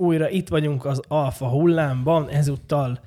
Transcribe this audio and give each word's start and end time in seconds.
újra 0.00 0.30
itt 0.30 0.48
vagyunk 0.48 0.84
az 0.84 1.00
Alfa 1.08 1.48
hullámban, 1.48 2.28
ezúttal 2.28 3.00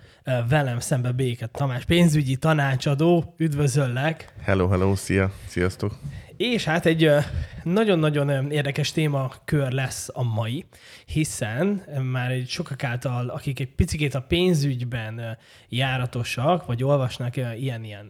velem 0.49 0.79
szembe 0.79 1.12
Béket 1.12 1.51
Tamás, 1.51 1.85
pénzügyi 1.85 2.35
tanácsadó, 2.35 3.33
üdvözöllek! 3.38 4.33
Hello, 4.42 4.67
hello, 4.67 4.95
szia, 4.95 5.32
sziasztok! 5.48 6.00
És 6.38 6.64
hát 6.64 6.85
egy 6.85 7.09
nagyon-nagyon 7.64 8.52
érdekes 8.52 8.91
témakör 8.91 9.71
lesz 9.71 10.09
a 10.14 10.23
mai, 10.23 10.66
hiszen 11.05 11.84
már 12.12 12.32
egy 12.32 12.50
sokak 12.50 12.84
által, 12.84 13.30
akik 13.30 13.60
egy 13.60 13.75
picit 13.75 14.16
a 14.16 14.21
pénzügyben 14.21 15.38
járatosak, 15.70 16.66
vagy 16.66 16.84
olvasnak 16.84 17.36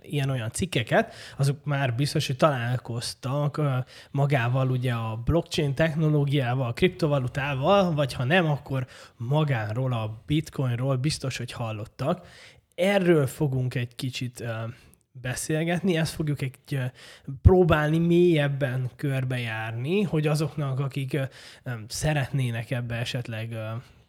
ilyen-olyan 0.04 0.52
cikkeket, 0.52 1.14
azok 1.38 1.66
már 1.66 1.96
biztos, 1.96 2.28
hogy 2.28 2.38
találkoztak 2.38 3.62
magával 4.12 4.70
ugye 4.70 4.94
a 4.94 5.22
blockchain 5.26 5.74
technológiával, 5.74 6.68
a 6.68 6.74
kriptovalutával, 6.74 7.94
vagy 7.94 8.14
ha 8.14 8.24
nem, 8.24 8.46
akkor 8.46 8.88
magáról, 9.18 9.94
a 9.94 10.24
bitcoinról 10.26 10.96
biztos, 10.96 11.38
hogy 11.38 11.52
hallottak. 11.52 12.28
Erről 12.76 13.28
fogunk 13.28 13.76
egy 13.76 13.96
kicsit 13.96 14.44
beszélgetni, 15.22 15.98
ezt 15.98 16.14
fogjuk 16.14 16.42
egy 16.42 16.80
próbálni 17.42 17.98
mélyebben 17.98 18.90
körbejárni, 18.96 20.02
hogy 20.02 20.28
azoknak, 20.28 20.80
akik 20.80 21.18
szeretnének 21.88 22.72
ebbe 22.72 22.96
esetleg 22.96 23.58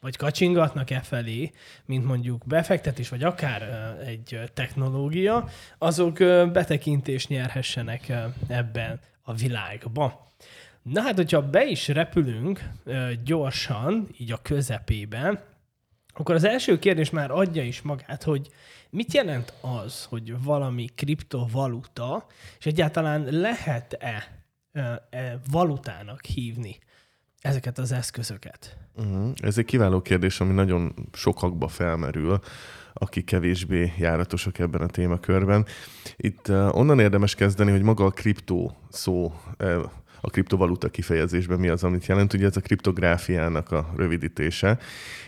vagy 0.01 0.17
kacsingatnak 0.17 0.91
e 0.91 1.01
felé, 1.01 1.51
mint 1.85 2.05
mondjuk 2.05 2.47
befektetés, 2.47 3.09
vagy 3.09 3.23
akár 3.23 3.63
egy 4.07 4.41
technológia, 4.55 5.49
azok 5.79 6.15
betekintést 6.53 7.29
nyerhessenek 7.29 8.13
ebben 8.49 9.01
a 9.23 9.35
világba. 9.35 10.33
Na 10.83 11.01
hát, 11.01 11.17
hogyha 11.17 11.49
be 11.49 11.67
is 11.67 11.89
repülünk 11.89 12.71
gyorsan, 13.25 14.09
így 14.19 14.33
a 14.33 14.43
közepében, 14.43 15.41
akkor 16.15 16.35
az 16.35 16.45
első 16.45 16.79
kérdés 16.79 17.11
már 17.11 17.31
adja 17.31 17.63
is 17.63 17.83
magát, 17.83 18.23
hogy 18.23 18.49
mit 18.95 19.13
jelent 19.13 19.53
az, 19.61 20.05
hogy 20.05 20.43
valami 20.43 20.89
kriptovaluta, 20.95 22.27
és 22.59 22.67
egyáltalán 22.67 23.27
lehet-e 23.31 24.43
e, 24.73 25.41
valutának 25.51 26.25
hívni 26.25 26.79
ezeket 27.41 27.79
az 27.79 27.93
eszközöket? 27.93 28.77
Uh-huh. 28.97 29.33
Ez 29.43 29.59
egy 29.59 29.65
kiváló 29.65 30.03
kérdés, 30.03 30.41
ami 30.41 30.53
nagyon 30.53 30.95
sokakba 31.13 31.69
felmerül, 31.69 32.41
akik 32.93 33.25
kevésbé 33.25 33.93
járatosak 33.99 34.59
ebben 34.59 34.81
a 34.81 34.87
témakörben. 34.87 35.67
Itt 36.17 36.49
uh, 36.49 36.77
onnan 36.77 37.01
érdemes 37.01 37.35
kezdeni, 37.35 37.71
hogy 37.71 37.83
maga 37.83 38.05
a 38.05 38.11
kriptó 38.11 38.77
szó 38.89 39.33
uh, 39.59 39.85
a 40.25 40.31
kriptovaluta 40.31 40.89
kifejezésben 40.89 41.59
mi 41.59 41.69
az, 41.69 41.85
amit 41.85 42.07
jelent. 42.07 42.33
Ugye 42.33 42.47
ez 42.47 42.57
a 42.57 42.61
kriptográfiának 42.61 43.73
a 43.73 43.93
rövidítése, 43.97 44.79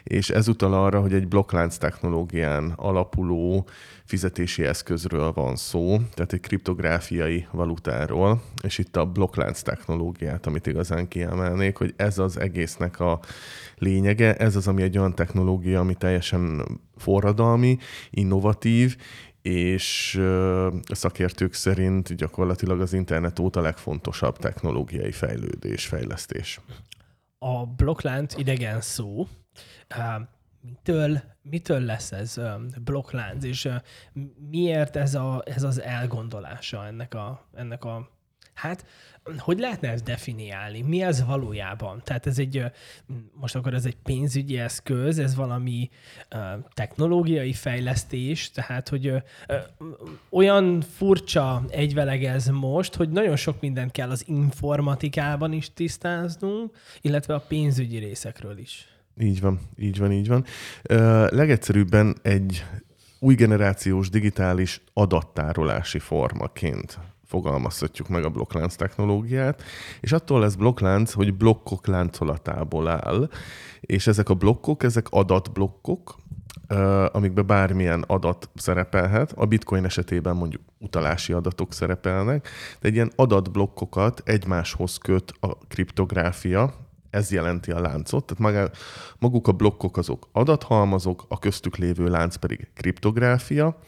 és 0.03 0.31
ez 0.31 0.49
utal 0.49 0.75
arra, 0.75 1.01
hogy 1.01 1.13
egy 1.13 1.29
blokklánc 1.29 1.77
technológián 1.77 2.73
alapuló 2.77 3.69
fizetési 4.05 4.65
eszközről 4.65 5.33
van 5.33 5.57
szó, 5.57 5.97
tehát 6.15 6.33
egy 6.33 6.41
kriptográfiai 6.41 7.47
valutáról, 7.51 8.43
és 8.63 8.79
itt 8.79 8.97
a 8.97 9.07
blokklánc 9.07 9.63
technológiát, 9.63 10.47
amit 10.47 10.67
igazán 10.67 11.09
kiemelnék, 11.09 11.77
hogy 11.77 11.95
ez 11.97 12.19
az 12.19 12.39
egésznek 12.39 13.01
a 13.01 13.21
lényege, 13.79 14.37
ez 14.37 14.57
az, 14.57 14.69
ami 14.69 14.83
egy 14.83 14.99
olyan 14.99 15.15
technológia, 15.15 15.81
ami 15.81 15.95
teljesen 15.95 16.65
forradalmi, 16.97 17.79
innovatív, 18.11 18.97
és 19.47 20.15
a 20.87 20.95
szakértők 20.95 21.53
szerint 21.53 22.15
gyakorlatilag 22.15 22.81
az 22.81 22.93
internet 22.93 23.39
óta 23.39 23.61
legfontosabb 23.61 24.37
technológiai 24.37 25.13
fejlődés, 25.13 25.87
fejlesztés. 25.87 26.61
A 27.39 27.67
blokklánc 27.67 28.37
idegen 28.37 28.81
szó. 28.81 29.27
Mitől, 30.61 31.23
mitől 31.43 31.81
lesz 31.81 32.13
ez 32.13 32.41
blokklánc, 32.85 33.45
és 33.45 33.69
miért 34.51 34.97
ez, 34.97 35.15
a, 35.15 35.43
ez 35.45 35.63
az 35.63 35.81
elgondolása 35.81 36.87
ennek 36.87 37.15
a, 37.15 37.49
ennek 37.55 37.85
a 37.85 38.11
Hát, 38.57 38.85
hogy 39.39 39.59
lehetne 39.59 39.91
ezt 39.91 40.05
definiálni? 40.05 40.83
Mi 40.83 41.03
ez 41.03 41.25
valójában? 41.25 42.03
Tehát 42.05 42.27
ez 42.27 42.39
egy, 42.39 42.65
most 43.33 43.57
akkor 43.57 43.75
ez 43.75 43.85
egy 43.85 43.97
pénzügyi 43.97 44.59
eszköz, 44.59 45.19
ez 45.19 45.35
valami 45.35 45.89
technológiai 46.75 47.53
fejlesztés, 47.53 48.51
tehát 48.51 48.89
hogy 48.89 49.13
olyan 50.29 50.81
furcsa 50.81 51.65
egyveleg 51.69 52.25
ez 52.25 52.47
most, 52.47 52.95
hogy 52.95 53.09
nagyon 53.09 53.37
sok 53.37 53.61
mindent 53.61 53.93
kell 53.93 54.11
az 54.11 54.25
informatikában 54.27 55.53
is 55.53 55.73
tisztáznunk, 55.73 56.77
illetve 57.01 57.35
a 57.35 57.45
pénzügyi 57.49 57.99
részekről 57.99 58.59
is. 58.59 58.89
Így 59.21 59.41
van, 59.41 59.61
így 59.79 59.99
van, 59.99 60.13
így 60.13 60.29
van. 60.29 60.45
Uh, 60.91 61.31
legegyszerűbben 61.31 62.17
egy 62.23 62.65
új 63.19 63.35
generációs 63.35 64.09
digitális 64.09 64.81
adattárolási 64.93 65.99
formaként 65.99 66.99
fogalmazhatjuk 67.27 68.09
meg 68.09 68.25
a 68.25 68.31
blokklánc 68.31 68.75
technológiát, 68.75 69.63
és 70.01 70.13
attól 70.13 70.41
lesz 70.41 70.55
blokklánc, 70.55 71.13
hogy 71.13 71.35
blokkok 71.35 71.87
láncolatából 71.87 72.89
áll, 72.89 73.29
és 73.81 74.07
ezek 74.07 74.29
a 74.29 74.35
blokkok, 74.35 74.83
ezek 74.83 75.07
adatblokkok, 75.11 76.17
amikben 77.13 77.47
bármilyen 77.47 78.05
adat 78.07 78.51
szerepelhet. 78.55 79.33
A 79.33 79.47
bitcoin 79.47 79.85
esetében 79.85 80.37
mondjuk 80.37 80.63
utalási 80.79 81.33
adatok 81.33 81.73
szerepelnek, 81.73 82.49
de 82.81 82.89
egy 82.89 82.95
ilyen 82.95 83.13
adatblokkokat 83.17 84.23
egymáshoz 84.25 84.99
köt 84.99 85.33
a 85.41 85.57
kriptográfia, 85.69 86.75
ez 87.11 87.31
jelenti 87.31 87.71
a 87.71 87.81
láncot, 87.81 88.35
tehát 88.37 88.77
maguk 89.19 89.49
a 89.49 89.53
blokkok 89.53 89.97
azok 89.97 90.29
adathalmazok, 90.33 91.25
a 91.29 91.39
köztük 91.39 91.77
lévő 91.77 92.09
lánc 92.09 92.37
pedig 92.37 92.69
kriptográfia, 92.75 93.79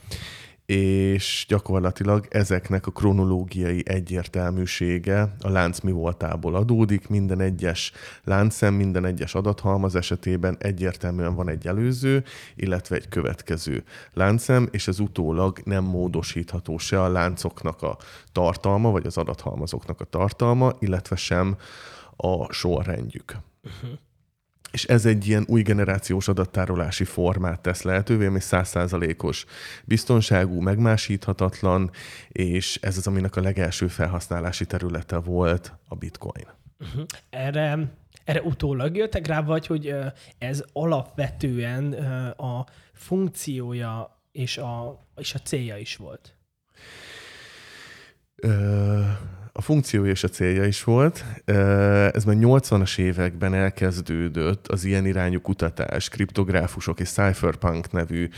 és 0.69 1.45
gyakorlatilag 1.49 2.27
ezeknek 2.31 2.87
a 2.87 2.91
kronológiai 2.91 3.83
egyértelműsége 3.87 5.35
a 5.41 5.49
lánc 5.49 5.81
mi 5.81 5.93
voltából 5.93 6.55
adódik. 6.55 7.09
Minden 7.09 7.41
egyes 7.41 7.93
láncszem, 8.25 8.75
minden 8.75 9.05
egyes 9.05 9.35
adathalmaz 9.35 9.95
esetében 9.95 10.57
egyértelműen 10.59 11.35
van 11.35 11.49
egy 11.49 11.67
előző, 11.67 12.25
illetve 12.55 12.97
egy 12.97 13.09
következő 13.09 13.85
láncszem, 14.13 14.69
és 14.71 14.89
ez 14.89 14.99
utólag 14.99 15.59
nem 15.65 15.85
módosítható 15.85 16.79
se 16.79 17.03
a 17.03 17.09
láncoknak 17.09 17.83
a 17.83 17.97
tartalma, 18.33 18.91
vagy 18.91 19.07
az 19.07 19.17
adathalmazoknak 19.17 20.01
a 20.01 20.05
tartalma, 20.05 20.73
illetve 20.79 21.17
sem 21.17 21.57
a 22.17 22.53
sorrendjük. 22.53 23.37
Uh-huh 23.63 23.99
és 24.71 24.85
ez 24.85 25.07
egy 25.07 25.27
ilyen 25.27 25.45
új 25.49 25.63
generációs 25.63 26.29
adattárolási 26.29 27.05
formát 27.05 27.61
tesz 27.61 27.83
lehetővé, 27.83 28.27
ami 28.27 28.41
százszázalékos 28.41 29.45
biztonságú, 29.85 30.61
megmásíthatatlan, 30.61 31.91
és 32.29 32.79
ez 32.83 32.97
az, 32.97 33.07
aminek 33.07 33.37
a 33.37 33.41
legelső 33.41 33.89
felhasználási 33.89 34.67
területe 34.67 35.17
volt 35.17 35.73
a 35.89 35.95
bitcoin. 35.95 36.47
Uh-huh. 36.81 37.05
Erre, 37.31 37.79
erre 38.25 38.43
utólag 38.43 38.97
jöttek 38.97 39.27
rá, 39.27 39.41
vagy 39.41 39.67
hogy 39.67 39.95
ez 40.39 40.65
alapvetően 40.73 41.93
a 42.33 42.67
funkciója 42.93 44.23
és 44.33 44.59
a, 44.59 45.07
és 45.17 45.35
a 45.35 45.39
célja 45.39 45.77
is 45.77 45.97
volt? 45.97 46.35
Ö- 48.35 49.38
a 49.59 49.61
funkció 49.61 50.07
és 50.07 50.25
a 50.25 50.29
célja 50.29 50.65
is 50.65 50.85
volt. 50.85 51.25
Ez 52.15 52.25
már 52.25 52.37
80-as 52.39 52.99
években 52.99 53.55
elkezdődött 53.55 54.69
az 54.69 54.85
ilyen 54.85 55.07
irányú 55.07 55.41
kutatás, 55.41 56.09
kriptográfusok 56.09 57.01
és 57.01 57.09
cypherpunk 57.09 57.93
nevű, 57.93 58.29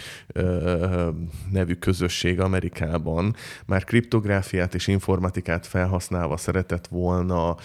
nevű 1.51 1.75
közösség 1.75 2.41
Amerikában 2.41 3.35
már 3.67 3.85
kriptográfiát 3.85 4.75
és 4.75 4.87
informatikát 4.87 5.67
felhasználva 5.67 6.37
szeretett 6.37 6.87
volna 6.87 7.57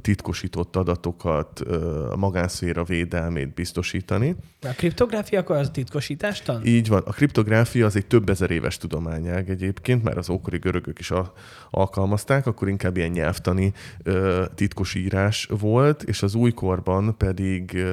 titkosított 0.00 0.76
adatokat, 0.76 1.60
a 2.10 2.16
magánszféra 2.16 2.84
védelmét 2.84 3.54
biztosítani. 3.54 4.36
A 4.60 4.72
kriptográfia 4.76 5.40
akkor 5.40 5.56
az 5.56 5.70
titkosítástan? 5.72 6.66
Így 6.66 6.88
van. 6.88 7.02
A 7.06 7.12
kriptográfia 7.12 7.86
az 7.86 7.96
egy 7.96 8.06
több 8.06 8.28
ezer 8.28 8.50
éves 8.50 8.76
tudományág 8.76 9.50
egyébként, 9.50 10.02
mert 10.02 10.16
az 10.16 10.30
ókori 10.30 10.58
görögök 10.58 10.98
is 10.98 11.12
alkalmazták 11.70 12.30
olvasták, 12.32 12.46
akkor 12.46 12.68
inkább 12.68 12.96
ilyen 12.96 13.10
nyelvtani 13.10 13.72
titkosírás 14.54 15.48
volt, 15.50 16.02
és 16.02 16.22
az 16.22 16.34
újkorban 16.34 17.16
pedig 17.16 17.84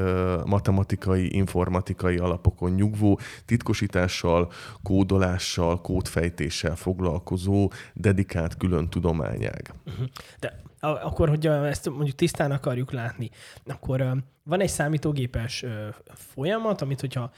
matematikai, 0.45 1.35
informatikai 1.35 2.17
alapokon 2.17 2.71
nyugvó 2.71 3.19
titkosítással, 3.45 4.51
kódolással, 4.83 5.81
kódfejtéssel 5.81 6.75
foglalkozó 6.75 7.71
dedikált 7.93 8.57
külön 8.57 8.89
tudományág. 8.89 9.73
Uh-huh. 9.85 10.05
De 10.39 10.61
akkor, 10.79 11.29
hogy 11.29 11.47
ezt 11.47 11.89
mondjuk 11.89 12.15
tisztán 12.15 12.51
akarjuk 12.51 12.91
látni, 12.91 13.29
akkor 13.65 14.23
van 14.43 14.61
egy 14.61 14.69
számítógépes 14.69 15.65
folyamat, 16.13 16.81
amit 16.81 16.99
hogyha 16.99 17.31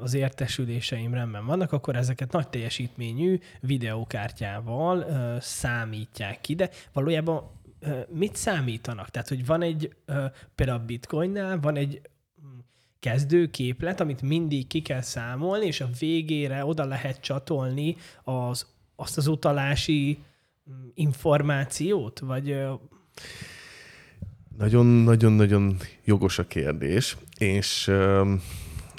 az 0.00 0.14
értesüléseim 0.14 1.14
rendben 1.14 1.46
vannak, 1.46 1.72
akkor 1.72 1.96
ezeket 1.96 2.32
nagy 2.32 2.48
teljesítményű 2.48 3.38
videókártyával 3.60 5.06
számítják 5.40 6.40
ki, 6.40 6.54
de 6.54 6.70
valójában 6.92 7.50
mit 8.08 8.36
számítanak? 8.36 9.08
Tehát, 9.10 9.28
hogy 9.28 9.46
van 9.46 9.62
egy, 9.62 9.94
például 10.54 10.78
a 10.78 10.84
bitcoinnál 10.84 11.60
van 11.60 11.76
egy 11.76 12.00
mm, 12.44 12.58
kezdőképlet, 13.00 14.00
amit 14.00 14.22
mindig 14.22 14.66
ki 14.66 14.82
kell 14.82 15.00
számolni, 15.00 15.66
és 15.66 15.80
a 15.80 15.88
végére 15.98 16.64
oda 16.64 16.84
lehet 16.84 17.20
csatolni 17.20 17.96
az, 18.22 18.66
azt 18.96 19.16
az 19.16 19.26
utalási 19.26 20.18
információt? 20.94 22.18
Vagy 22.18 22.56
nagyon-nagyon-nagyon 24.58 25.76
jogos 26.04 26.38
a 26.38 26.46
kérdés, 26.46 27.16
és 27.38 27.90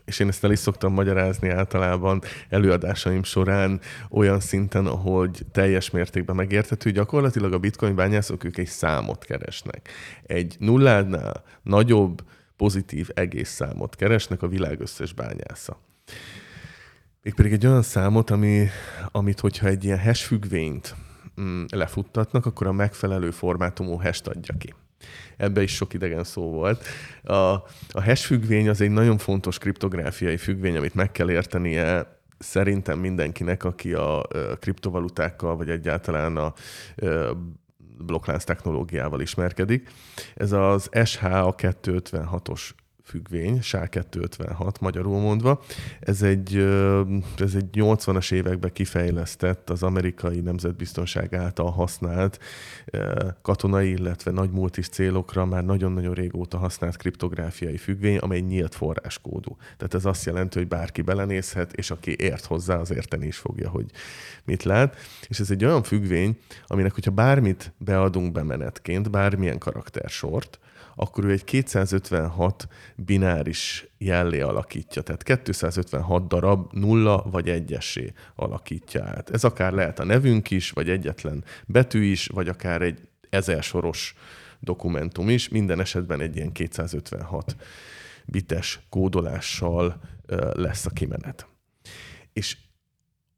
és 0.06 0.20
én 0.20 0.28
ezt 0.28 0.44
el 0.44 0.52
is 0.52 0.60
szoktam 0.60 0.94
magyarázni 0.94 1.50
általában 1.50 2.22
előadásaim 2.50 3.24
során 3.24 3.82
olyan 4.10 4.40
szinten, 4.40 4.86
ahogy 4.86 5.46
teljes 5.52 5.90
mértékben 5.90 6.36
megérthető, 6.36 6.92
gyakorlatilag 6.92 7.54
a 7.54 7.60
bitcoin 7.60 7.96
bányászok 7.96 8.44
ők 8.44 8.58
egy 8.58 8.68
számot 8.68 9.24
keresnek. 9.24 9.90
Egy 10.24 10.56
nulládnál 10.60 11.44
nagyobb 11.62 12.24
pozitív 12.58 13.10
egész 13.14 13.50
számot 13.50 13.96
keresnek 13.96 14.42
a 14.42 14.48
világ 14.48 14.80
összes 14.80 15.14
bányásza. 15.14 15.82
Mégpedig 17.22 17.52
egy 17.52 17.66
olyan 17.66 17.82
számot, 17.82 18.30
ami, 18.30 18.68
amit 19.12 19.40
hogyha 19.40 19.68
egy 19.68 19.84
ilyen 19.84 20.00
hash 20.00 20.26
függvényt 20.26 20.96
mm, 21.42 21.64
lefuttatnak, 21.72 22.46
akkor 22.46 22.68
a 22.68 22.72
megfelelő 22.72 23.32
formátumú 23.32 23.96
hash 23.96 24.30
adja 24.30 24.56
ki 24.58 24.74
ebbe 25.38 25.62
is 25.62 25.76
sok 25.76 25.94
idegen 25.94 26.24
szó 26.24 26.52
volt. 26.52 26.86
A, 27.24 27.34
a 27.92 28.04
hash 28.04 28.26
függvény 28.26 28.70
az 28.70 28.82
egy 28.82 28.92
nagyon 28.92 29.18
fontos 29.18 29.58
kriptográfiai 29.58 30.38
függvény, 30.38 30.78
amit 30.78 30.96
meg 30.96 31.12
kell 31.12 31.32
értenie 31.32 32.20
szerintem 32.40 33.00
mindenkinek, 33.00 33.64
aki 33.64 33.94
a 33.94 34.28
kriptovalutákkal, 34.60 35.56
vagy 35.56 35.70
egyáltalán 35.70 36.38
a 36.38 36.54
blokklánc 37.98 38.44
technológiával 38.44 39.22
ismerkedik. 39.22 39.90
Ez 40.36 40.52
az 40.52 40.90
SH 41.04 41.24
a 41.26 41.56
256-os 41.56 42.70
függvény, 43.12 43.60
SHA-256 43.62 44.80
magyarul 44.80 45.20
mondva. 45.20 45.62
Ez 46.00 46.22
egy, 46.22 46.56
ez 47.38 47.56
egy 47.56 47.70
80-as 47.74 48.32
években 48.32 48.72
kifejlesztett, 48.74 49.70
az 49.70 49.84
amerikai 49.84 50.40
nemzetbiztonság 50.40 51.34
által 51.34 51.72
használt 51.72 52.40
katonai, 53.42 53.90
illetve 53.90 54.32
nagy 54.32 54.52
multis 54.52 54.88
célokra 54.88 55.46
már 55.46 55.66
nagyon-nagyon 55.66 56.14
régóta 56.14 56.58
használt 56.58 56.98
kriptográfiai 56.98 57.78
függvény, 57.78 58.18
amely 58.18 58.40
nyílt 58.40 58.76
forráskódú. 58.76 59.58
Tehát 59.78 59.94
ez 59.94 60.06
azt 60.06 60.26
jelenti, 60.26 60.58
hogy 60.58 60.68
bárki 60.68 61.02
belenézhet, 61.02 61.74
és 61.74 61.92
aki 61.92 62.16
ért 62.20 62.46
hozzá, 62.46 62.76
az 62.76 62.92
érteni 62.92 63.28
is 63.28 63.38
fogja, 63.38 63.70
hogy 63.70 63.86
mit 64.44 64.64
lát. 64.64 64.96
És 65.28 65.40
ez 65.40 65.52
egy 65.52 65.66
olyan 65.66 65.84
függvény, 65.84 66.38
aminek, 66.68 66.94
hogyha 66.94 67.12
bármit 67.12 67.74
beadunk 67.78 68.32
bemenetként, 68.32 69.12
bármilyen 69.12 69.58
karaktersort, 69.58 70.60
akkor 71.02 71.26
ő 71.26 71.32
egy 71.32 71.44
256 71.44 72.68
bináris 72.96 73.88
jellé 73.98 74.40
alakítja. 74.42 75.02
Tehát 75.02 75.24
256 75.24 76.28
darab 76.28 76.74
nulla 76.74 77.26
vagy 77.32 77.50
egyessé 77.50 78.14
alakítja 78.36 79.04
át. 79.04 79.30
Ez 79.30 79.44
akár 79.44 79.72
lehet 79.72 80.00
a 80.00 80.04
nevünk 80.04 80.52
is, 80.52 80.72
vagy 80.72 80.90
egyetlen 80.90 81.44
betű 81.66 82.04
is, 82.04 82.28
vagy 82.28 82.48
akár 82.48 82.82
egy 82.82 83.08
ezer 83.30 83.64
soros 83.64 84.16
dokumentum 84.60 85.30
is. 85.30 85.50
Minden 85.50 85.80
esetben 85.80 86.22
egy 86.22 86.36
ilyen 86.36 86.52
256 86.52 87.56
bites 88.26 88.80
kódolással 88.90 90.02
lesz 90.54 90.86
a 90.86 90.90
kimenet. 90.90 91.48
És 92.34 92.58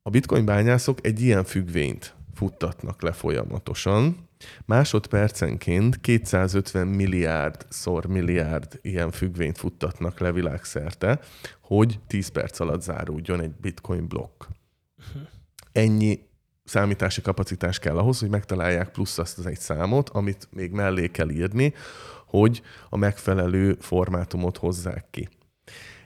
a 0.01 0.09
bitcoin 0.09 0.45
bányászok 0.45 1.05
egy 1.05 1.21
ilyen 1.21 1.43
függvényt 1.43 2.15
futtatnak 2.33 3.01
le 3.01 3.11
folyamatosan, 3.11 4.27
Másodpercenként 4.65 6.01
250 6.01 6.87
milliárd 6.87 7.65
szor 7.69 8.05
milliárd 8.05 8.79
ilyen 8.81 9.11
függvényt 9.11 9.57
futtatnak 9.57 10.19
le 10.19 10.31
világszerte, 10.31 11.19
hogy 11.61 11.99
10 12.07 12.27
perc 12.27 12.59
alatt 12.59 12.81
záruljon 12.81 13.41
egy 13.41 13.51
bitcoin 13.51 14.07
blokk. 14.07 14.43
Ennyi 15.71 16.19
számítási 16.63 17.21
kapacitás 17.21 17.79
kell 17.79 17.97
ahhoz, 17.97 18.19
hogy 18.19 18.29
megtalálják 18.29 18.91
plusz 18.91 19.17
azt 19.17 19.37
az 19.37 19.45
egy 19.45 19.59
számot, 19.59 20.09
amit 20.09 20.47
még 20.51 20.71
mellé 20.71 21.07
kell 21.07 21.29
írni, 21.29 21.73
hogy 22.25 22.61
a 22.89 22.97
megfelelő 22.97 23.77
formátumot 23.79 24.57
hozzák 24.57 25.05
ki. 25.11 25.29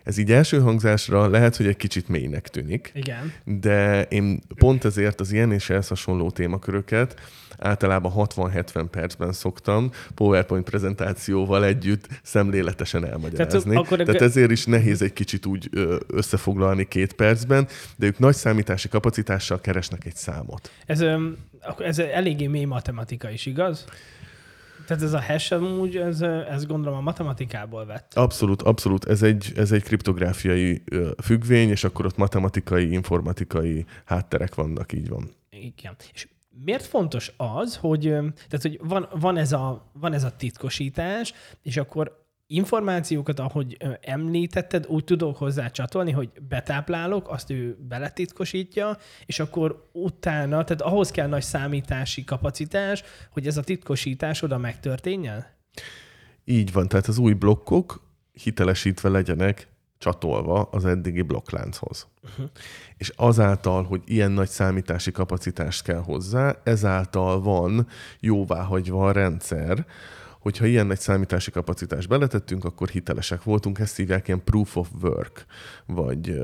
Ez 0.07 0.17
így 0.17 0.31
első 0.31 0.59
hangzásra 0.59 1.27
lehet, 1.27 1.55
hogy 1.55 1.67
egy 1.67 1.77
kicsit 1.77 2.07
mélynek 2.07 2.47
tűnik. 2.47 2.91
Igen. 2.93 3.33
De 3.43 4.03
én 4.03 4.39
pont 4.55 4.85
ezért 4.85 5.19
az 5.19 5.31
ilyen 5.31 5.51
és 5.51 5.69
ehhez 5.69 5.87
hasonló 5.87 6.31
témaköröket 6.31 7.19
általában 7.57 8.11
60-70 8.15 8.85
percben 8.91 9.33
szoktam 9.33 9.91
PowerPoint 10.15 10.63
prezentációval 10.69 11.65
együtt 11.65 12.07
szemléletesen 12.23 13.05
elmagyarázni. 13.05 13.69
Tehát, 13.69 13.85
akkor 13.85 13.97
Tehát 13.97 14.21
ezért 14.21 14.51
is 14.51 14.65
nehéz 14.65 15.01
egy 15.01 15.13
kicsit 15.13 15.45
úgy 15.45 15.69
összefoglalni 16.07 16.87
két 16.87 17.13
percben, 17.13 17.67
de 17.95 18.05
ők 18.05 18.19
nagy 18.19 18.35
számítási 18.35 18.87
kapacitással 18.87 19.61
keresnek 19.61 20.05
egy 20.05 20.15
számot. 20.15 20.71
Ez, 20.85 21.03
ez 21.77 21.99
eléggé 21.99 22.47
mély 22.47 22.65
matematika 22.65 23.29
is, 23.29 23.45
igaz? 23.45 23.85
Tehát 24.85 25.03
ez 25.03 25.13
a 25.13 25.21
hash 25.21 25.53
amúgy, 25.53 25.97
ez, 25.97 26.21
ez 26.21 26.65
gondolom 26.65 26.97
a 26.97 27.01
matematikából 27.01 27.85
vett. 27.85 28.13
Abszolút, 28.13 28.61
abszolút. 28.61 29.05
Ez 29.05 29.23
egy, 29.23 29.51
ez 29.55 29.71
egy 29.71 29.83
kriptográfiai 29.83 30.83
függvény, 31.23 31.69
és 31.69 31.83
akkor 31.83 32.05
ott 32.05 32.17
matematikai, 32.17 32.91
informatikai 32.91 33.85
hátterek 34.05 34.55
vannak, 34.55 34.93
így 34.93 35.09
van. 35.09 35.31
Igen. 35.49 35.95
És 36.13 36.27
miért 36.63 36.85
fontos 36.85 37.33
az, 37.37 37.75
hogy, 37.75 38.01
tehát, 38.01 38.61
hogy 38.61 38.79
van, 38.83 39.07
van, 39.19 39.37
ez 39.37 39.51
a, 39.51 39.91
van 39.93 40.13
ez 40.13 40.23
a 40.23 40.35
titkosítás, 40.35 41.33
és 41.61 41.77
akkor 41.77 42.26
információkat, 42.47 43.39
ahogy 43.39 43.77
említetted, 44.01 44.85
úgy 44.87 45.03
tudok 45.03 45.37
hozzá 45.37 45.67
csatolni, 45.67 46.11
hogy 46.11 46.29
betáplálok, 46.47 47.29
azt 47.29 47.49
ő 47.49 47.77
beletitkosítja, 47.87 48.97
és 49.25 49.39
akkor 49.39 49.89
utána, 49.91 50.63
tehát 50.63 50.81
ahhoz 50.81 51.11
kell 51.11 51.27
nagy 51.27 51.41
számítási 51.41 52.23
kapacitás, 52.23 53.03
hogy 53.29 53.47
ez 53.47 53.57
a 53.57 53.63
titkosítás 53.63 54.41
oda 54.41 54.57
megtörténjen? 54.57 55.45
Így 56.45 56.71
van, 56.71 56.87
tehát 56.87 57.07
az 57.07 57.17
új 57.17 57.33
blokkok 57.33 58.01
hitelesítve 58.31 59.09
legyenek 59.09 59.67
csatolva 59.97 60.61
az 60.61 60.85
eddigi 60.85 61.21
blokklánchoz. 61.21 62.07
Uh-huh. 62.23 62.49
És 62.97 63.11
azáltal, 63.15 63.83
hogy 63.83 64.01
ilyen 64.05 64.31
nagy 64.31 64.49
számítási 64.49 65.11
kapacitást 65.11 65.83
kell 65.83 66.01
hozzá, 66.01 66.55
ezáltal 66.63 67.41
van 67.41 67.87
jóváhagyva 68.19 69.07
a 69.07 69.11
rendszer, 69.11 69.85
hogyha 70.47 70.65
ilyen 70.65 70.87
nagy 70.87 70.99
számítási 70.99 71.51
kapacitást 71.51 72.07
beletettünk, 72.07 72.63
akkor 72.63 72.89
hitelesek 72.89 73.43
voltunk. 73.43 73.79
Ezt 73.79 73.95
hívják 73.95 74.27
ilyen 74.27 74.43
proof 74.43 74.75
of 74.75 74.89
work, 75.01 75.45
vagy 75.85 76.41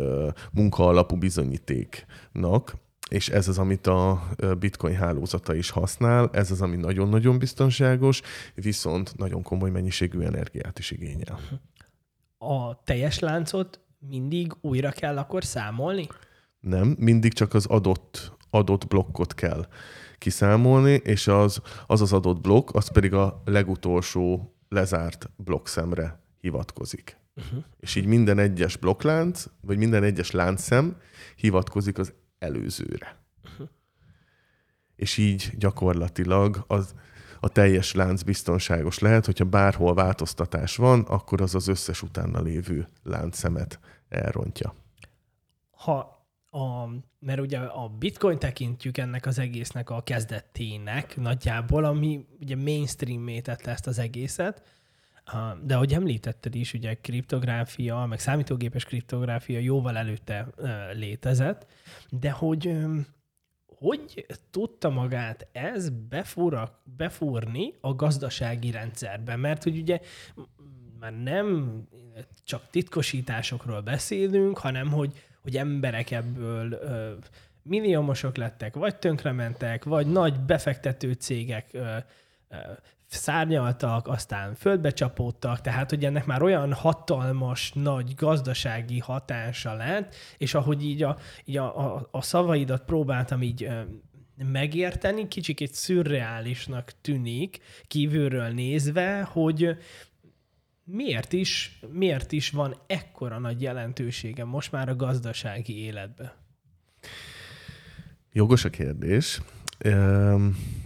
munkaalapú 0.52 1.16
bizonyítéknak 1.16 2.74
és 3.10 3.30
ez 3.30 3.48
az, 3.48 3.58
amit 3.58 3.88
a 3.88 4.24
bitcoin 4.60 4.96
hálózata 4.96 5.56
is 5.56 5.70
használ, 5.70 6.30
ez 6.32 6.52
az, 6.52 6.62
ami 6.62 6.76
nagyon-nagyon 6.76 7.38
biztonságos, 7.38 8.22
viszont 8.56 9.18
nagyon 9.18 9.42
komoly 9.42 9.70
mennyiségű 9.70 10.20
energiát 10.20 10.80
is 10.80 10.92
igényel. 10.92 11.40
A 12.38 12.84
teljes 12.84 13.20
láncot 13.20 13.80
mindig 14.10 14.54
újra 14.62 14.92
kell 14.92 15.18
akkor 15.18 15.44
számolni? 15.44 16.08
Nem, 16.60 16.96
mindig 17.00 17.34
csak 17.34 17.54
az 17.54 17.66
adott, 17.66 18.32
adott 18.50 18.88
blokkot 18.88 19.34
kell 19.34 19.66
kiszámolni, 20.24 20.92
és 20.92 21.28
az, 21.28 21.62
az 21.88 22.02
az 22.02 22.14
adott 22.14 22.42
blokk, 22.42 22.70
az 22.76 22.92
pedig 22.92 23.14
a 23.14 23.42
legutolsó 23.46 24.56
lezárt 24.70 25.30
blokkszemre 25.36 26.22
hivatkozik. 26.40 27.18
Uh-huh. 27.36 27.64
És 27.80 27.96
így 27.96 28.06
minden 28.06 28.40
egyes 28.40 28.78
blokklánc, 28.78 29.46
vagy 29.62 29.78
minden 29.78 30.04
egyes 30.04 30.32
láncszem 30.32 30.98
hivatkozik 31.36 31.98
az 31.98 32.14
előzőre. 32.40 33.18
Uh-huh. 33.44 33.68
És 34.96 35.18
így 35.18 35.52
gyakorlatilag 35.58 36.64
az, 36.68 36.96
a 37.40 37.50
teljes 37.50 37.94
lánc 37.94 38.22
biztonságos 38.22 39.00
lehet, 39.00 39.26
hogyha 39.26 39.46
bárhol 39.46 39.94
változtatás 39.94 40.76
van, 40.76 41.02
akkor 41.02 41.42
az 41.42 41.56
az 41.56 41.68
összes 41.68 42.02
utána 42.02 42.42
lévő 42.42 42.88
láncszemet 43.04 43.80
elrontja. 44.10 44.76
Ha 45.72 46.13
a, 46.54 46.90
mert 47.20 47.40
ugye 47.40 47.58
a 47.60 47.88
bitcoin 47.88 48.40
tekintjük 48.40 48.98
ennek 48.98 49.26
az 49.26 49.40
egésznek 49.40 49.90
a 49.90 50.04
kezdetének 50.04 51.18
nagyjából, 51.18 51.84
ami 51.84 52.26
ugye 52.40 52.56
mainstream 52.56 53.42
tette 53.42 53.72
ezt 53.72 53.88
az 53.88 54.00
egészet, 54.00 54.62
de 55.64 55.76
ahogy 55.76 55.94
említetted 55.94 56.56
is, 56.56 56.74
ugye 56.74 56.94
kriptográfia, 56.94 58.06
meg 58.06 58.20
számítógépes 58.20 58.86
kriptográfia 58.86 59.60
jóval 59.60 59.98
előtte 59.98 60.48
létezett, 60.94 61.66
de 62.10 62.32
hogy 62.32 62.78
hogy 63.78 64.26
tudta 64.52 64.90
magát 64.90 65.48
ez 65.52 65.90
befúra, 65.90 66.82
befúrni 66.98 67.74
a 67.82 67.96
gazdasági 67.96 68.72
rendszerbe? 68.72 69.36
Mert 69.36 69.64
hogy 69.64 69.78
ugye 69.78 70.00
már 71.00 71.14
nem 71.14 71.82
csak 72.44 72.70
titkosításokról 72.70 73.82
beszélünk, 73.82 74.58
hanem 74.58 74.92
hogy 74.92 75.24
hogy 75.44 75.58
emberek 75.58 76.12
ebből 76.12 76.72
ö, 76.72 77.14
milliómosok 77.62 78.38
lettek, 78.38 78.76
vagy 78.76 78.96
tönkrementek, 78.96 79.84
vagy 79.84 80.08
nagy 80.08 80.40
befektető 80.40 81.14
cégek 81.14 81.70
ö, 81.72 81.98
ö, 82.50 82.56
szárnyaltak, 83.16 84.08
aztán 84.08 84.56
földbe 84.56 84.90
csapódtak, 84.90 85.62
tehát 85.62 85.90
hogy 85.90 86.06
ennek 86.06 86.26
már 86.26 86.42
olyan 86.42 86.74
hatalmas, 86.74 87.72
nagy 87.74 88.16
gazdasági 88.16 89.00
hatása 89.00 89.74
lett, 89.74 90.16
és 90.38 90.54
ahogy 90.54 90.84
így 90.84 91.04
a, 91.04 91.18
így 91.46 91.58
a, 91.58 91.96
a, 91.96 92.08
a 92.12 92.22
szavaidat 92.22 92.84
próbáltam 92.86 93.42
így 93.42 93.70
megérteni, 94.52 95.28
kicsikét 95.28 95.74
szürreálisnak 95.74 96.92
tűnik 97.02 97.60
kívülről 97.88 98.48
nézve, 98.48 99.22
hogy 99.22 99.78
miért 100.84 101.34
is, 101.34 101.80
miért 101.92 102.32
is 102.32 102.50
van 102.50 102.76
ekkora 102.88 103.40
nagy 103.40 103.62
jelentősége 103.62 104.44
most 104.44 104.72
már 104.72 104.90
a 104.90 104.96
gazdasági 104.96 105.78
életben? 105.78 106.32
Jogos 108.32 108.66
a 108.66 108.70
kérdés. 108.70 109.42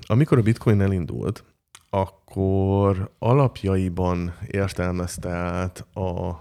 Amikor 0.01 0.37
a 0.37 0.41
bitcoin 0.41 0.81
elindult, 0.81 1.43
akkor 1.89 3.11
alapjaiban 3.19 4.35
értelmezte 4.47 5.29
át 5.29 5.79
a 5.93 6.39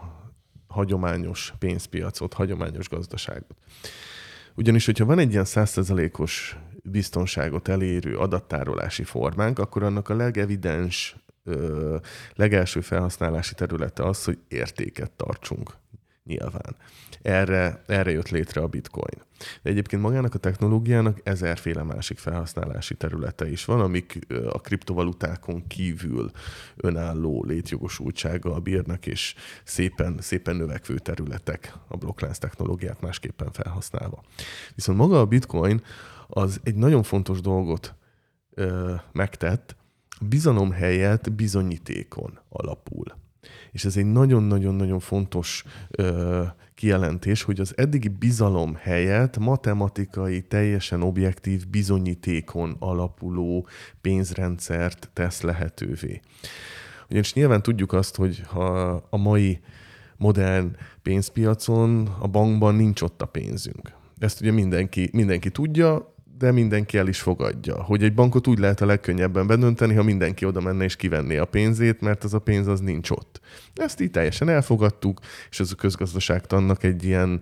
hagyományos 0.66 1.52
pénzpiacot, 1.58 2.32
hagyományos 2.32 2.88
gazdaságot. 2.88 3.56
Ugyanis, 4.54 4.84
hogyha 4.86 5.04
van 5.04 5.18
egy 5.18 5.32
ilyen 5.32 5.44
százszerzalékos 5.44 6.56
biztonságot 6.82 7.68
elérő 7.68 8.16
adattárolási 8.16 9.04
formánk, 9.04 9.58
akkor 9.58 9.82
annak 9.82 10.08
a 10.08 10.14
legevidens, 10.14 11.16
legelső 12.34 12.80
felhasználási 12.80 13.54
területe 13.54 14.04
az, 14.04 14.24
hogy 14.24 14.38
értéket 14.48 15.10
tartsunk 15.10 15.76
nyilván. 16.26 16.76
Erre, 17.22 17.82
erre 17.86 18.10
jött 18.10 18.28
létre 18.28 18.60
a 18.60 18.66
bitcoin. 18.66 19.22
De 19.62 19.70
egyébként 19.70 20.02
magának 20.02 20.34
a 20.34 20.38
technológiának 20.38 21.20
ezerféle 21.22 21.82
másik 21.82 22.18
felhasználási 22.18 22.94
területe 22.94 23.50
is 23.50 23.64
van, 23.64 23.80
amik 23.80 24.18
a 24.48 24.60
kriptovalutákon 24.60 25.66
kívül 25.66 26.30
önálló 26.76 27.44
létjogosultsággal 27.44 28.60
bírnak, 28.60 29.06
és 29.06 29.34
szépen, 29.64 30.18
szépen 30.20 30.56
növekvő 30.56 30.98
területek 30.98 31.74
a 31.88 31.96
blokklánc 31.96 32.38
technológiát 32.38 33.00
másképpen 33.00 33.52
felhasználva. 33.52 34.22
Viszont 34.74 34.98
maga 34.98 35.20
a 35.20 35.26
bitcoin 35.26 35.82
az 36.28 36.60
egy 36.62 36.74
nagyon 36.74 37.02
fontos 37.02 37.40
dolgot 37.40 37.94
ö, 38.54 38.94
megtett, 39.12 39.76
bizalom 40.20 40.70
helyett 40.70 41.32
bizonyítékon 41.32 42.38
alapul. 42.48 43.04
És 43.72 43.84
ez 43.84 43.96
egy 43.96 44.06
nagyon-nagyon-nagyon 44.06 45.00
fontos 45.00 45.64
ö, 45.90 46.42
kijelentés, 46.74 47.42
hogy 47.42 47.60
az 47.60 47.72
eddigi 47.76 48.08
bizalom 48.08 48.74
helyett 48.74 49.38
matematikai, 49.38 50.42
teljesen 50.42 51.02
objektív 51.02 51.68
bizonyítékon 51.68 52.76
alapuló 52.78 53.68
pénzrendszert 54.00 55.10
tesz 55.12 55.40
lehetővé. 55.40 56.20
Ugyanis 57.08 57.32
nyilván 57.32 57.62
tudjuk 57.62 57.92
azt, 57.92 58.16
hogy 58.16 58.42
ha 58.46 58.92
a 59.10 59.16
mai 59.16 59.60
modern 60.16 60.76
pénzpiacon, 61.02 62.06
a 62.18 62.26
bankban 62.26 62.74
nincs 62.74 63.02
ott 63.02 63.22
a 63.22 63.26
pénzünk. 63.26 63.92
Ezt 64.18 64.40
ugye 64.40 64.50
mindenki, 64.50 65.10
mindenki 65.12 65.50
tudja, 65.50 66.14
de 66.38 66.52
mindenki 66.52 66.98
el 66.98 67.08
is 67.08 67.20
fogadja. 67.20 67.82
Hogy 67.82 68.02
egy 68.02 68.14
bankot 68.14 68.46
úgy 68.46 68.58
lehet 68.58 68.80
a 68.80 68.86
legkönnyebben 68.86 69.46
bedönteni, 69.46 69.94
ha 69.94 70.02
mindenki 70.02 70.44
oda 70.44 70.60
menne 70.60 70.84
és 70.84 70.96
kivenné 70.96 71.36
a 71.36 71.44
pénzét, 71.44 72.00
mert 72.00 72.24
az 72.24 72.34
a 72.34 72.38
pénz 72.38 72.66
az 72.66 72.80
nincs 72.80 73.10
ott. 73.10 73.40
Ezt 73.74 74.00
így 74.00 74.10
teljesen 74.10 74.48
elfogadtuk, 74.48 75.20
és 75.50 75.60
ez 75.60 75.70
a 75.70 75.74
közgazdaságtannak 75.74 76.82
egy 76.82 77.04
ilyen 77.04 77.40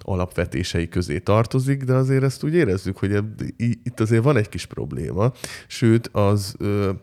alapvetései 0.00 0.88
közé 0.88 1.18
tartozik, 1.18 1.82
de 1.82 1.94
azért 1.94 2.22
ezt 2.22 2.44
úgy 2.44 2.54
érezzük, 2.54 2.96
hogy 2.98 3.18
itt 3.56 4.00
azért 4.00 4.22
van 4.22 4.36
egy 4.36 4.48
kis 4.48 4.66
probléma, 4.66 5.32
sőt 5.66 6.08
az 6.12 6.56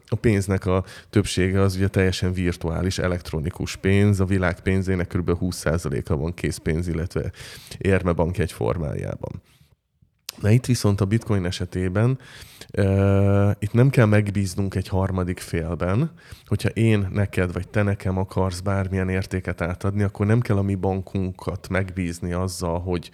a 0.07 0.15
pénznek 0.15 0.65
a 0.65 0.83
többsége 1.09 1.61
az 1.61 1.75
ugye 1.75 1.87
teljesen 1.87 2.33
virtuális, 2.33 2.97
elektronikus 2.97 3.75
pénz, 3.75 4.19
a 4.19 4.25
világ 4.25 4.59
pénzének 4.59 5.07
kb. 5.07 5.31
20%-a 5.41 6.15
van 6.15 6.33
készpénz, 6.33 6.87
illetve 6.87 7.31
érmebank 7.77 8.37
egy 8.37 8.51
formájában. 8.51 9.41
Na 10.41 10.49
itt 10.49 10.65
viszont 10.65 11.01
a 11.01 11.05
bitcoin 11.05 11.45
esetében 11.45 12.19
itt 13.59 13.73
nem 13.73 13.89
kell 13.89 14.05
megbíznunk 14.05 14.75
egy 14.75 14.87
harmadik 14.87 15.39
félben, 15.39 16.11
hogyha 16.45 16.69
én 16.69 17.07
neked 17.11 17.53
vagy 17.53 17.67
te 17.67 17.83
nekem 17.83 18.17
akarsz 18.17 18.59
bármilyen 18.59 19.09
értéket 19.09 19.61
átadni, 19.61 20.03
akkor 20.03 20.25
nem 20.25 20.39
kell 20.39 20.57
a 20.57 20.61
mi 20.61 20.75
bankunkat 20.75 21.69
megbízni 21.69 22.33
azzal, 22.33 22.79
hogy 22.79 23.11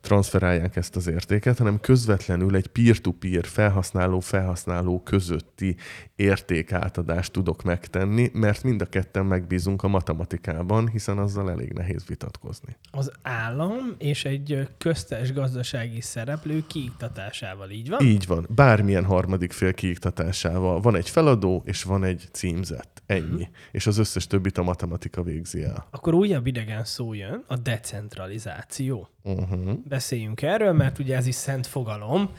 transferálják 0.00 0.76
ezt 0.76 0.96
az 0.96 1.06
értéket, 1.06 1.58
hanem 1.58 1.80
közvetlenül 1.80 2.56
egy 2.56 2.66
peer-to-peer 2.66 3.44
felhasználó-felhasználó 3.44 5.02
közötti 5.02 5.76
értékátadást 6.16 7.32
tudok 7.32 7.62
megtenni, 7.62 8.30
mert 8.32 8.62
mind 8.62 8.80
a 8.80 8.86
ketten 8.86 9.26
megbízunk 9.26 9.82
a 9.82 9.88
matematikában, 9.88 10.88
hiszen 10.88 11.18
azzal 11.18 11.50
elég 11.50 11.72
nehéz 11.72 12.06
vitatkozni. 12.06 12.76
Az 12.90 13.12
állam 13.22 13.94
és 13.98 14.24
egy 14.24 14.68
köztes 14.78 15.32
gazdasági 15.32 16.00
szereplő 16.00 16.64
kiiktatásával, 16.66 17.70
így 17.70 17.88
van? 17.88 18.00
Így 18.00 18.19
van. 18.26 18.46
Bármilyen 18.48 19.04
harmadik 19.04 19.52
fél 19.52 19.74
kiiktatásával. 19.74 20.80
Van 20.80 20.96
egy 20.96 21.08
feladó, 21.08 21.62
és 21.64 21.82
van 21.82 22.04
egy 22.04 22.28
címzett. 22.32 23.02
Ennyi. 23.06 23.22
Uh-huh. 23.22 23.48
És 23.70 23.86
az 23.86 23.98
összes 23.98 24.26
többit 24.26 24.58
a 24.58 24.62
matematika 24.62 25.22
végzi 25.22 25.62
el. 25.62 25.86
Akkor 25.90 26.14
újabb 26.14 26.46
idegen 26.46 26.84
szó 26.84 27.12
jön, 27.12 27.44
a 27.46 27.56
decentralizáció. 27.56 29.08
Uh-huh. 29.22 29.72
Beszéljünk 29.88 30.42
erről, 30.42 30.72
mert 30.72 30.98
ugye 30.98 31.16
ez 31.16 31.26
is 31.26 31.34
szent 31.34 31.66
fogalom, 31.66 32.30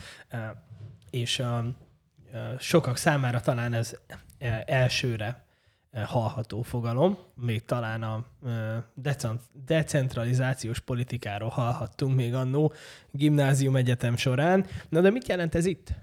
és 1.10 1.40
a 1.40 1.76
sokak 2.60 2.98
számára 2.98 3.40
talán 3.40 3.74
ez 3.74 3.96
elsőre 4.66 5.46
hallható 5.94 6.62
fogalom, 6.62 7.18
még 7.36 7.66
talán 7.66 8.04
a 8.04 8.26
decentralizációs 9.66 10.80
politikáról 10.80 11.50
hallhattunk 11.50 12.16
még 12.16 12.34
annó 12.34 12.74
gimnázium 13.12 13.76
egyetem 13.76 14.16
során. 14.16 14.66
Na 14.90 15.02
de 15.02 15.10
mit 15.10 15.28
jelent 15.28 15.56
ez 15.56 15.66
itt? 15.66 15.94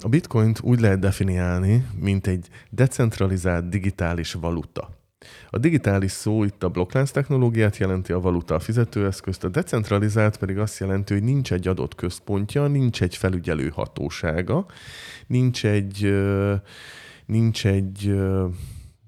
A 0.00 0.08
bitcoint 0.08 0.60
úgy 0.60 0.80
lehet 0.80 0.98
definiálni, 0.98 1.86
mint 1.98 2.26
egy 2.26 2.48
decentralizált 2.70 3.68
digitális 3.68 4.32
valuta. 4.32 4.90
A 5.50 5.58
digitális 5.58 6.10
szó 6.10 6.44
itt 6.44 6.62
a 6.62 6.68
blokklánc 6.68 7.10
technológiát 7.10 7.76
jelenti, 7.76 8.12
a 8.12 8.20
valuta 8.20 8.54
a 8.54 8.58
fizetőeszközt, 8.58 9.44
a 9.44 9.48
decentralizált 9.48 10.36
pedig 10.36 10.58
azt 10.58 10.78
jelenti, 10.78 11.12
hogy 11.12 11.22
nincs 11.22 11.52
egy 11.52 11.68
adott 11.68 11.94
központja, 11.94 12.66
nincs 12.66 13.02
egy 13.02 13.16
felügyelő 13.16 13.68
hatósága, 13.68 14.66
nincs 15.26 15.66
egy, 15.66 16.14
nincs 17.26 17.66
egy 17.66 18.14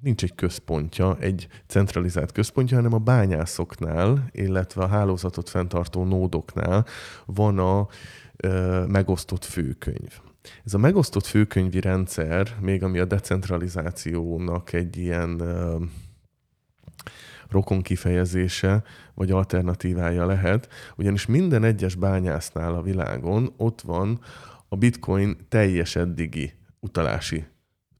nincs 0.00 0.22
egy 0.22 0.34
központja, 0.34 1.16
egy 1.20 1.48
centralizált 1.66 2.32
központja, 2.32 2.76
hanem 2.76 2.92
a 2.92 2.98
bányászoknál, 2.98 4.28
illetve 4.32 4.82
a 4.82 4.88
hálózatot 4.88 5.48
fenntartó 5.48 6.04
nódoknál 6.04 6.86
van 7.26 7.58
a 7.58 7.88
megosztott 8.86 9.44
főkönyv. 9.44 10.20
Ez 10.64 10.74
a 10.74 10.78
megosztott 10.78 11.26
főkönyvi 11.26 11.80
rendszer, 11.80 12.56
még 12.60 12.82
ami 12.82 12.98
a 12.98 13.04
decentralizációnak 13.04 14.72
egy 14.72 14.96
ilyen 14.96 15.42
rokon 17.48 17.82
kifejezése, 17.82 18.82
vagy 19.14 19.30
alternatívája 19.30 20.26
lehet, 20.26 20.68
ugyanis 20.96 21.26
minden 21.26 21.64
egyes 21.64 21.94
bányásznál 21.94 22.74
a 22.74 22.82
világon 22.82 23.52
ott 23.56 23.80
van 23.80 24.20
a 24.68 24.76
bitcoin 24.76 25.36
teljes 25.48 25.96
eddigi 25.96 26.52
utalási 26.80 27.44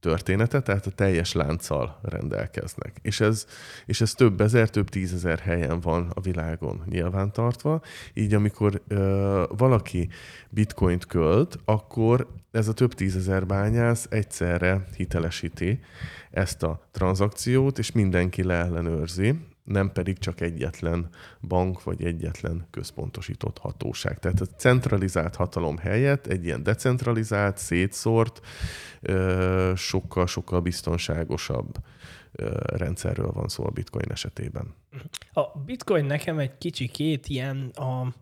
története, 0.07 0.61
tehát 0.61 0.87
a 0.87 0.91
teljes 0.91 1.33
lánccal 1.33 1.99
rendelkeznek. 2.03 2.99
És 3.03 3.21
ez, 3.21 3.47
és 3.87 4.01
ez 4.01 4.13
több 4.13 4.41
ezer, 4.41 4.71
több 4.71 4.89
tízezer 4.89 5.39
helyen 5.39 5.81
van 5.81 6.11
a 6.15 6.21
világon 6.21 6.83
nyilvántartva, 6.89 7.81
így 8.15 8.35
amikor 8.35 8.83
ö, 8.89 9.45
valaki 9.57 10.09
bitcoint 10.49 11.07
költ, 11.07 11.59
akkor 11.65 12.27
ez 12.51 12.69
a 12.69 12.73
több 12.73 12.95
tízezer 12.95 13.47
bányász 13.47 14.07
egyszerre 14.11 14.87
hitelesíti 14.97 15.81
ezt 16.31 16.63
a 16.63 16.89
tranzakciót, 16.91 17.79
és 17.79 17.93
mindenki 17.93 18.43
leellenőrzi, 18.43 19.35
nem 19.67 19.93
pedig 19.93 20.19
csak 20.19 20.41
egyetlen 20.41 21.09
bank 21.41 21.83
vagy 21.83 22.05
egyetlen 22.05 22.67
központosított 22.71 23.59
hatóság. 23.59 24.19
Tehát 24.19 24.41
a 24.41 24.47
centralizált 24.47 25.37
hatalom 25.37 25.77
helyett 25.77 26.27
egy 26.27 26.45
ilyen 26.45 26.63
decentralizált, 26.63 27.59
szétszórt, 27.59 28.41
sokkal-sokkal 29.75 30.61
biztonságosabb 30.61 31.77
rendszerről 32.67 33.31
van 33.31 33.49
szó 33.49 33.67
a 33.67 33.71
bitcoin 33.71 34.11
esetében. 34.11 34.75
A 35.33 35.59
bitcoin 35.59 36.05
nekem 36.05 36.39
egy 36.39 36.59
kicsikét 36.59 37.29
ilyen 37.29 37.71
a, 37.75 38.15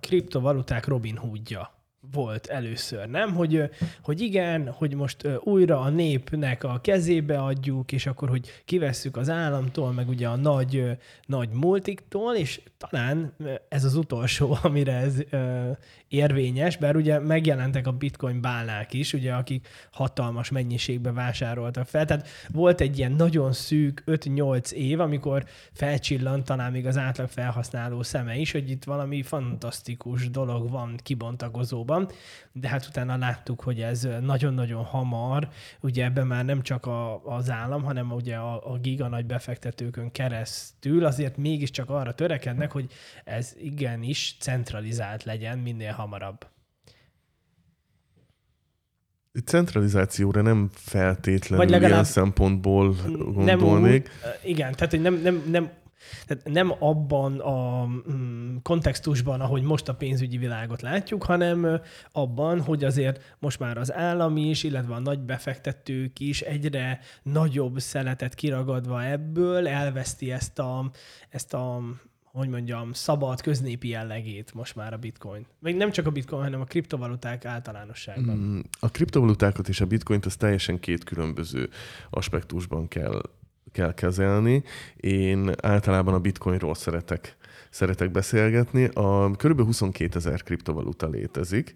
kriptovaluták, 0.00 0.86
Robin 0.86 1.16
Hoodja 1.16 1.77
volt 2.12 2.46
először, 2.46 3.08
nem? 3.08 3.34
Hogy, 3.34 3.70
hogy 4.02 4.20
igen, 4.20 4.68
hogy 4.68 4.94
most 4.94 5.28
újra 5.40 5.80
a 5.80 5.88
népnek 5.88 6.64
a 6.64 6.80
kezébe 6.82 7.38
adjuk, 7.38 7.92
és 7.92 8.06
akkor, 8.06 8.28
hogy 8.28 8.62
kivesszük 8.64 9.16
az 9.16 9.30
államtól, 9.30 9.92
meg 9.92 10.08
ugye 10.08 10.28
a 10.28 10.36
nagy, 10.36 10.96
nagy 11.26 11.48
multiktól, 11.48 12.34
és 12.34 12.60
talán 12.78 13.32
ez 13.68 13.84
az 13.84 13.94
utolsó, 13.94 14.58
amire 14.62 14.92
ez 14.92 15.22
érvényes, 16.08 16.76
bár 16.76 16.96
ugye 16.96 17.18
megjelentek 17.18 17.86
a 17.86 17.92
bitcoin 17.92 18.40
bálnák 18.40 18.92
is, 18.92 19.12
ugye, 19.12 19.32
akik 19.32 19.68
hatalmas 19.92 20.50
mennyiségbe 20.50 21.12
vásároltak 21.12 21.86
fel. 21.86 22.04
Tehát 22.04 22.28
volt 22.52 22.80
egy 22.80 22.98
ilyen 22.98 23.12
nagyon 23.12 23.52
szűk 23.52 24.02
5-8 24.06 24.70
év, 24.70 25.00
amikor 25.00 25.44
felcsillant 25.72 26.44
talán 26.44 26.72
még 26.72 26.86
az 26.86 26.96
átlag 26.96 27.28
felhasználó 27.28 28.02
szeme 28.02 28.36
is, 28.36 28.52
hogy 28.52 28.70
itt 28.70 28.84
valami 28.84 29.22
fantasztikus 29.22 30.30
dolog 30.30 30.70
van 30.70 30.98
kibontakozóban, 31.02 31.97
de 32.52 32.68
hát 32.68 32.86
utána 32.86 33.16
láttuk, 33.16 33.60
hogy 33.60 33.80
ez 33.80 34.08
nagyon-nagyon 34.20 34.84
hamar, 34.84 35.48
ugye 35.80 36.04
ebben 36.04 36.26
már 36.26 36.44
nem 36.44 36.62
csak 36.62 36.86
a, 36.86 37.24
az 37.24 37.50
állam, 37.50 37.82
hanem 37.82 38.12
ugye 38.12 38.36
a, 38.36 38.72
a 38.72 38.78
giga 38.78 39.08
nagy 39.08 39.26
befektetőkön 39.26 40.10
keresztül 40.10 41.04
azért 41.04 41.36
mégiscsak 41.36 41.90
arra 41.90 42.14
törekednek, 42.14 42.72
hogy 42.72 42.90
ez 43.24 43.54
igenis 43.60 44.36
centralizált 44.40 45.24
legyen 45.24 45.58
minél 45.58 45.92
hamarabb. 45.92 46.46
Centralizációra 49.44 50.42
nem 50.42 50.70
feltétlenül 50.72 51.64
Vagy 51.64 51.70
legalább 51.70 51.92
ilyen 51.92 52.04
szempontból 52.04 52.96
gondolnék. 53.16 54.08
Nem 54.08 54.30
úgy, 54.42 54.50
igen, 54.50 54.72
tehát 54.72 54.90
hogy 54.90 55.00
nem, 55.02 55.14
nem, 55.14 55.42
nem 55.50 55.70
tehát 56.26 56.48
nem 56.48 56.72
abban 56.78 57.40
a 57.40 57.86
mm, 57.86 58.56
kontextusban, 58.62 59.40
ahogy 59.40 59.62
most 59.62 59.88
a 59.88 59.94
pénzügyi 59.94 60.36
világot 60.36 60.82
látjuk, 60.82 61.24
hanem 61.24 61.80
abban, 62.12 62.60
hogy 62.60 62.84
azért 62.84 63.36
most 63.38 63.58
már 63.58 63.78
az 63.78 63.92
állam 63.92 64.36
is, 64.36 64.62
illetve 64.62 64.94
a 64.94 65.00
nagy 65.00 65.20
befektetők 65.20 66.20
is 66.20 66.40
egyre 66.40 67.00
nagyobb 67.22 67.78
szeletet 67.78 68.34
kiragadva 68.34 69.04
ebből 69.04 69.68
elveszti 69.68 70.32
ezt 70.32 70.58
a, 70.58 70.90
ezt 71.30 71.54
a 71.54 71.82
hogy 72.32 72.48
mondjam, 72.48 72.92
szabad, 72.92 73.40
köznépi 73.40 73.88
jellegét 73.88 74.54
most 74.54 74.74
már 74.74 74.92
a 74.92 74.96
bitcoin. 74.96 75.46
Még 75.58 75.76
nem 75.76 75.90
csak 75.90 76.06
a 76.06 76.10
bitcoin, 76.10 76.42
hanem 76.42 76.60
a 76.60 76.64
kriptovaluták 76.64 77.44
általánosságban. 77.44 78.36
Mm, 78.36 78.60
a 78.80 78.90
kriptovalutákat 78.90 79.68
és 79.68 79.80
a 79.80 79.86
bitcoint 79.86 80.26
az 80.26 80.36
teljesen 80.36 80.80
két 80.80 81.04
különböző 81.04 81.68
aspektusban 82.10 82.88
kell 82.88 83.20
kell 83.78 83.94
kezelni. 83.94 84.62
Én 84.96 85.52
általában 85.62 86.14
a 86.14 86.18
bitcoinról 86.18 86.74
szeretek, 86.74 87.36
szeretek 87.70 88.10
beszélgetni. 88.10 88.84
A, 88.84 89.30
körülbelül 89.36 89.70
22 89.70 90.18
ezer 90.18 90.42
kriptovaluta 90.42 91.08
létezik, 91.08 91.74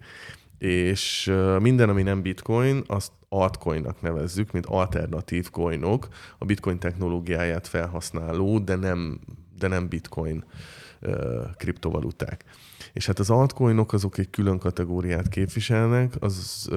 és 0.58 1.32
minden, 1.58 1.88
ami 1.88 2.02
nem 2.02 2.22
bitcoin, 2.22 2.82
azt 2.86 3.12
altcoinnak 3.28 4.00
nevezzük, 4.00 4.52
mint 4.52 4.66
alternatív 4.66 5.50
coinok, 5.50 6.08
a 6.38 6.44
bitcoin 6.44 6.78
technológiáját 6.78 7.66
felhasználó, 7.66 8.58
de 8.58 8.76
nem, 8.76 9.20
de 9.58 9.68
nem 9.68 9.88
bitcoin 9.88 10.44
kriptovaluták. 11.56 12.44
És 12.92 13.06
hát 13.06 13.18
az 13.18 13.30
altcoinok 13.30 13.92
azok 13.92 14.18
egy 14.18 14.30
külön 14.30 14.58
kategóriát 14.58 15.28
képviselnek, 15.28 16.14
az 16.20 16.68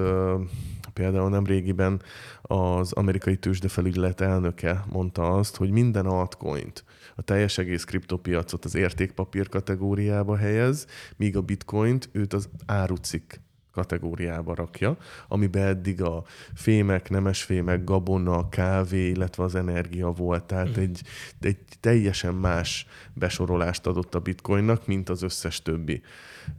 például 0.95 1.29
nem 1.29 1.45
régiben 1.45 2.01
az 2.41 2.91
amerikai 2.93 3.37
tőzsdefelügyelet 3.37 4.21
elnöke 4.21 4.83
mondta 4.91 5.37
azt, 5.37 5.55
hogy 5.55 5.69
minden 5.69 6.05
altcoint, 6.05 6.83
a 7.15 7.21
teljes 7.21 7.57
egész 7.57 7.83
kriptopiacot 7.83 8.65
az 8.65 8.75
értékpapír 8.75 9.49
kategóriába 9.49 10.37
helyez, 10.37 10.87
míg 11.15 11.37
a 11.37 11.41
bitcoint 11.41 12.09
őt 12.11 12.33
az 12.33 12.49
árucik 12.65 13.41
kategóriába 13.71 14.55
rakja, 14.55 14.97
amiben 15.27 15.67
eddig 15.67 16.01
a 16.01 16.23
fémek, 16.53 17.09
nemesfémek, 17.09 17.83
gabona, 17.83 18.49
kávé, 18.49 19.09
illetve 19.09 19.43
az 19.43 19.55
energia 19.55 20.11
volt. 20.11 20.43
Tehát 20.43 20.77
mm. 20.77 20.81
egy, 20.81 21.01
egy 21.39 21.57
teljesen 21.79 22.33
más 22.33 22.87
besorolást 23.13 23.87
adott 23.87 24.15
a 24.15 24.19
bitcoinnak, 24.19 24.87
mint 24.87 25.09
az 25.09 25.21
összes 25.21 25.61
többi 25.61 26.01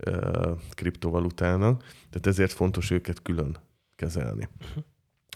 uh, 0.07 0.59
kriptovalutának. 0.71 1.81
Tehát 2.11 2.27
ezért 2.27 2.53
fontos 2.53 2.91
őket 2.91 3.23
külön 3.23 3.57
kezelni. 3.97 4.49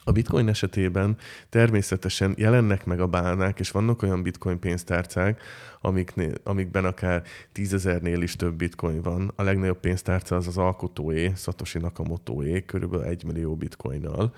A 0.05 0.13
bitcoin 0.13 0.49
esetében 0.49 1.17
természetesen 1.49 2.35
jelennek 2.37 2.85
meg 2.85 3.01
a 3.01 3.07
bálnák, 3.07 3.61
és 3.61 3.71
vannak 3.71 4.03
olyan 4.03 4.23
bitcoin 4.23 4.59
pénztárcák, 4.59 5.43
amiknél, 5.81 6.35
amikben 6.43 6.85
akár 6.85 7.23
tízezernél 7.53 8.23
is 8.23 8.37
több 8.37 8.55
bitcoin 8.55 9.03
van. 9.03 9.33
A 9.37 9.43
legnagyobb 9.43 9.81
pénztárca 9.81 10.37
az 10.37 10.47
az 10.47 10.59
alkotóé, 10.59 11.33
Satoshi 11.37 11.79
Nakamotoé, 11.79 12.65
körülbelül 12.65 13.05
egy 13.05 13.25
millió 13.25 13.57
bitcoinnal 13.57 14.35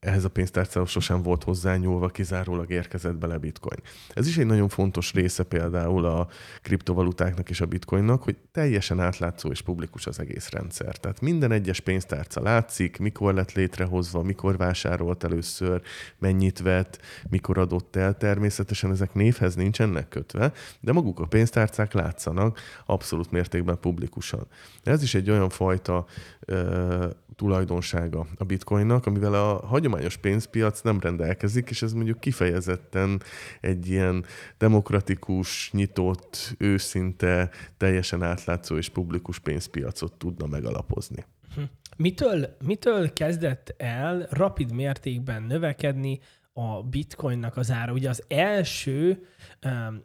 ehhez 0.00 0.24
a 0.24 0.28
pénztárcához 0.28 0.90
sosem 0.90 1.22
volt 1.22 1.44
hozzányúlva, 1.44 2.08
kizárólag 2.08 2.70
érkezett 2.70 3.14
bele 3.14 3.38
bitcoin. 3.38 3.78
Ez 4.14 4.26
is 4.26 4.38
egy 4.38 4.46
nagyon 4.46 4.68
fontos 4.68 5.12
része 5.12 5.42
például 5.42 6.04
a 6.04 6.28
kriptovalutáknak 6.62 7.50
és 7.50 7.60
a 7.60 7.66
bitcoinnak, 7.66 8.22
hogy 8.22 8.36
teljesen 8.52 9.00
átlátszó 9.00 9.50
és 9.50 9.62
publikus 9.62 10.06
az 10.06 10.20
egész 10.20 10.50
rendszer. 10.50 10.96
Tehát 10.96 11.20
minden 11.20 11.52
egyes 11.52 11.80
pénztárca 11.80 12.42
látszik, 12.42 12.98
mikor 12.98 13.34
lett 13.34 13.52
létrehozva, 13.52 14.22
mikor 14.22 14.56
vásárolt 14.56 15.24
először, 15.24 15.82
mennyit 16.18 16.58
vett, 16.60 17.00
mikor 17.30 17.58
adott 17.58 17.96
el. 17.96 18.16
Természetesen 18.16 18.90
ezek 18.90 19.14
névhez 19.14 19.54
nincsenek 19.54 20.08
kötve, 20.08 20.52
de 20.80 20.92
maguk 20.92 21.20
a 21.20 21.26
pénztárcák 21.26 21.92
látszanak 21.92 22.60
abszolút 22.86 23.30
mértékben 23.30 23.80
publikusan. 23.80 24.46
Ez 24.82 25.02
is 25.02 25.14
egy 25.14 25.30
olyan 25.30 25.48
fajta 25.48 26.06
ö, 26.40 27.06
tulajdonsága 27.40 28.26
a 28.38 28.44
bitcoinnak, 28.44 29.06
amivel 29.06 29.34
a 29.34 29.66
hagyományos 29.66 29.89
pénzpiac 30.20 30.80
nem 30.80 31.00
rendelkezik, 31.00 31.70
és 31.70 31.82
ez 31.82 31.92
mondjuk 31.92 32.20
kifejezetten 32.20 33.22
egy 33.60 33.88
ilyen 33.88 34.24
demokratikus, 34.58 35.70
nyitott, 35.72 36.54
őszinte, 36.58 37.50
teljesen 37.76 38.22
átlátszó 38.22 38.76
és 38.76 38.88
publikus 38.88 39.38
pénzpiacot 39.38 40.12
tudna 40.12 40.46
megalapozni. 40.46 41.24
Hm. 41.54 41.62
Mitől, 41.96 42.56
mitől 42.64 43.12
kezdett 43.12 43.74
el 43.76 44.26
rapid 44.30 44.72
mértékben 44.72 45.42
növekedni 45.42 46.20
a 46.52 46.82
bitcoinnak 46.82 47.56
az 47.56 47.70
ára? 47.70 47.92
Ugye 47.92 48.08
az 48.08 48.24
első, 48.28 49.26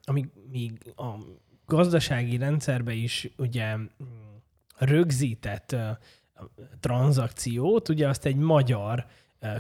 amíg 0.04 0.30
még 0.52 0.94
a 0.96 1.14
gazdasági 1.66 2.38
rendszerbe 2.38 2.94
is 2.94 3.30
ugye 3.38 3.76
rögzített 4.78 5.76
tranzakciót, 6.80 7.90
ugye 7.90 8.08
azt 8.08 8.26
egy 8.26 8.36
magyar 8.36 9.06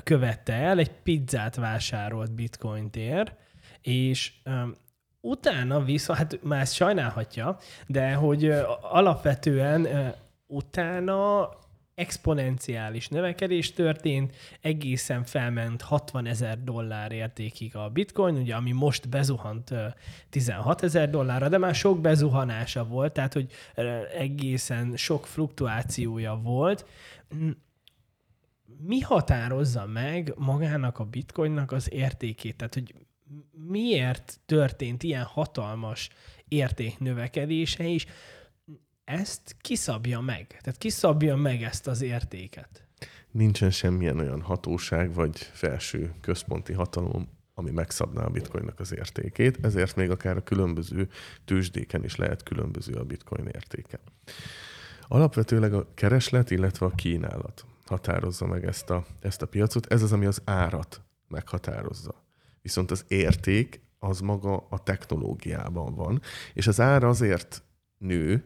követte 0.03 0.53
el, 0.53 0.79
egy 0.79 0.91
pizzát 0.91 1.55
vásárolt 1.55 2.31
bitcointért, 2.31 3.35
és 3.81 4.33
utána 5.21 5.83
viszont, 5.83 6.19
hát 6.19 6.39
már 6.43 6.61
ezt 6.61 6.73
sajnálhatja, 6.73 7.57
de 7.87 8.13
hogy 8.13 8.53
alapvetően 8.81 9.87
utána 10.47 11.49
exponenciális 11.95 13.07
növekedés 13.07 13.73
történt, 13.73 14.35
egészen 14.61 15.23
felment 15.23 15.81
60 15.81 16.25
ezer 16.25 16.63
dollár 16.63 17.11
értékig 17.11 17.75
a 17.75 17.89
bitcoin, 17.89 18.35
ugye, 18.35 18.55
ami 18.55 18.71
most 18.71 19.09
bezuhant 19.09 19.73
16 20.29 20.83
ezer 20.83 21.09
dollárra, 21.09 21.49
de 21.49 21.57
már 21.57 21.75
sok 21.75 22.01
bezuhanása 22.01 22.85
volt, 22.85 23.13
tehát 23.13 23.33
hogy 23.33 23.51
egészen 24.17 24.95
sok 24.95 25.27
fluktuációja 25.27 26.39
volt. 26.43 26.85
Mi 28.77 28.99
határozza 28.99 29.85
meg 29.85 30.33
magának 30.37 30.99
a 30.99 31.03
bitcoinnak 31.03 31.71
az 31.71 31.91
értékét? 31.91 32.55
Tehát, 32.55 32.73
hogy 32.73 32.95
miért 33.67 34.39
történt 34.45 35.03
ilyen 35.03 35.23
hatalmas 35.23 36.09
értéknövekedése 36.47 37.83
is? 37.83 38.05
ezt 39.05 39.55
kiszabja 39.61 40.19
meg? 40.19 40.47
Tehát 40.47 40.77
kiszabja 40.77 41.35
meg 41.35 41.63
ezt 41.63 41.87
az 41.87 42.01
értéket? 42.01 42.87
Nincsen 43.31 43.71
semmilyen 43.71 44.19
olyan 44.19 44.41
hatóság 44.41 45.13
vagy 45.13 45.37
felső 45.37 46.13
központi 46.21 46.73
hatalom, 46.73 47.27
ami 47.53 47.71
megszabná 47.71 48.23
a 48.23 48.29
bitcoinnak 48.29 48.79
az 48.79 48.93
értékét, 48.93 49.65
ezért 49.65 49.95
még 49.95 50.09
akár 50.09 50.37
a 50.37 50.43
különböző 50.43 51.09
tőzsdéken 51.45 52.03
is 52.03 52.15
lehet 52.15 52.43
különböző 52.43 52.93
a 52.93 53.03
bitcoin 53.03 53.45
értéke. 53.45 53.99
Alapvetőleg 55.07 55.73
a 55.73 55.87
kereslet, 55.93 56.51
illetve 56.51 56.85
a 56.85 56.95
kínálat 56.95 57.65
határozza 57.85 58.45
meg 58.45 58.65
ezt 58.65 58.89
a, 58.89 59.05
ezt 59.19 59.41
a 59.41 59.45
piacot. 59.45 59.85
Ez 59.85 60.01
az, 60.01 60.11
ami 60.11 60.25
az 60.25 60.41
árat 60.45 61.01
meghatározza. 61.27 62.23
Viszont 62.61 62.91
az 62.91 63.05
érték 63.07 63.81
az 63.99 64.19
maga 64.19 64.67
a 64.69 64.83
technológiában 64.83 65.95
van, 65.95 66.21
és 66.53 66.67
az 66.67 66.79
ár 66.79 67.03
azért 67.03 67.63
nő, 67.97 68.43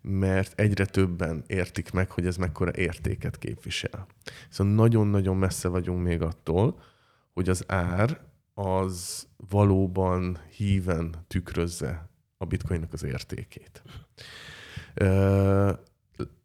mert 0.00 0.60
egyre 0.60 0.84
többen 0.84 1.44
értik 1.46 1.90
meg, 1.90 2.10
hogy 2.10 2.26
ez 2.26 2.36
mekkora 2.36 2.70
értéket 2.74 3.38
képvisel. 3.38 4.06
Szóval 4.48 4.72
nagyon-nagyon 4.74 5.36
messze 5.36 5.68
vagyunk 5.68 6.02
még 6.02 6.22
attól, 6.22 6.82
hogy 7.32 7.48
az 7.48 7.64
ár 7.66 8.20
az 8.54 9.26
valóban 9.36 10.38
híven 10.56 11.14
tükrözze 11.26 12.10
a 12.36 12.44
bitcoinnak 12.44 12.92
az 12.92 13.02
értékét. 13.02 13.82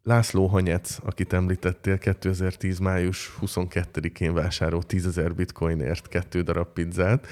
László 0.06 0.46
Hanyec, 0.46 0.98
akit 1.04 1.32
említettél, 1.32 1.98
2010. 1.98 2.78
május 2.78 3.36
22-én 3.40 4.34
vásárolt 4.34 4.92
10.000 4.92 5.32
bitcoinért 5.36 6.08
kettő 6.08 6.42
darab 6.42 6.68
pizzát. 6.72 7.26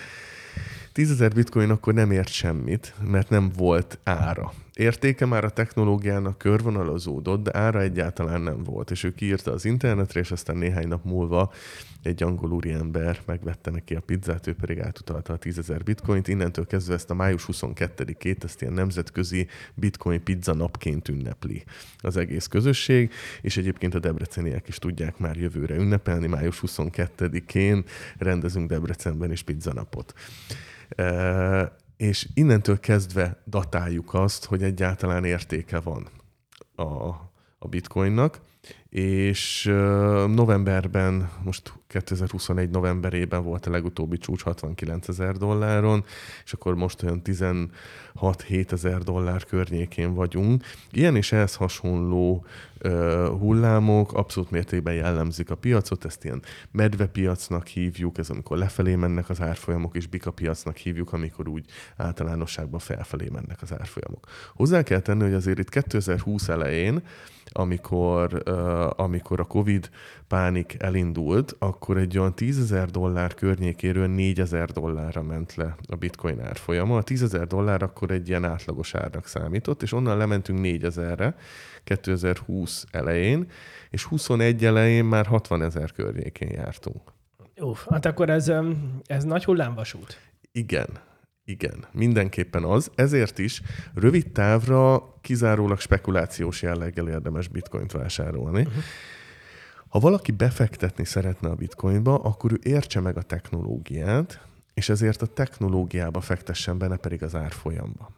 10.000 0.94 1.30
bitcoin 1.34 1.70
akkor 1.70 1.94
nem 1.94 2.10
ért 2.10 2.28
semmit, 2.28 2.94
mert 3.02 3.28
nem 3.28 3.50
volt 3.56 3.98
ára. 4.04 4.52
Értéke 4.74 5.26
már 5.26 5.44
a 5.44 5.50
technológiának 5.50 6.38
körvonalazódott, 6.38 7.42
de 7.42 7.58
ára 7.58 7.80
egyáltalán 7.80 8.40
nem 8.40 8.62
volt. 8.62 8.90
És 8.90 9.04
ő 9.04 9.14
kiírta 9.14 9.52
az 9.52 9.64
internetre, 9.64 10.20
és 10.20 10.30
aztán 10.30 10.56
néhány 10.56 10.88
nap 10.88 11.04
múlva 11.04 11.52
egy 12.02 12.22
angol 12.22 12.52
úriember 12.52 13.20
megvette 13.26 13.70
neki 13.70 13.94
a 13.94 14.00
pizzát, 14.00 14.46
ő 14.46 14.54
pedig 14.54 14.80
átutalta 14.80 15.32
a 15.32 15.38
10.000 15.38 15.80
bitcoint. 15.84 16.28
Innentől 16.28 16.66
kezdve 16.66 16.94
ezt 16.94 17.10
a 17.10 17.14
május 17.14 17.44
22-ét, 17.52 18.44
ezt 18.44 18.62
ilyen 18.62 18.72
nemzetközi 18.72 19.46
bitcoin 19.74 20.22
pizza 20.24 20.54
napként 20.54 21.08
ünnepli 21.08 21.64
az 21.98 22.16
egész 22.16 22.46
közösség, 22.46 23.12
és 23.40 23.56
egyébként 23.56 23.94
a 23.94 23.98
debreceniek 23.98 24.68
is 24.68 24.78
tudják 24.78 25.18
már 25.18 25.37
jövőre 25.37 25.74
ünnepelni. 25.74 26.26
Május 26.26 26.62
22-én 26.66 27.84
rendezünk 28.18 28.68
Debrecenben 28.68 29.32
is 29.32 29.42
pizza 29.42 29.72
napot 29.72 30.14
és 31.96 32.28
innentől 32.35 32.80
kezdve 32.80 33.42
datáljuk 33.46 34.14
azt, 34.14 34.44
hogy 34.44 34.62
egyáltalán 34.62 35.24
értéke 35.24 35.80
van 35.80 36.09
a, 36.74 36.85
a 37.59 37.68
bitcoinnak, 37.68 38.40
és 38.94 39.64
novemberben, 40.26 41.30
most 41.44 41.72
2021 41.87 42.70
novemberében 42.70 43.42
volt 43.42 43.66
a 43.66 43.70
legutóbbi 43.70 44.18
csúcs 44.18 44.42
69 44.42 45.09
ezer 45.09 45.37
dolláron, 45.37 46.04
és 46.44 46.52
akkor 46.52 46.74
most 46.74 47.02
olyan 47.02 47.22
16-7 47.24 48.72
ezer 48.72 48.98
dollár 48.98 49.44
környékén 49.44 50.14
vagyunk. 50.14 50.62
Ilyen 50.90 51.16
és 51.16 51.33
ehhez 51.33 51.54
hasonló 51.54 52.46
hullámok 53.38 54.12
abszolút 54.12 54.50
mértékben 54.50 54.94
jellemzik 54.94 55.50
a 55.50 55.54
piacot, 55.54 56.04
ezt 56.04 56.24
ilyen 56.24 56.42
medvepiacnak 56.70 57.66
hívjuk, 57.66 58.18
ez 58.18 58.30
amikor 58.30 58.59
lefelé 58.59 58.94
mennek 58.94 59.30
az 59.30 59.40
árfolyamok, 59.40 59.96
és 59.96 60.07
bika 60.07 60.30
piacnak 60.30 60.76
hívjuk, 60.76 61.12
amikor 61.12 61.48
úgy 61.48 61.64
általánosságban 61.96 62.80
felfelé 62.80 63.28
mennek 63.33 63.62
az 63.62 63.72
árfolyamok. 63.72 64.26
Hozzá 64.54 64.83
kell 64.83 65.00
tenni, 65.00 65.22
hogy 65.22 65.35
azért 65.35 65.59
itt 65.59 65.68
2020 65.68 66.48
elején, 66.48 67.02
amikor, 67.56 68.42
amikor 68.96 69.40
a 69.40 69.44
Covid 69.44 69.90
pánik 70.28 70.76
elindult, 70.78 71.56
akkor 71.58 71.96
egy 71.96 72.18
olyan 72.18 72.34
10 72.34 72.58
ezer 72.58 72.90
dollár 72.90 73.34
környékéről 73.34 74.06
4 74.06 74.40
ezer 74.40 74.70
dollárra 74.70 75.22
ment 75.22 75.54
le 75.54 75.76
a 75.88 75.96
bitcoin 75.96 76.40
árfolyama. 76.40 76.96
A 76.96 77.02
10 77.02 77.22
ezer 77.22 77.46
dollár 77.46 77.82
akkor 77.82 78.10
egy 78.10 78.28
ilyen 78.28 78.44
átlagos 78.44 78.94
árnak 78.94 79.26
számított, 79.26 79.82
és 79.82 79.92
onnan 79.92 80.16
lementünk 80.16 80.60
4 80.60 80.84
ezerre 80.84 81.36
2020 81.84 82.84
elején, 82.90 83.50
és 83.90 84.04
21 84.04 84.64
elején 84.64 85.04
már 85.04 85.26
60 85.26 85.62
ezer 85.62 85.92
környékén 85.92 86.50
jártunk. 86.50 87.12
Uff, 87.56 87.86
hát 87.90 88.06
akkor 88.06 88.30
ez, 88.30 88.52
ez 89.06 89.24
nagy 89.24 89.44
hullámvasút. 89.44 90.20
Igen, 90.52 90.86
igen, 91.44 91.85
mindenképpen 91.92 92.64
az. 92.64 92.90
Ezért 92.94 93.38
is 93.38 93.62
rövid 93.94 94.33
távra 94.33 95.14
kizárólag 95.20 95.80
spekulációs 95.80 96.62
jelleggel 96.62 97.09
érdemes 97.09 97.48
bitcoint 97.48 97.92
vásárolni. 97.92 98.61
Uh-huh. 98.61 98.83
Ha 99.88 100.00
valaki 100.00 100.33
befektetni 100.33 101.04
szeretne 101.04 101.48
a 101.48 101.54
bitcoinba, 101.54 102.14
akkor 102.14 102.52
ő 102.52 102.59
értse 102.62 103.00
meg 103.00 103.16
a 103.16 103.22
technológiát, 103.22 104.46
és 104.74 104.88
ezért 104.88 105.22
a 105.22 105.26
technológiába 105.26 106.20
fektessen 106.20 106.78
benne 106.78 106.96
pedig 106.96 107.22
az 107.22 107.35
árfolyamba. 107.35 108.11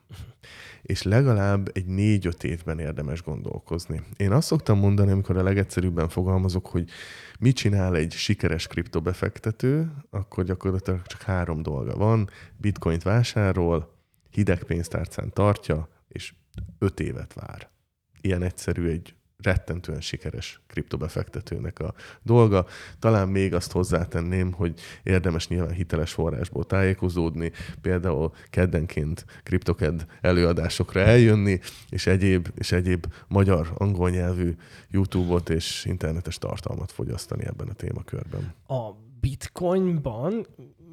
És 0.86 1.02
legalább 1.02 1.70
egy 1.72 1.86
négy-öt 1.86 2.44
évben 2.44 2.78
érdemes 2.78 3.22
gondolkozni. 3.22 4.02
Én 4.16 4.32
azt 4.32 4.46
szoktam 4.46 4.78
mondani, 4.78 5.10
amikor 5.10 5.36
a 5.36 5.42
legegyszerűbben 5.42 6.08
fogalmazok, 6.08 6.66
hogy 6.66 6.88
mit 7.38 7.56
csinál 7.56 7.96
egy 7.96 8.12
sikeres 8.12 8.66
kriptobefektető, 8.66 9.92
akkor 10.10 10.44
gyakorlatilag 10.44 11.02
csak 11.06 11.22
három 11.22 11.62
dolga 11.62 11.96
van. 11.96 12.30
Bitcoint 12.56 13.02
vásárol, 13.02 13.94
hideg 14.30 14.62
pénztárcán 14.62 15.32
tartja, 15.32 15.88
és 16.08 16.34
öt 16.78 17.00
évet 17.00 17.32
vár. 17.32 17.70
Ilyen 18.20 18.42
egyszerű 18.42 18.88
egy 18.88 19.14
rettentően 19.42 20.00
sikeres 20.00 20.60
kriptobefektetőnek 20.66 21.78
a 21.78 21.94
dolga. 22.22 22.66
Talán 22.98 23.28
még 23.28 23.54
azt 23.54 23.72
hozzátenném, 23.72 24.52
hogy 24.52 24.80
érdemes 25.02 25.48
nyilván 25.48 25.72
hiteles 25.72 26.12
forrásból 26.12 26.64
tájékozódni, 26.64 27.52
például 27.80 28.32
keddenként 28.50 29.24
kriptoked 29.42 30.06
előadásokra 30.20 31.00
eljönni, 31.00 31.60
és 31.88 32.06
egyéb, 32.06 32.48
és 32.54 32.72
egyéb 32.72 33.06
magyar, 33.28 33.72
angol 33.74 34.10
nyelvű 34.10 34.56
YouTube-ot 34.90 35.50
és 35.50 35.84
internetes 35.84 36.38
tartalmat 36.38 36.92
fogyasztani 36.92 37.46
ebben 37.46 37.68
a 37.68 37.72
témakörben. 37.72 38.54
A 38.66 38.92
bitcoinban 39.20 40.46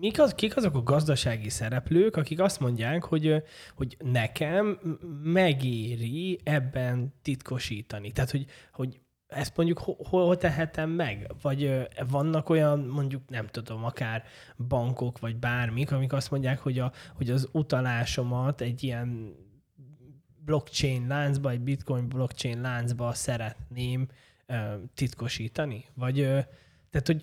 mik 0.03 0.19
az, 0.19 0.33
kik 0.33 0.57
azok 0.57 0.75
a 0.75 0.83
gazdasági 0.83 1.49
szereplők, 1.49 2.15
akik 2.15 2.39
azt 2.39 2.59
mondják, 2.59 3.03
hogy, 3.03 3.43
hogy 3.75 3.97
nekem 3.99 4.79
megéri 5.23 6.39
ebben 6.43 7.13
titkosítani? 7.21 8.11
Tehát, 8.11 8.31
hogy, 8.31 8.45
hogy 8.71 8.99
ezt 9.27 9.57
mondjuk 9.57 9.77
hol, 9.77 9.95
hol 10.09 10.37
tehetem 10.37 10.89
meg? 10.89 11.31
Vagy 11.41 11.87
vannak 12.09 12.49
olyan, 12.49 12.79
mondjuk 12.79 13.29
nem 13.29 13.47
tudom, 13.47 13.83
akár 13.83 14.23
bankok, 14.67 15.19
vagy 15.19 15.35
bármik, 15.35 15.91
amik 15.91 16.13
azt 16.13 16.31
mondják, 16.31 16.59
hogy, 16.59 16.79
a, 16.79 16.91
hogy 17.15 17.29
az 17.29 17.49
utalásomat 17.51 18.61
egy 18.61 18.83
ilyen 18.83 19.35
blockchain 20.45 21.07
láncba, 21.07 21.49
egy 21.49 21.61
bitcoin 21.61 22.07
blockchain 22.07 22.61
láncba 22.61 23.13
szeretném 23.13 24.07
uh, 24.47 24.57
titkosítani? 24.93 25.85
Vagy, 25.93 26.19
uh, 26.19 26.25
tehát, 26.89 27.05
hogy 27.05 27.21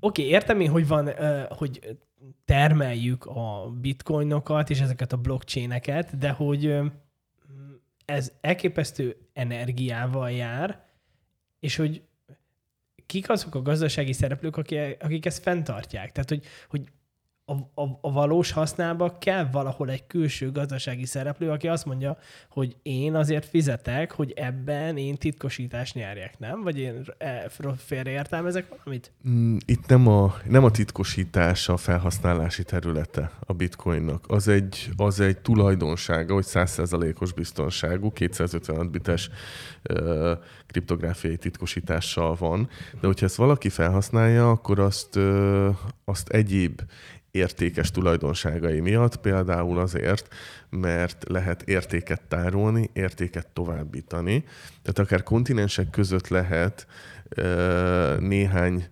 oké, 0.00 0.22
okay, 0.22 0.24
értem 0.24 0.60
én, 0.60 0.70
hogy 0.70 0.86
van, 0.88 1.06
uh, 1.06 1.42
hogy 1.42 1.98
termeljük 2.44 3.26
a 3.26 3.70
bitcoinokat 3.80 4.70
és 4.70 4.80
ezeket 4.80 5.12
a 5.12 5.16
blockchaineket, 5.16 6.18
de 6.18 6.30
hogy 6.30 6.78
ez 8.04 8.32
elképesztő 8.40 9.16
energiával 9.32 10.30
jár, 10.30 10.86
és 11.60 11.76
hogy 11.76 12.02
kik 13.06 13.30
azok 13.30 13.54
a 13.54 13.62
gazdasági 13.62 14.12
szereplők, 14.12 14.56
akik, 14.56 14.96
akik 15.00 15.26
ezt 15.26 15.42
fenntartják. 15.42 16.12
Tehát, 16.12 16.28
hogy, 16.28 16.44
hogy 16.68 16.82
a, 17.48 17.80
a, 17.82 17.98
a 18.00 18.12
valós 18.12 18.50
használba 18.50 19.18
kell 19.18 19.48
valahol 19.52 19.90
egy 19.90 20.06
külső 20.06 20.52
gazdasági 20.52 21.04
szereplő, 21.04 21.50
aki 21.50 21.68
azt 21.68 21.84
mondja, 21.84 22.18
hogy 22.50 22.76
én 22.82 23.14
azért 23.14 23.46
fizetek, 23.46 24.12
hogy 24.12 24.32
ebben 24.36 24.96
én 24.96 25.16
titkosítást 25.16 25.94
nyerjek, 25.94 26.38
nem? 26.38 26.62
Vagy 26.62 26.78
én 26.78 27.04
e, 27.18 27.50
félreértelmezek 27.76 28.68
valamit? 28.68 29.12
Mm, 29.28 29.56
itt 29.66 29.86
nem 29.86 30.06
a, 30.06 30.34
nem 30.48 30.64
a 30.64 30.70
titkosítás 30.70 31.68
a 31.68 31.76
felhasználási 31.76 32.62
területe 32.62 33.30
a 33.46 33.52
bitcoinnak. 33.52 34.24
Az 34.28 34.48
egy, 34.48 34.90
az 34.96 35.20
egy 35.20 35.38
tulajdonsága, 35.38 36.34
hogy 36.34 36.46
100%-os 36.48 37.32
biztonságú, 37.32 38.12
256 38.12 38.90
bites 38.90 39.30
uh, 39.90 40.30
kriptográfiai 40.66 41.36
titkosítással 41.36 42.34
van, 42.34 42.68
de 43.00 43.06
hogyha 43.06 43.26
ezt 43.26 43.36
valaki 43.36 43.68
felhasználja, 43.68 44.50
akkor 44.50 44.78
azt, 44.78 45.16
uh, 45.16 45.76
azt 46.04 46.28
egyéb 46.28 46.80
értékes 47.38 47.90
tulajdonságai 47.90 48.80
miatt, 48.80 49.16
például 49.16 49.78
azért, 49.78 50.34
mert 50.70 51.24
lehet 51.28 51.62
értéket 51.62 52.22
tárolni, 52.28 52.90
értéket 52.92 53.46
továbbítani. 53.46 54.44
Tehát 54.82 54.98
akár 54.98 55.22
kontinensek 55.22 55.90
között 55.90 56.28
lehet 56.28 56.86
néhány 58.18 58.86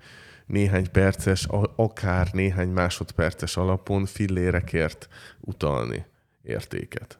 néhány 0.47 0.91
perces, 0.91 1.47
akár 1.77 2.29
néhány 2.33 2.69
másodperces 2.69 3.57
alapon 3.57 4.05
fillérekért 4.05 5.09
utalni 5.41 6.05
értéket. 6.43 7.19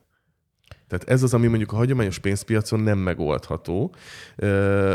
Tehát 0.89 1.09
ez 1.09 1.23
az, 1.23 1.35
ami 1.35 1.47
mondjuk 1.47 1.73
a 1.73 1.77
hagyományos 1.77 2.19
pénzpiacon 2.19 2.81
nem 2.81 2.99
megoldható. 2.99 3.95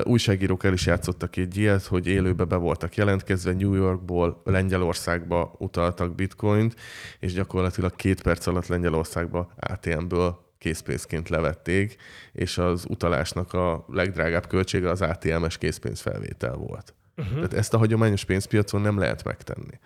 újságírók 0.04 0.64
el 0.64 0.74
is 0.74 0.86
játszottak 0.86 1.36
egy 1.36 1.58
ilyet, 1.58 1.86
hogy 1.86 2.08
élőbe 2.08 2.44
be 2.44 2.56
voltak 2.56 2.96
jelentkezve, 2.96 3.54
New 3.54 3.74
Yorkból 3.74 4.42
Lengyelországba 4.44 5.56
utaltak 5.58 6.16
bitcoint, 6.16 6.76
és 7.20 7.34
gyakorlatilag 7.34 7.96
két 7.96 8.22
perc 8.22 8.48
alatt 8.48 8.68
Lengyelországba 8.68 9.54
ATM-ből 9.60 10.50
készpénzként 10.58 11.30
levették, 11.30 11.96
és 12.32 12.58
az 12.58 12.86
utalásnak 12.90 13.54
a 13.54 13.86
legdrágább 13.88 14.48
költsége 14.48 14.90
az 14.90 15.02
ATM-es 15.02 15.58
készpénzfelvétel 15.58 16.56
volt. 16.56 16.94
Uh-huh. 17.18 17.36
Tehát 17.36 17.54
ezt 17.54 17.74
a 17.74 17.78
hagyományos 17.78 18.26
pénzpiacon 18.26 18.82
nem 18.82 18.98
lehet 18.98 19.24
megtenni. 19.24 19.80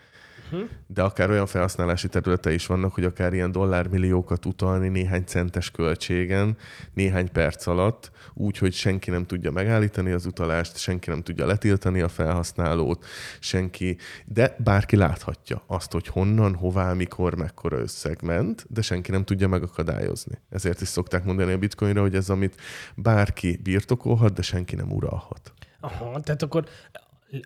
De 0.87 1.01
akár 1.01 1.29
olyan 1.29 1.45
felhasználási 1.45 2.07
területe 2.07 2.53
is 2.53 2.65
vannak, 2.65 2.93
hogy 2.93 3.03
akár 3.03 3.33
ilyen 3.33 3.51
dollármilliókat 3.51 4.45
utalni 4.45 4.87
néhány 4.87 5.23
centes 5.23 5.71
költségen, 5.71 6.57
néhány 6.93 7.31
perc 7.31 7.67
alatt, 7.67 8.11
úgy, 8.33 8.57
hogy 8.57 8.73
senki 8.73 9.09
nem 9.09 9.25
tudja 9.25 9.51
megállítani 9.51 10.11
az 10.11 10.25
utalást, 10.25 10.77
senki 10.77 11.09
nem 11.09 11.21
tudja 11.21 11.45
letiltani 11.45 12.01
a 12.01 12.07
felhasználót, 12.07 13.05
senki, 13.39 13.97
de 14.25 14.55
bárki 14.63 14.95
láthatja 14.95 15.63
azt, 15.67 15.91
hogy 15.91 16.07
honnan, 16.07 16.55
hová, 16.55 16.93
mikor, 16.93 17.35
mekkora 17.35 17.77
összeg 17.77 18.21
ment, 18.21 18.65
de 18.69 18.81
senki 18.81 19.11
nem 19.11 19.23
tudja 19.23 19.47
megakadályozni. 19.47 20.39
Ezért 20.49 20.81
is 20.81 20.87
szokták 20.87 21.23
mondani 21.23 21.53
a 21.53 21.57
bitcoinra, 21.57 22.01
hogy 22.01 22.15
ez, 22.15 22.29
amit 22.29 22.61
bárki 22.95 23.59
birtokolhat, 23.63 24.33
de 24.33 24.41
senki 24.41 24.75
nem 24.75 24.91
uralhat. 24.91 25.53
Aha, 25.79 26.19
tehát 26.19 26.41
akkor 26.41 26.65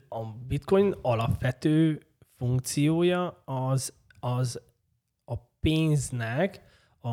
a 0.09 0.25
bitcoin 0.47 0.95
alapvető 1.01 2.01
funkciója 2.39 3.41
az, 3.45 3.93
az 4.19 4.61
a 5.25 5.35
pénznek 5.59 6.61
a, 7.01 7.09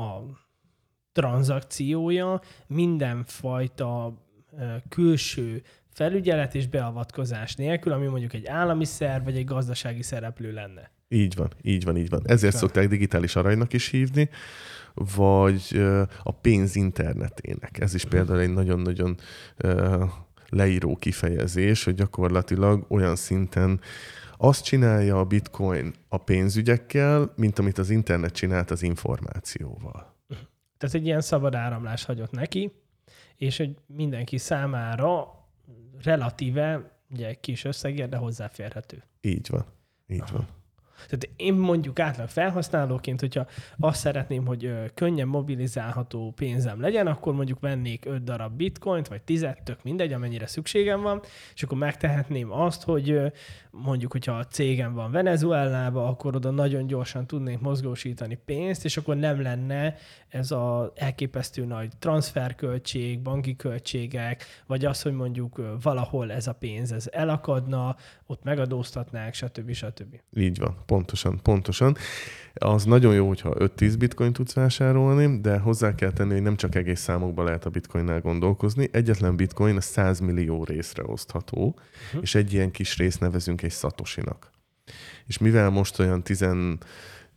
a 0.00 0.24
tranzakciója 1.12 2.40
mindenfajta 2.66 4.14
külső 4.88 5.62
felügyelet 5.92 6.54
és 6.54 6.66
beavatkozás 6.66 7.54
nélkül, 7.54 7.92
ami 7.92 8.06
mondjuk 8.06 8.32
egy 8.32 8.46
állami 8.46 8.84
szerv 8.84 9.24
vagy 9.24 9.36
egy 9.36 9.44
gazdasági 9.44 10.02
szereplő 10.02 10.52
lenne. 10.52 10.90
Így 11.08 11.34
van, 11.36 11.50
így 11.62 11.84
van, 11.84 11.96
így 11.96 12.08
van. 12.08 12.20
Ezért 12.24 12.56
szokták 12.56 12.88
digitális 12.88 13.36
aranynak 13.36 13.72
is 13.72 13.88
hívni, 13.88 14.28
vagy 14.94 15.80
a 16.22 16.32
pénz 16.32 16.76
internetének. 16.76 17.80
Ez 17.80 17.94
is 17.94 18.04
például 18.04 18.40
egy 18.40 18.52
nagyon-nagyon 18.52 19.16
leíró 20.48 20.96
kifejezés, 20.96 21.84
hogy 21.84 21.94
gyakorlatilag 21.94 22.84
olyan 22.88 23.16
szinten 23.16 23.80
azt 24.44 24.64
csinálja 24.64 25.18
a 25.18 25.24
bitcoin 25.24 25.94
a 26.08 26.16
pénzügyekkel, 26.16 27.32
mint 27.36 27.58
amit 27.58 27.78
az 27.78 27.90
internet 27.90 28.32
csinált 28.32 28.70
az 28.70 28.82
információval. 28.82 30.16
Tehát 30.78 30.94
egy 30.94 31.04
ilyen 31.06 31.20
szabad 31.20 31.54
áramlás 31.54 32.04
hagyott 32.04 32.30
neki, 32.30 32.72
és 33.36 33.56
hogy 33.56 33.76
mindenki 33.86 34.38
számára 34.38 35.26
relatíve 36.02 37.00
ugye 37.10 37.34
kis 37.34 37.64
összegért, 37.64 38.08
de 38.08 38.16
hozzáférhető. 38.16 39.02
Így 39.20 39.48
van. 39.50 39.64
Így 40.06 40.20
Aha. 40.20 40.36
van. 40.36 40.46
Tehát 41.08 41.28
én 41.36 41.54
mondjuk 41.54 41.98
átlag 41.98 42.28
felhasználóként, 42.28 43.20
hogyha 43.20 43.46
azt 43.78 44.00
szeretném, 44.00 44.46
hogy 44.46 44.74
könnyen 44.94 45.28
mobilizálható 45.28 46.32
pénzem 46.36 46.80
legyen, 46.80 47.06
akkor 47.06 47.34
mondjuk 47.34 47.60
vennék 47.60 48.04
5 48.04 48.24
darab 48.24 48.52
bitcoint, 48.56 49.08
vagy 49.08 49.22
10 49.22 49.46
tök 49.64 49.82
mindegy, 49.82 50.12
amennyire 50.12 50.46
szükségem 50.46 51.02
van, 51.02 51.22
és 51.54 51.62
akkor 51.62 51.78
megtehetném 51.78 52.52
azt, 52.52 52.82
hogy 52.82 53.32
mondjuk, 53.70 54.12
hogyha 54.12 54.32
a 54.32 54.46
cégem 54.46 54.94
van 54.94 55.10
Venezuelába, 55.10 56.08
akkor 56.08 56.36
oda 56.36 56.50
nagyon 56.50 56.86
gyorsan 56.86 57.26
tudnék 57.26 57.58
mozgósítani 57.60 58.38
pénzt, 58.44 58.84
és 58.84 58.96
akkor 58.96 59.16
nem 59.16 59.42
lenne 59.42 59.94
ez 60.28 60.50
az 60.50 60.90
elképesztő 60.94 61.64
nagy 61.64 61.90
transferköltség, 61.98 63.20
banki 63.20 63.56
költségek, 63.56 64.44
vagy 64.66 64.84
az, 64.84 65.02
hogy 65.02 65.12
mondjuk 65.12 65.60
valahol 65.82 66.32
ez 66.32 66.46
a 66.46 66.52
pénz 66.52 66.92
ez 66.92 67.08
elakadna, 67.12 67.96
ott 68.32 68.42
megadóztatnák, 68.42 69.34
stb. 69.34 69.72
stb. 69.72 70.20
Így 70.36 70.58
van, 70.58 70.76
pontosan, 70.86 71.40
pontosan. 71.42 71.96
Az 72.54 72.84
nagyon 72.84 73.14
jó, 73.14 73.28
hogyha 73.28 73.54
5-10 73.58 73.94
bitcoin 73.98 74.32
tudsz 74.32 74.52
vásárolni, 74.52 75.40
de 75.40 75.58
hozzá 75.58 75.94
kell 75.94 76.12
tenni, 76.12 76.32
hogy 76.32 76.42
nem 76.42 76.56
csak 76.56 76.74
egész 76.74 77.00
számokba 77.00 77.42
lehet 77.44 77.64
a 77.64 77.70
bitcoinnál 77.70 78.20
gondolkozni. 78.20 78.88
Egyetlen 78.92 79.36
bitcoin 79.36 79.76
a 79.76 79.80
100 79.80 80.20
millió 80.20 80.64
részre 80.64 81.02
osztható, 81.06 81.66
uh-huh. 81.66 82.22
és 82.22 82.34
egy 82.34 82.52
ilyen 82.52 82.70
kis 82.70 82.96
részt 82.96 83.20
nevezünk 83.20 83.62
egy 83.62 83.70
szatosinak. 83.70 84.50
És 85.26 85.38
mivel 85.38 85.70
most 85.70 85.98
olyan 85.98 86.22
10 86.22 86.44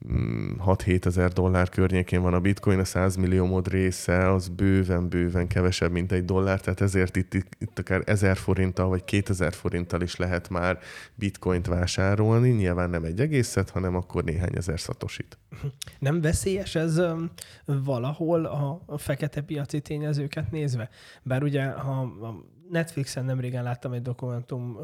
6-7 0.04 1.06
ezer 1.06 1.32
dollár 1.32 1.70
környékén 1.70 2.22
van 2.22 2.34
a 2.34 2.40
bitcoin, 2.40 2.80
a 2.80 2.84
100 2.84 3.16
millió 3.16 3.46
mod 3.46 3.68
része 3.68 4.32
az 4.32 4.48
bőven-bőven 4.48 5.48
kevesebb, 5.48 5.92
mint 5.92 6.12
egy 6.12 6.26
dollár, 6.26 6.60
tehát 6.62 6.82
ezért 6.82 7.16
itt, 7.16 7.34
itt 7.34 7.80
akár 7.80 8.02
1000 8.06 8.38
forinttal 8.38 8.88
vagy 8.88 9.04
2000 9.04 9.54
forinttal 9.54 10.02
is 10.02 10.16
lehet 10.16 10.50
már 10.50 10.80
bitcoint 11.16 11.68
vásárolni, 11.68 12.50
nyilván 12.50 12.90
nem 12.90 13.04
egy 13.04 13.20
egészet, 13.20 13.70
hanem 13.70 13.96
akkor 13.96 14.24
néhány 14.24 14.56
ezer 14.56 14.80
szatosit. 14.80 15.38
Nem 16.00 16.22
veszélyes 16.22 16.76
ez 16.76 17.02
valahol 17.66 18.46
a, 18.46 18.98
fekete 18.98 19.42
piaci 19.42 19.82
tényezőket 19.82 20.52
nézve? 20.52 20.90
Bár 21.24 21.44
ugye, 21.44 21.66
ha 21.66 22.12
Netflixen 22.70 23.26
nem 23.26 23.40
régen 23.40 23.64
láttam 23.64 23.92
egy 23.92 24.02
dokumentum 24.02 24.78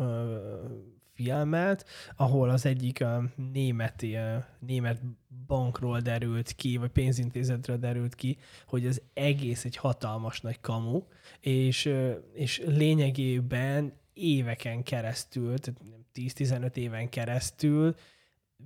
filmet, 1.23 1.85
ahol 2.15 2.49
az 2.49 2.65
egyik 2.65 3.01
a 3.01 3.23
németi, 3.51 4.15
a 4.15 4.47
német 4.59 5.01
bankról 5.47 5.99
derült 5.99 6.51
ki, 6.51 6.77
vagy 6.77 6.89
pénzintézetről 6.89 7.77
derült 7.77 8.15
ki, 8.15 8.37
hogy 8.67 8.85
az 8.87 9.01
egész 9.13 9.65
egy 9.65 9.75
hatalmas 9.75 10.41
nagy 10.41 10.59
kamu, 10.59 11.03
és, 11.39 11.93
és 12.33 12.61
lényegében 12.65 13.93
éveken 14.13 14.83
keresztül, 14.83 15.57
tehát 15.59 15.81
10-15 16.13 16.75
éven 16.75 17.09
keresztül 17.09 17.95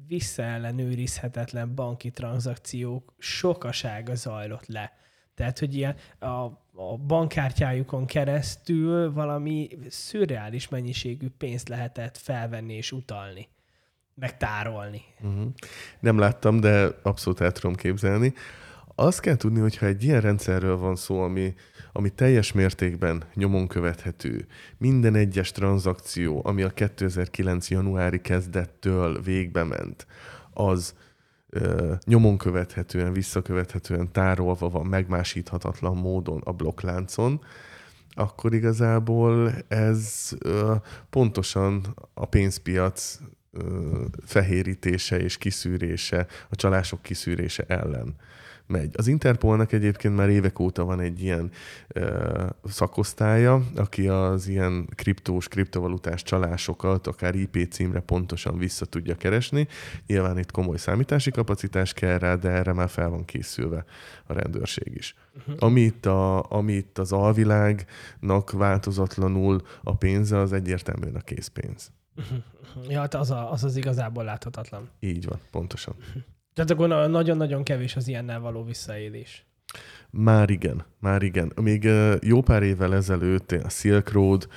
visszaellenőrizhetetlen 0.08 1.76
banki 1.76 2.12
tranzakciók 2.12 3.14
sokasága 3.18 4.16
zajlott 4.16 4.68
le. 4.68 4.98
Tehát, 5.34 5.60
hogy 5.60 5.76
ilyen 5.76 5.96
a, 6.20 6.65
a 6.76 6.98
bankkártyájukon 6.98 8.06
keresztül 8.06 9.14
valami 9.14 9.70
szürreális 9.90 10.70
mennyiségű 10.70 11.28
pénzt 11.38 11.70
lehetett 11.70 12.18
felvenni 12.18 12.74
és 12.74 12.92
utalni, 12.92 13.48
meg 14.14 14.38
tárolni. 14.38 15.02
Uh-huh. 15.22 15.48
Nem 16.00 16.18
láttam, 16.18 16.60
de 16.60 16.88
abszolút 17.04 17.40
el 17.40 17.52
tudom 17.52 17.76
képzelni. 17.76 18.34
Azt 18.96 19.20
kell 19.20 19.36
tudni, 19.36 19.60
hogy 19.60 19.78
ha 19.78 19.86
egy 19.86 20.04
ilyen 20.04 20.22
rendszerről 20.22 20.78
van 20.78 20.96
szó, 20.96 21.22
ami, 21.22 21.54
ami 21.92 22.10
teljes 22.10 22.52
mértékben 22.52 23.24
nyomon 23.34 23.68
követhető, 23.68 24.48
minden 24.78 25.16
egyes 25.16 25.52
tranzakció, 25.52 26.42
ami 26.44 26.62
a 26.62 26.70
2009. 26.70 27.70
januári 27.70 28.22
kezdettől 28.22 29.22
végbe 29.22 29.64
ment, 29.64 30.08
az 30.54 30.96
nyomon 32.06 32.38
követhetően, 32.38 33.14
visszakövethetően 33.14 34.12
tárolva 34.12 34.70
van 34.70 34.86
megmásíthatatlan 34.86 35.98
módon 35.98 36.42
a 36.44 36.52
blokkláncon, 36.52 37.42
akkor 38.10 38.54
igazából 38.54 39.54
ez 39.68 40.32
pontosan 41.10 41.96
a 42.14 42.26
pénzpiac 42.26 43.20
fehérítése 44.26 45.20
és 45.20 45.38
kiszűrése, 45.38 46.28
a 46.50 46.56
csalások 46.56 47.02
kiszűrése 47.02 47.64
ellen 47.68 48.16
megy. 48.68 48.94
Az 48.98 49.08
Interpolnak 49.08 49.72
egyébként 49.72 50.16
már 50.16 50.30
évek 50.30 50.60
óta 50.60 50.86
van 50.86 51.00
egy 51.00 51.22
ilyen 51.22 51.52
ö, 51.88 52.46
szakosztálya, 52.64 53.62
aki 53.76 54.08
az 54.08 54.48
ilyen 54.48 54.88
kriptós, 54.96 55.48
kriptovalutás 55.48 56.24
csalásokat 56.24 57.08
akár 57.08 57.36
IP 57.36 57.68
címre 57.70 58.00
pontosan 58.00 58.58
vissza 58.58 58.86
tudja 58.86 59.16
keresni. 59.16 59.68
Nyilván 60.08 60.38
itt 60.38 60.52
komoly 60.52 60.78
számítási 60.78 61.32
kapacitás 61.32 61.94
kell 61.94 62.18
rá, 62.18 62.36
de 62.36 62.50
erre 62.50 62.74
már 62.74 62.90
fel 62.90 63.10
van 63.10 63.26
készülve 63.26 63.86
a 64.26 64.34
rendőrség 64.34 64.96
is. 64.96 65.16
Uh-huh. 65.38 65.56
Ami, 65.60 65.82
itt 65.82 66.06
a, 66.06 66.52
ami 66.52 66.74
itt 66.74 66.98
az 66.98 67.12
alvilágnak 67.12 68.52
változatlanul 68.52 69.62
a 69.84 69.96
pénze, 69.96 70.38
az 70.38 70.54
egyértelműen 70.54 71.16
a 71.16 71.20
készpénz. 71.20 71.92
Uh-huh. 72.16 72.92
Ja, 72.92 73.00
hát 73.00 73.14
az, 73.14 73.32
a, 73.32 73.52
az 73.52 73.64
az 73.64 73.76
igazából 73.76 74.24
láthatatlan. 74.24 74.90
Így 75.00 75.26
van, 75.26 75.40
pontosan. 75.52 75.96
Uh-huh. 75.98 76.24
Tehát 76.56 76.72
akkor 76.72 77.10
nagyon-nagyon 77.10 77.64
kevés 77.64 77.96
az 77.96 78.08
ilyennel 78.08 78.40
való 78.40 78.64
visszaélés. 78.64 79.46
Már 80.10 80.50
igen, 80.50 80.86
már 81.00 81.24
igen. 81.24 81.52
Még 81.62 81.90
jó 82.22 82.42
pár 82.42 82.64
évvel 82.64 82.96
ezelőtt 82.96 83.52
a 83.52 83.70
Silk 83.70 84.12
Road 84.12 84.48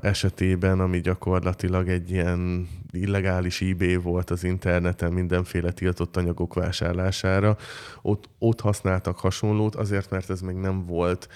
esetében, 0.00 0.80
ami 0.80 1.00
gyakorlatilag 1.00 1.88
egy 1.88 2.10
ilyen 2.10 2.68
illegális 2.90 3.60
eBay 3.60 3.96
volt 3.96 4.30
az 4.30 4.44
interneten 4.44 5.12
mindenféle 5.12 5.72
tiltott 5.72 6.16
anyagok 6.16 6.54
vásárlására, 6.54 7.56
ott, 8.02 8.28
ott 8.38 8.60
használtak 8.60 9.18
hasonlót, 9.18 9.74
azért, 9.74 10.10
mert 10.10 10.30
ez 10.30 10.40
még 10.40 10.56
nem 10.56 10.86
volt 10.86 11.28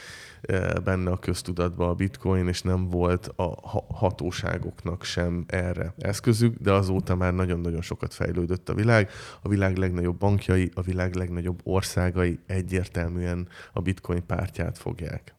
benne 0.84 1.10
a 1.10 1.18
köztudatban 1.18 1.88
a 1.88 1.94
bitcoin, 1.94 2.48
és 2.48 2.62
nem 2.62 2.88
volt 2.88 3.26
a 3.36 3.54
hatóságoknak 3.94 5.04
sem 5.04 5.44
erre 5.46 5.94
eszközük, 5.98 6.56
de 6.58 6.72
azóta 6.72 7.14
már 7.14 7.34
nagyon-nagyon 7.34 7.82
sokat 7.82 8.14
fejlődött 8.14 8.68
a 8.68 8.74
világ. 8.74 9.10
A 9.42 9.48
világ 9.48 9.76
legnagyobb 9.76 10.18
bankjai, 10.18 10.70
a 10.74 10.82
világ 10.82 11.14
legnagyobb 11.14 11.60
országai 11.64 12.38
egyértelműen 12.46 13.48
a 13.72 13.80
bitcoin 13.80 14.26
pártját 14.26 14.78
fogják. 14.78 15.34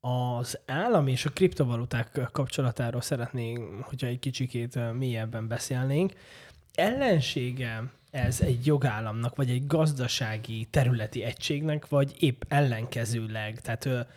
Az 0.00 0.58
állam 0.66 1.06
és 1.06 1.24
a 1.24 1.30
kriptovaluták 1.30 2.28
kapcsolatáról 2.32 3.00
szeretnénk, 3.00 3.82
hogyha 3.82 4.06
egy 4.06 4.18
kicsikét 4.18 4.92
mélyebben 4.98 5.48
beszélnénk. 5.48 6.12
Ellensége 6.74 7.92
ez 8.12 8.40
egy 8.40 8.66
jogállamnak, 8.66 9.36
vagy 9.36 9.50
egy 9.50 9.66
gazdasági 9.66 10.66
területi 10.70 11.22
egységnek, 11.22 11.88
vagy 11.88 12.16
épp 12.18 12.42
ellenkezőleg, 12.48 13.60
tehát 13.60 14.08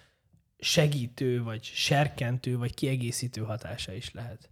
segítő, 0.58 1.44
vagy 1.44 1.64
serkentő, 1.64 2.58
vagy 2.58 2.74
kiegészítő 2.74 3.42
hatása 3.42 3.94
is 3.94 4.12
lehet. 4.14 4.50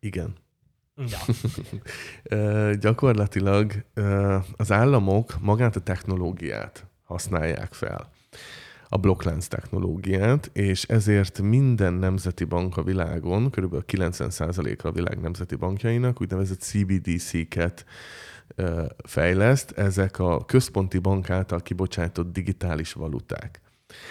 Igen. 0.00 0.36
Ja. 0.96 1.18
Ö, 2.22 2.72
gyakorlatilag 2.80 3.84
ö, 3.94 4.36
az 4.56 4.72
államok 4.72 5.40
magát 5.40 5.76
a 5.76 5.80
technológiát 5.80 6.86
használják 7.02 7.72
fel 7.72 8.10
a 8.88 8.96
blokklánc 8.96 9.46
technológiát, 9.46 10.50
és 10.52 10.82
ezért 10.84 11.40
minden 11.40 11.94
nemzeti 11.94 12.44
bank 12.44 12.76
a 12.76 12.82
világon, 12.82 13.50
kb. 13.50 13.84
90%-a 13.86 14.86
a 14.86 14.92
világ 14.92 15.20
nemzeti 15.20 15.54
bankjainak 15.54 16.20
úgynevezett 16.20 16.60
CBDC-ket 16.60 17.84
fejleszt, 19.04 19.70
ezek 19.70 20.18
a 20.18 20.44
központi 20.44 20.98
bank 20.98 21.30
által 21.30 21.60
kibocsátott 21.60 22.32
digitális 22.32 22.92
valuták. 22.92 23.60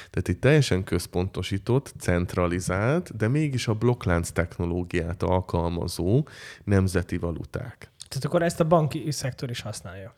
Tehát 0.10 0.28
itt 0.28 0.42
teljesen 0.42 0.84
központosított, 0.84 1.94
centralizált, 2.00 3.16
de 3.16 3.28
mégis 3.28 3.68
a 3.68 3.74
blokklánc 3.74 4.30
technológiát 4.30 5.24
alkalmazó 5.24 6.28
nemzeti 6.63 7.18
valuták. 7.18 7.92
Tehát 8.08 8.26
akkor 8.26 8.42
ezt 8.42 8.60
a 8.60 8.68
banki 8.68 9.12
szektor 9.12 9.50
is 9.50 9.62
használja. 9.62 10.16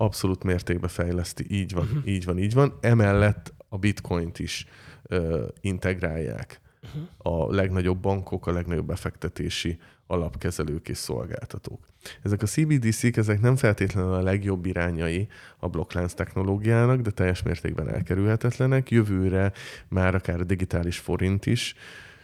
Abszolút 0.00 0.44
mértékben 0.44 0.90
fejleszti, 0.90 1.46
így 1.48 1.72
van, 1.72 1.84
uh-huh. 1.84 2.08
így 2.08 2.24
van, 2.24 2.38
így 2.38 2.54
van. 2.54 2.78
Emellett 2.80 3.54
a 3.68 3.78
bitcoint 3.78 4.38
is 4.38 4.66
ö, 5.02 5.46
integrálják 5.60 6.60
uh-huh. 6.82 7.46
a 7.46 7.54
legnagyobb 7.54 7.98
bankok, 7.98 8.46
a 8.46 8.52
legnagyobb 8.52 8.86
befektetési 8.86 9.78
alapkezelők 10.06 10.88
és 10.88 10.96
szolgáltatók. 10.96 11.88
Ezek 12.22 12.42
a 12.42 12.46
CBDC-k, 12.46 13.16
ezek 13.16 13.40
nem 13.40 13.56
feltétlenül 13.56 14.12
a 14.12 14.22
legjobb 14.22 14.66
irányai 14.66 15.28
a 15.58 15.68
blokklánc 15.68 16.14
technológiának, 16.14 17.00
de 17.00 17.10
teljes 17.10 17.42
mértékben 17.42 17.88
elkerülhetetlenek. 17.88 18.90
Jövőre 18.90 19.52
már 19.88 20.14
akár 20.14 20.40
a 20.40 20.44
digitális 20.44 20.98
forint 20.98 21.46
is 21.46 21.74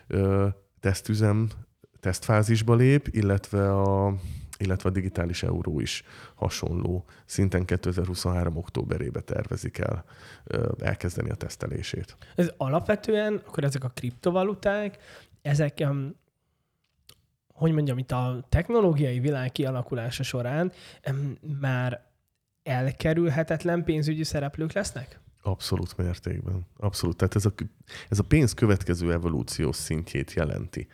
ö, 0.06 0.46
tesztüzem, 0.80 1.48
tesztfázisba 2.00 2.74
lép, 2.74 3.08
illetve 3.10 3.72
a 3.72 4.14
illetve 4.58 4.88
a 4.88 4.92
digitális 4.92 5.42
euró 5.42 5.80
is 5.80 6.02
hasonló 6.34 7.04
szinten 7.24 7.64
2023. 7.64 8.56
októberébe 8.56 9.20
tervezik 9.20 9.78
el 9.78 10.04
elkezdeni 10.78 11.30
a 11.30 11.34
tesztelését. 11.34 12.16
Ez 12.34 12.50
alapvetően, 12.56 13.42
akkor 13.46 13.64
ezek 13.64 13.84
a 13.84 13.88
kriptovaluták, 13.88 14.98
ezek 15.42 15.86
hogy 17.52 17.72
mondjam, 17.72 17.98
itt 17.98 18.10
a 18.10 18.46
technológiai 18.48 19.20
világ 19.20 19.52
kialakulása 19.52 20.22
során 20.22 20.72
már 21.60 22.04
elkerülhetetlen 22.62 23.84
pénzügyi 23.84 24.24
szereplők 24.24 24.72
lesznek? 24.72 25.20
Abszolút 25.42 25.96
mértékben. 25.96 26.66
Abszolút. 26.76 27.16
Tehát 27.16 27.34
ez 27.34 27.44
a, 27.44 27.52
ez 28.08 28.18
a 28.18 28.22
pénz 28.22 28.52
következő 28.52 29.12
evolúciós 29.12 29.76
szintjét 29.76 30.32
jelenti. 30.32 30.86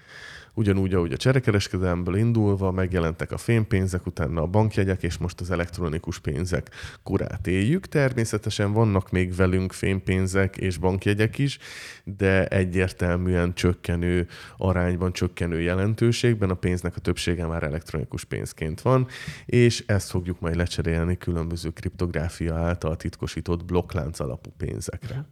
Ugyanúgy, 0.55 0.95
ahogy 0.95 1.13
a 1.13 1.17
cserekereskedelemből 1.17 2.17
indulva 2.17 2.71
megjelentek 2.71 3.33
a 3.33 3.37
fénypénzek, 3.37 4.07
utána 4.07 4.43
a 4.43 4.47
bankjegyek, 4.47 5.03
és 5.03 5.19
most 5.19 5.41
az 5.41 5.51
elektronikus 5.51 6.19
pénzek 6.19 6.71
korát 7.03 7.47
éljük. 7.47 7.87
Természetesen 7.87 8.73
vannak 8.73 9.11
még 9.11 9.35
velünk 9.35 9.73
fénypénzek 9.73 10.57
és 10.57 10.77
bankjegyek 10.77 11.39
is, 11.39 11.59
de 12.05 12.47
egyértelműen 12.47 13.55
csökkenő 13.55 14.27
arányban, 14.57 15.13
csökkenő 15.13 15.61
jelentőségben 15.61 16.51
a 16.51 16.55
pénznek 16.55 16.97
a 16.97 17.01
többsége 17.01 17.47
már 17.47 17.63
elektronikus 17.63 18.25
pénzként 18.25 18.81
van, 18.81 19.07
és 19.47 19.85
ezt 19.87 20.11
fogjuk 20.11 20.41
majd 20.41 20.57
lecserélni 20.57 21.19
különböző 21.19 21.71
kriptográfia 21.71 22.55
által 22.55 22.97
titkosított 22.97 23.65
blokklánc 23.65 24.21
alapú 24.21 24.51
pénzekre. 24.57 25.25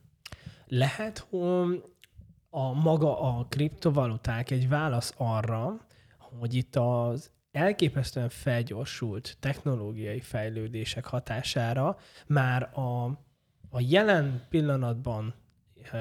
Lehet, 0.67 1.27
hogy 1.31 1.83
a 2.51 2.73
maga 2.73 3.21
a 3.21 3.47
kriptovaluták 3.49 4.51
egy 4.51 4.69
válasz 4.69 5.15
arra, 5.17 5.87
hogy 6.19 6.55
itt 6.55 6.77
az 6.77 7.31
elképesztően 7.53 8.29
felgyorsult 8.29 9.37
technológiai 9.41 10.21
fejlődések 10.21 11.05
hatására 11.05 11.97
már 12.27 12.79
a, 12.79 13.05
a 13.71 13.81
jelen 13.81 14.47
pillanatban 14.49 15.35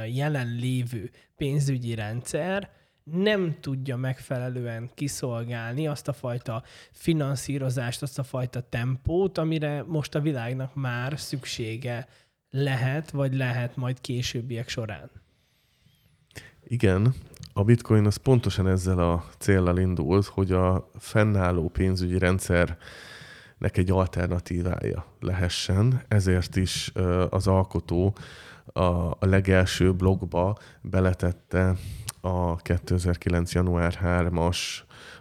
jelen 0.07 0.55
lévő 0.55 1.11
pénzügyi 1.35 1.95
rendszer 1.95 2.69
nem 3.03 3.57
tudja 3.59 3.97
megfelelően 3.97 4.89
kiszolgálni 4.93 5.87
azt 5.87 6.07
a 6.07 6.13
fajta 6.13 6.63
finanszírozást, 6.91 8.01
azt 8.01 8.19
a 8.19 8.23
fajta 8.23 8.61
tempót, 8.61 9.37
amire 9.37 9.83
most 9.83 10.15
a 10.15 10.19
világnak 10.19 10.75
már 10.75 11.19
szüksége 11.19 12.07
lehet, 12.49 13.11
vagy 13.11 13.35
lehet 13.35 13.75
majd 13.75 14.01
későbbiek 14.01 14.69
során. 14.69 15.09
Igen, 16.63 17.13
a 17.53 17.63
bitcoin 17.63 18.05
az 18.05 18.15
pontosan 18.15 18.67
ezzel 18.67 18.99
a 18.99 19.25
céllal 19.37 19.77
indult, 19.77 20.25
hogy 20.25 20.51
a 20.51 20.89
fennálló 20.97 21.69
pénzügyi 21.69 22.17
rendszer 22.17 22.77
egy 23.59 23.91
alternatívája 23.91 25.05
lehessen. 25.19 26.01
Ezért 26.07 26.55
is 26.55 26.91
az 27.29 27.47
alkotó 27.47 28.15
a 29.19 29.25
legelső 29.25 29.93
blogba 29.93 30.57
beletette 30.81 31.75
a 32.21 32.55
2009. 32.55 33.53
január 33.53 33.99
3-as 34.03 34.57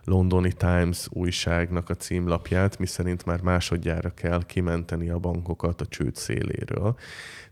londoni 0.05 0.53
Times 0.53 1.07
újságnak 1.11 1.91
a 1.91 1.95
címlapját, 1.95 2.79
miszerint 2.79 3.25
már 3.25 3.41
másodjára 3.41 4.11
kell 4.11 4.45
kimenteni 4.47 5.09
a 5.09 5.19
bankokat 5.19 5.81
a 5.81 5.87
csőd 5.87 6.17
széléről. 6.17 6.97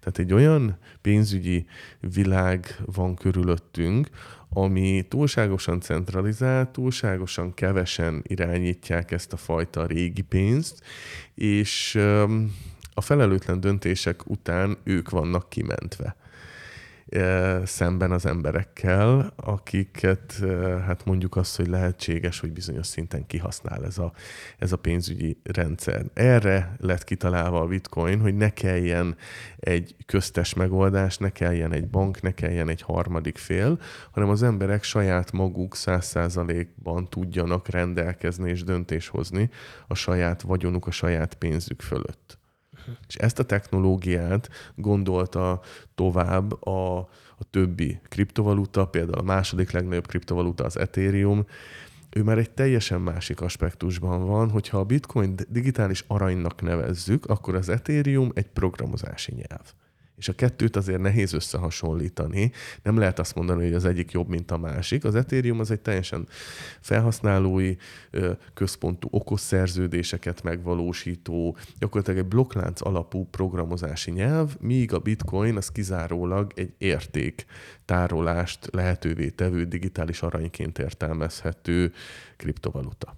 Tehát 0.00 0.18
egy 0.18 0.32
olyan 0.32 0.78
pénzügyi 1.00 1.66
világ 2.00 2.76
van 2.84 3.14
körülöttünk, 3.14 4.08
ami 4.48 5.06
túlságosan 5.08 5.80
centralizált, 5.80 6.68
túlságosan 6.68 7.54
kevesen 7.54 8.22
irányítják 8.26 9.10
ezt 9.10 9.32
a 9.32 9.36
fajta 9.36 9.86
régi 9.86 10.22
pénzt, 10.22 10.82
és 11.34 11.94
a 12.94 13.00
felelőtlen 13.00 13.60
döntések 13.60 14.30
után 14.30 14.76
ők 14.84 15.10
vannak 15.10 15.48
kimentve 15.48 16.16
szemben 17.64 18.12
az 18.12 18.26
emberekkel, 18.26 19.32
akiket 19.36 20.42
hát 20.86 21.04
mondjuk 21.04 21.36
azt, 21.36 21.56
hogy 21.56 21.66
lehetséges, 21.66 22.40
hogy 22.40 22.52
bizonyos 22.52 22.86
szinten 22.86 23.26
kihasznál 23.26 23.84
ez 23.84 23.98
a, 23.98 24.12
ez 24.58 24.72
a 24.72 24.76
pénzügyi 24.76 25.40
rendszer. 25.42 26.04
Erre 26.14 26.76
lett 26.80 27.04
kitalálva 27.04 27.60
a 27.60 27.66
bitcoin, 27.66 28.20
hogy 28.20 28.36
ne 28.36 28.50
kelljen 28.50 29.16
egy 29.58 29.94
köztes 30.06 30.54
megoldás, 30.54 31.18
ne 31.18 31.30
kelljen 31.30 31.72
egy 31.72 31.88
bank, 31.88 32.22
ne 32.22 32.30
kelljen 32.30 32.68
egy 32.68 32.82
harmadik 32.82 33.38
fél, 33.38 33.78
hanem 34.10 34.28
az 34.28 34.42
emberek 34.42 34.82
saját 34.82 35.32
maguk 35.32 35.76
száz 35.76 36.06
százalékban 36.06 37.08
tudjanak 37.08 37.68
rendelkezni 37.68 38.50
és 38.50 38.64
döntés 38.64 39.08
hozni 39.08 39.50
a 39.86 39.94
saját 39.94 40.42
vagyonuk, 40.42 40.86
a 40.86 40.90
saját 40.90 41.34
pénzük 41.34 41.82
fölött. 41.82 42.35
És 43.08 43.14
ezt 43.14 43.38
a 43.38 43.44
technológiát 43.44 44.50
gondolta 44.74 45.60
tovább 45.94 46.66
a, 46.66 46.98
a 47.38 47.44
többi 47.50 48.00
kriptovaluta, 48.08 48.86
például 48.86 49.18
a 49.18 49.22
második 49.22 49.70
legnagyobb 49.70 50.06
kriptovaluta 50.06 50.64
az 50.64 50.78
Ethereum, 50.78 51.46
ő 52.10 52.22
már 52.22 52.38
egy 52.38 52.50
teljesen 52.50 53.00
másik 53.00 53.40
aspektusban 53.40 54.26
van, 54.26 54.50
hogyha 54.50 54.78
a 54.78 54.84
bitcoin 54.84 55.34
digitális 55.48 56.04
aranynak 56.06 56.62
nevezzük, 56.62 57.26
akkor 57.26 57.54
az 57.54 57.68
Ethereum 57.68 58.30
egy 58.34 58.48
programozási 58.48 59.32
nyelv. 59.34 59.72
És 60.16 60.28
a 60.28 60.32
kettőt 60.32 60.76
azért 60.76 61.00
nehéz 61.00 61.32
összehasonlítani. 61.32 62.52
Nem 62.82 62.98
lehet 62.98 63.18
azt 63.18 63.34
mondani, 63.34 63.64
hogy 63.64 63.74
az 63.74 63.84
egyik 63.84 64.10
jobb, 64.10 64.28
mint 64.28 64.50
a 64.50 64.58
másik. 64.58 65.04
Az 65.04 65.14
Ethereum 65.14 65.60
az 65.60 65.70
egy 65.70 65.80
teljesen 65.80 66.28
felhasználói 66.80 67.74
központú 68.54 69.08
okos 69.10 69.40
szerződéseket 69.40 70.42
megvalósító, 70.42 71.56
gyakorlatilag 71.78 72.20
egy 72.20 72.28
blokklánc 72.28 72.86
alapú 72.86 73.26
programozási 73.30 74.10
nyelv, 74.10 74.56
míg 74.60 74.92
a 74.92 74.98
Bitcoin 74.98 75.56
az 75.56 75.68
kizárólag 75.68 76.52
egy 76.54 76.74
érték 76.78 77.44
tárolást 77.84 78.68
lehetővé 78.72 79.28
tevő 79.28 79.64
digitális 79.64 80.22
aranyként 80.22 80.78
értelmezhető 80.78 81.92
kriptovaluta 82.36 83.16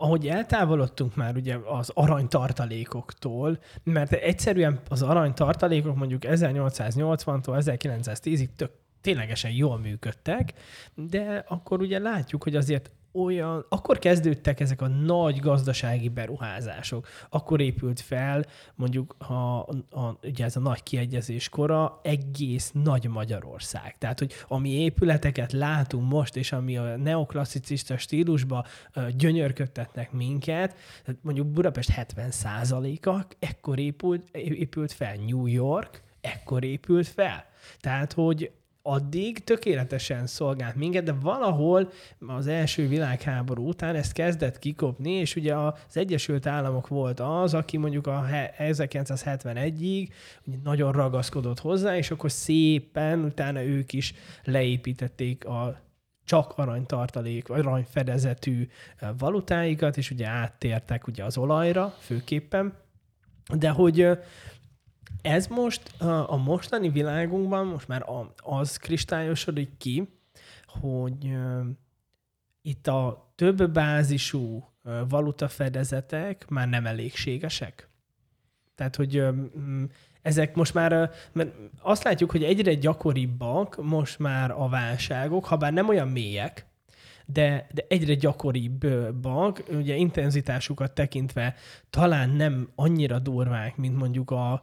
ahogy 0.00 0.28
eltávolodtunk 0.28 1.16
már 1.16 1.36
ugye 1.36 1.56
az 1.64 1.90
aranytartalékoktól, 1.94 3.58
mert 3.82 4.12
egyszerűen 4.12 4.80
az 4.88 5.02
aranytartalékok 5.02 5.96
mondjuk 5.96 6.22
1880-tól 6.26 7.62
1910-ig 7.64 8.48
tök 8.56 8.70
ténylegesen 9.00 9.50
jól 9.50 9.78
működtek, 9.78 10.52
de 10.94 11.44
akkor 11.48 11.80
ugye 11.80 11.98
látjuk, 11.98 12.42
hogy 12.42 12.56
azért 12.56 12.90
olyan, 13.12 13.66
akkor 13.68 13.98
kezdődtek 13.98 14.60
ezek 14.60 14.80
a 14.80 14.88
nagy 14.88 15.38
gazdasági 15.38 16.08
beruházások. 16.08 17.06
Akkor 17.30 17.60
épült 17.60 18.00
fel 18.00 18.46
mondjuk 18.74 19.14
a, 19.18 19.58
a, 19.90 20.18
ugye 20.22 20.44
ez 20.44 20.56
a 20.56 20.60
nagy 20.60 20.82
kiegyezés 20.82 21.48
kora 21.48 22.00
egész 22.02 22.70
nagy 22.74 23.08
Magyarország. 23.08 23.98
Tehát, 23.98 24.18
hogy 24.18 24.32
ami 24.48 24.70
épületeket 24.70 25.52
látunk 25.52 26.10
most, 26.10 26.36
és 26.36 26.52
ami 26.52 26.76
a 26.76 26.96
neoklasszicista 26.96 27.98
stílusba 27.98 28.64
gyönyörködtetnek 29.16 30.12
minket, 30.12 30.74
tehát 31.04 31.20
mondjuk 31.22 31.46
Budapest 31.46 31.92
70%-a 31.96 33.26
ekkor 33.38 33.78
épült, 33.78 34.36
épült 34.36 34.92
fel, 34.92 35.14
New 35.26 35.46
York 35.46 36.02
ekkor 36.20 36.64
épült 36.64 37.08
fel. 37.08 37.44
Tehát, 37.80 38.12
hogy 38.12 38.50
addig 38.82 39.44
tökéletesen 39.44 40.26
szolgált 40.26 40.74
minket, 40.74 41.04
de 41.04 41.12
valahol 41.12 41.90
az 42.18 42.46
első 42.46 42.88
világháború 42.88 43.68
után 43.68 43.94
ezt 43.94 44.12
kezdett 44.12 44.58
kikopni, 44.58 45.10
és 45.10 45.36
ugye 45.36 45.54
az 45.54 45.96
Egyesült 45.96 46.46
Államok 46.46 46.88
volt 46.88 47.20
az, 47.20 47.54
aki 47.54 47.76
mondjuk 47.76 48.06
a 48.06 48.26
1971-ig 48.58 50.08
nagyon 50.62 50.92
ragaszkodott 50.92 51.60
hozzá, 51.60 51.96
és 51.96 52.10
akkor 52.10 52.30
szépen 52.30 53.24
utána 53.24 53.62
ők 53.62 53.92
is 53.92 54.14
leépítették 54.44 55.44
a 55.44 55.80
csak 56.24 56.52
aranytartalék, 56.56 57.48
vagy 57.48 57.60
aranyfedezetű 57.60 58.68
valutáikat, 59.18 59.96
és 59.96 60.10
ugye 60.10 60.26
áttértek 60.26 61.06
ugye 61.06 61.24
az 61.24 61.38
olajra 61.38 61.94
főképpen, 61.98 62.74
de 63.58 63.68
hogy 63.68 64.08
ez 65.22 65.46
most 65.46 66.00
a 66.26 66.36
mostani 66.36 66.88
világunkban 66.88 67.66
most 67.66 67.88
már 67.88 68.04
az 68.36 68.76
kristályosodik 68.76 69.76
ki, 69.76 70.08
hogy 70.66 71.36
itt 72.62 72.86
a 72.86 73.32
több 73.34 73.70
bázisú 73.70 74.68
valutafedezetek 75.08 76.48
már 76.48 76.68
nem 76.68 76.86
elégségesek. 76.86 77.88
Tehát, 78.74 78.96
hogy 78.96 79.24
ezek 80.22 80.54
most 80.54 80.74
már, 80.74 81.10
mert 81.32 81.54
azt 81.80 82.04
látjuk, 82.04 82.30
hogy 82.30 82.44
egyre 82.44 82.74
gyakoribbak 82.74 83.82
most 83.82 84.18
már 84.18 84.50
a 84.50 84.68
válságok, 84.68 85.44
ha 85.44 85.56
bár 85.56 85.72
nem 85.72 85.88
olyan 85.88 86.08
mélyek, 86.08 86.69
de, 87.32 87.66
de 87.72 87.84
egyre 87.88 88.14
gyakoribbak, 88.14 89.62
ugye 89.68 89.94
intenzitásukat 89.94 90.92
tekintve 90.92 91.54
talán 91.90 92.30
nem 92.30 92.68
annyira 92.74 93.18
durvák, 93.18 93.76
mint 93.76 93.96
mondjuk 93.96 94.30
a 94.30 94.60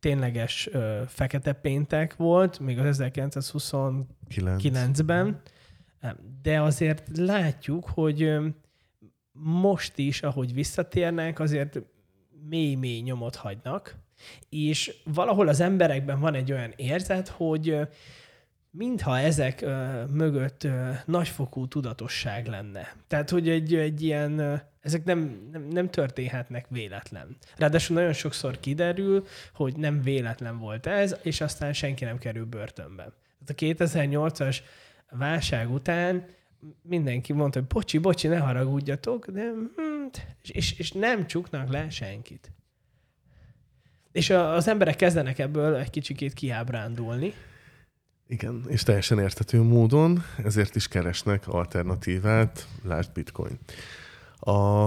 tényleges 0.00 0.68
ö, 0.72 1.02
fekete 1.06 1.52
péntek 1.52 2.16
volt, 2.16 2.58
még 2.58 2.78
az 2.78 3.00
1929-ben, 3.02 5.40
de 6.42 6.60
azért 6.60 7.16
látjuk, 7.16 7.88
hogy 7.88 8.36
most 9.32 9.98
is, 9.98 10.22
ahogy 10.22 10.54
visszatérnek, 10.54 11.40
azért 11.40 11.80
mély-mély 12.48 13.00
nyomot 13.00 13.36
hagynak, 13.36 13.96
és 14.48 14.94
valahol 15.04 15.48
az 15.48 15.60
emberekben 15.60 16.20
van 16.20 16.34
egy 16.34 16.52
olyan 16.52 16.72
érzet, 16.76 17.28
hogy 17.28 17.78
mintha 18.76 19.18
ezek 19.18 19.60
ö, 19.60 20.04
mögött 20.12 20.64
ö, 20.64 20.90
nagyfokú 21.06 21.68
tudatosság 21.68 22.46
lenne. 22.46 22.94
Tehát, 23.06 23.30
hogy 23.30 23.48
egy, 23.48 23.74
egy 23.74 24.02
ilyen, 24.02 24.38
ö, 24.38 24.54
ezek 24.80 25.04
nem, 25.04 25.48
nem, 25.52 25.68
nem 25.70 25.90
történhetnek 25.90 26.66
véletlen. 26.68 27.36
Ráadásul 27.56 27.96
nagyon 27.96 28.12
sokszor 28.12 28.60
kiderül, 28.60 29.26
hogy 29.54 29.76
nem 29.76 30.02
véletlen 30.02 30.58
volt 30.58 30.86
ez, 30.86 31.16
és 31.22 31.40
aztán 31.40 31.72
senki 31.72 32.04
nem 32.04 32.18
kerül 32.18 32.44
börtönbe. 32.44 33.12
Tehát 33.44 33.80
a 33.80 33.84
2008-as 33.84 34.58
válság 35.10 35.70
után 35.70 36.26
mindenki 36.82 37.32
mondta, 37.32 37.58
hogy 37.58 37.68
bocsi, 37.68 37.98
bocsi, 37.98 38.28
ne 38.28 38.38
haragudjatok, 38.38 39.26
de 39.26 39.50
hm, 39.50 40.06
és, 40.42 40.78
és 40.78 40.92
nem 40.92 41.26
csuknak 41.26 41.70
le 41.70 41.90
senkit. 41.90 42.52
És 44.12 44.30
az 44.30 44.68
emberek 44.68 44.96
kezdenek 44.96 45.38
ebből 45.38 45.76
egy 45.76 45.90
kicsikét 45.90 46.32
kiábrándulni. 46.32 47.34
Igen, 48.26 48.64
és 48.68 48.82
teljesen 48.82 49.18
értető 49.18 49.62
módon, 49.62 50.22
ezért 50.44 50.74
is 50.74 50.88
keresnek 50.88 51.48
alternatívát, 51.48 52.68
lásd 52.82 53.12
bitcoin. 53.12 53.58
A, 54.38 54.86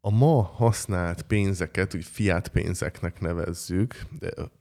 a 0.00 0.10
ma 0.10 0.42
használt 0.42 1.22
pénzeket, 1.22 1.94
úgy 1.94 2.04
fiat 2.04 2.48
pénzeknek 2.48 3.20
nevezzük, 3.20 4.06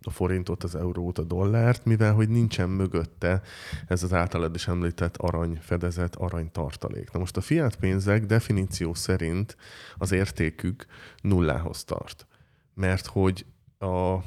a 0.01 0.09
forintot, 0.09 0.63
az 0.63 0.75
eurót, 0.75 1.17
a 1.17 1.23
dollárt, 1.23 1.85
mivel 1.85 2.13
hogy 2.13 2.29
nincsen 2.29 2.69
mögötte 2.69 3.41
ez 3.87 4.03
az 4.03 4.13
általad 4.13 4.55
is 4.55 4.67
említett 4.67 5.17
aranyfedezet, 5.17 6.15
aranytartalék. 6.15 7.11
Na 7.11 7.19
most 7.19 7.37
a 7.37 7.41
fiat 7.41 7.75
pénzek 7.75 8.25
definíció 8.25 8.93
szerint 8.93 9.57
az 9.97 10.11
értékük 10.11 10.85
nullához 11.21 11.83
tart. 11.83 12.27
Mert 12.73 13.05
hogy 13.05 13.45
a 13.79 14.17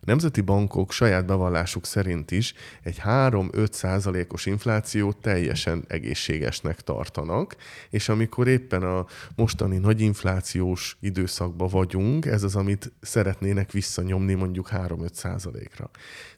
nemzeti 0.00 0.40
bankok 0.40 0.92
saját 0.92 1.26
bevallásuk 1.26 1.86
szerint 1.86 2.30
is 2.30 2.54
egy 2.82 3.00
3-5 3.04 3.72
százalékos 3.72 4.46
inflációt 4.46 5.16
teljesen 5.16 5.84
egészségesnek 5.88 6.80
tartanak, 6.80 7.56
és 7.90 8.08
amikor 8.08 8.48
éppen 8.48 8.82
a 8.82 9.06
mostani 9.36 9.78
nagy 9.78 10.00
inflációs 10.00 10.96
időszakban 11.00 11.68
vagyunk, 11.68 12.26
ez 12.26 12.42
az, 12.42 12.56
amit 12.56 12.92
szeretnének 13.00 13.70
visszanyomni 13.70 14.34
mondjuk 14.34 14.68
3-5 14.72 15.12
százalékra. 15.12 15.90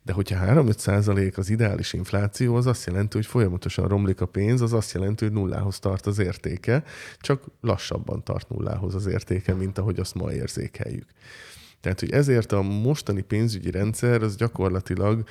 De 0.03 0.12
hogyha 0.12 0.62
3-5 0.62 0.78
százalék 0.78 1.39
az 1.39 1.51
ideális 1.51 1.93
infláció, 1.93 2.55
az 2.55 2.66
azt 2.66 2.87
jelenti, 2.87 3.16
hogy 3.16 3.26
folyamatosan 3.26 3.89
romlik 3.89 4.20
a 4.20 4.26
pénz, 4.26 4.61
az 4.61 4.72
azt 4.72 4.93
jelenti, 4.93 5.24
hogy 5.24 5.35
nullához 5.35 5.78
tart 5.78 6.07
az 6.07 6.18
értéke, 6.18 6.85
csak 7.20 7.43
lassabban 7.61 8.24
tart 8.24 8.49
nullához 8.49 8.95
az 8.95 9.07
értéke, 9.07 9.55
mint 9.55 9.78
ahogy 9.78 9.99
azt 9.99 10.14
ma 10.14 10.32
érzékeljük. 10.32 11.09
Tehát, 11.85 12.01
hogy 12.01 12.11
ezért 12.11 12.53
a 12.53 12.62
mostani 12.62 13.22
pénzügyi 13.22 13.70
rendszer 13.70 14.22
az 14.22 14.37
gyakorlatilag 14.37 15.24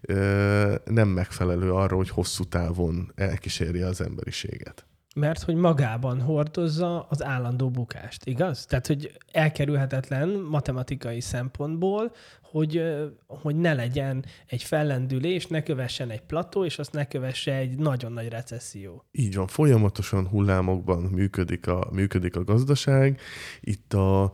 ö, 0.00 0.74
nem 0.84 1.08
megfelelő 1.08 1.72
arra, 1.72 1.96
hogy 1.96 2.08
hosszú 2.08 2.44
távon 2.44 3.12
elkísérje 3.14 3.86
az 3.86 4.00
emberiséget. 4.00 4.84
Mert 5.14 5.42
hogy 5.42 5.54
magában 5.54 6.20
hordozza 6.20 7.06
az 7.08 7.24
állandó 7.24 7.70
bukást, 7.70 8.26
igaz? 8.26 8.66
Tehát, 8.66 8.86
hogy 8.86 9.12
elkerülhetetlen 9.32 10.28
matematikai 10.28 11.20
szempontból, 11.20 12.12
hogy, 12.42 12.82
hogy 13.26 13.56
ne 13.56 13.74
legyen 13.74 14.24
egy 14.46 14.62
fellendülés, 14.62 15.46
ne 15.46 15.62
kövessen 15.62 16.10
egy 16.10 16.22
plató, 16.22 16.64
és 16.64 16.78
azt 16.78 16.92
ne 16.92 17.04
kövesse 17.04 17.54
egy 17.54 17.78
nagyon 17.78 18.12
nagy 18.12 18.28
recesszió. 18.28 19.04
Így 19.12 19.34
van, 19.34 19.46
folyamatosan 19.46 20.28
hullámokban 20.28 21.02
működik 21.02 21.66
a, 21.66 21.88
működik 21.92 22.36
a 22.36 22.44
gazdaság. 22.44 23.20
Itt 23.60 23.94
a 23.94 24.32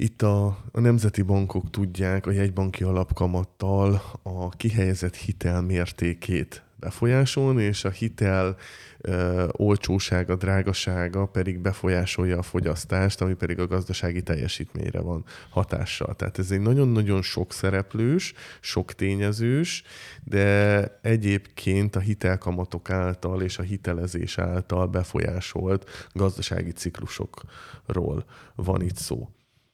itt 0.00 0.22
a, 0.22 0.46
a 0.72 0.80
nemzeti 0.80 1.22
bankok 1.22 1.70
tudják 1.70 2.26
a 2.26 2.30
jegybanki 2.30 2.82
alapkamattal 2.82 4.02
a 4.22 4.48
kihelyezett 4.48 5.16
hitel 5.16 5.62
mértékét 5.62 6.62
befolyásolni, 6.76 7.62
és 7.62 7.84
a 7.84 7.90
hitel 7.90 8.56
ö, 8.98 9.46
olcsósága, 9.52 10.36
drágasága 10.36 11.26
pedig 11.26 11.58
befolyásolja 11.58 12.38
a 12.38 12.42
fogyasztást, 12.42 13.20
ami 13.20 13.34
pedig 13.34 13.58
a 13.58 13.66
gazdasági 13.66 14.22
teljesítményre 14.22 15.00
van 15.00 15.24
hatással. 15.50 16.14
Tehát 16.14 16.38
ez 16.38 16.50
egy 16.50 16.60
nagyon-nagyon 16.60 17.22
sok 17.22 17.52
szereplős, 17.52 18.34
sok 18.60 18.92
tényezős, 18.92 19.82
de 20.24 20.84
egyébként 21.02 21.96
a 21.96 22.00
hitelkamatok 22.00 22.90
által 22.90 23.42
és 23.42 23.58
a 23.58 23.62
hitelezés 23.62 24.38
által 24.38 24.86
befolyásolt 24.86 26.08
gazdasági 26.12 26.72
ciklusokról 26.72 28.24
van 28.54 28.82
itt 28.82 28.96
szó. 28.96 29.28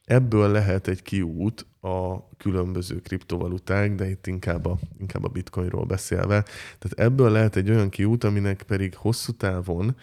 Ebből 0.05 0.50
lehet 0.50 0.88
egy 0.88 1.02
kiút 1.02 1.66
a 1.80 2.28
különböző 2.36 3.00
kriptovaluták, 3.00 3.94
de 3.94 4.11
itt 4.11 4.26
inkább 4.26 4.66
a, 4.66 4.78
inkább 4.98 5.24
a 5.24 5.28
bitcoinról 5.28 5.84
beszélve. 5.84 6.42
Tehát 6.78 6.92
ebből 6.96 7.30
lehet 7.30 7.57
egy 7.57 7.70
olyan 7.70 7.88
kiút, 7.88 8.24
aminek 8.24 8.62
pedig 8.62 8.94
hosszú 8.94 9.32
távon, 9.32 9.96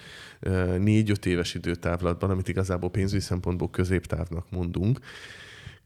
négy-öt 0.79 1.25
éves 1.25 1.53
időtávlatban, 1.53 2.29
amit 2.29 2.47
igazából 2.47 2.89
pénzügyi 2.89 3.21
szempontból 3.21 3.69
középtávnak 3.69 4.51
mondunk, 4.51 4.99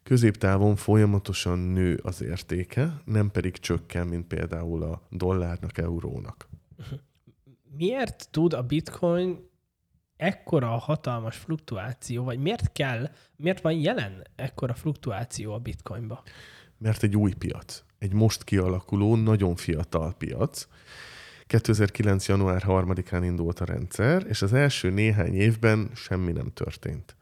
középtávon 0.03 0.75
folyamatosan 0.75 1.59
nő 1.59 1.99
az 2.03 2.21
értéke, 2.21 3.01
nem 3.05 3.31
pedig 3.31 3.57
csökken, 3.57 4.07
mint 4.07 4.27
például 4.27 4.83
a 4.83 5.07
dollárnak, 5.09 5.77
eurónak. 5.77 6.47
Miért 7.77 8.27
tud 8.31 8.53
a 8.53 8.61
bitcoin 8.61 9.49
ekkora 10.17 10.73
a 10.73 10.77
hatalmas 10.77 11.37
fluktuáció, 11.37 12.23
vagy 12.23 12.39
miért 12.39 12.71
kell, 12.71 13.09
miért 13.35 13.61
van 13.61 13.73
jelen 13.73 14.23
ekkora 14.35 14.73
fluktuáció 14.73 15.53
a 15.53 15.59
bitcoinba? 15.59 16.23
Mert 16.77 17.03
egy 17.03 17.15
új 17.15 17.33
piac. 17.33 17.83
Egy 17.99 18.13
most 18.13 18.43
kialakuló, 18.43 19.15
nagyon 19.15 19.55
fiatal 19.55 20.13
piac. 20.17 20.67
2009. 21.47 22.27
január 22.27 22.63
3-án 22.65 23.21
indult 23.23 23.59
a 23.59 23.65
rendszer, 23.65 24.25
és 24.27 24.41
az 24.41 24.53
első 24.53 24.89
néhány 24.89 25.35
évben 25.35 25.89
semmi 25.95 26.31
nem 26.31 26.51
történt. 26.53 27.15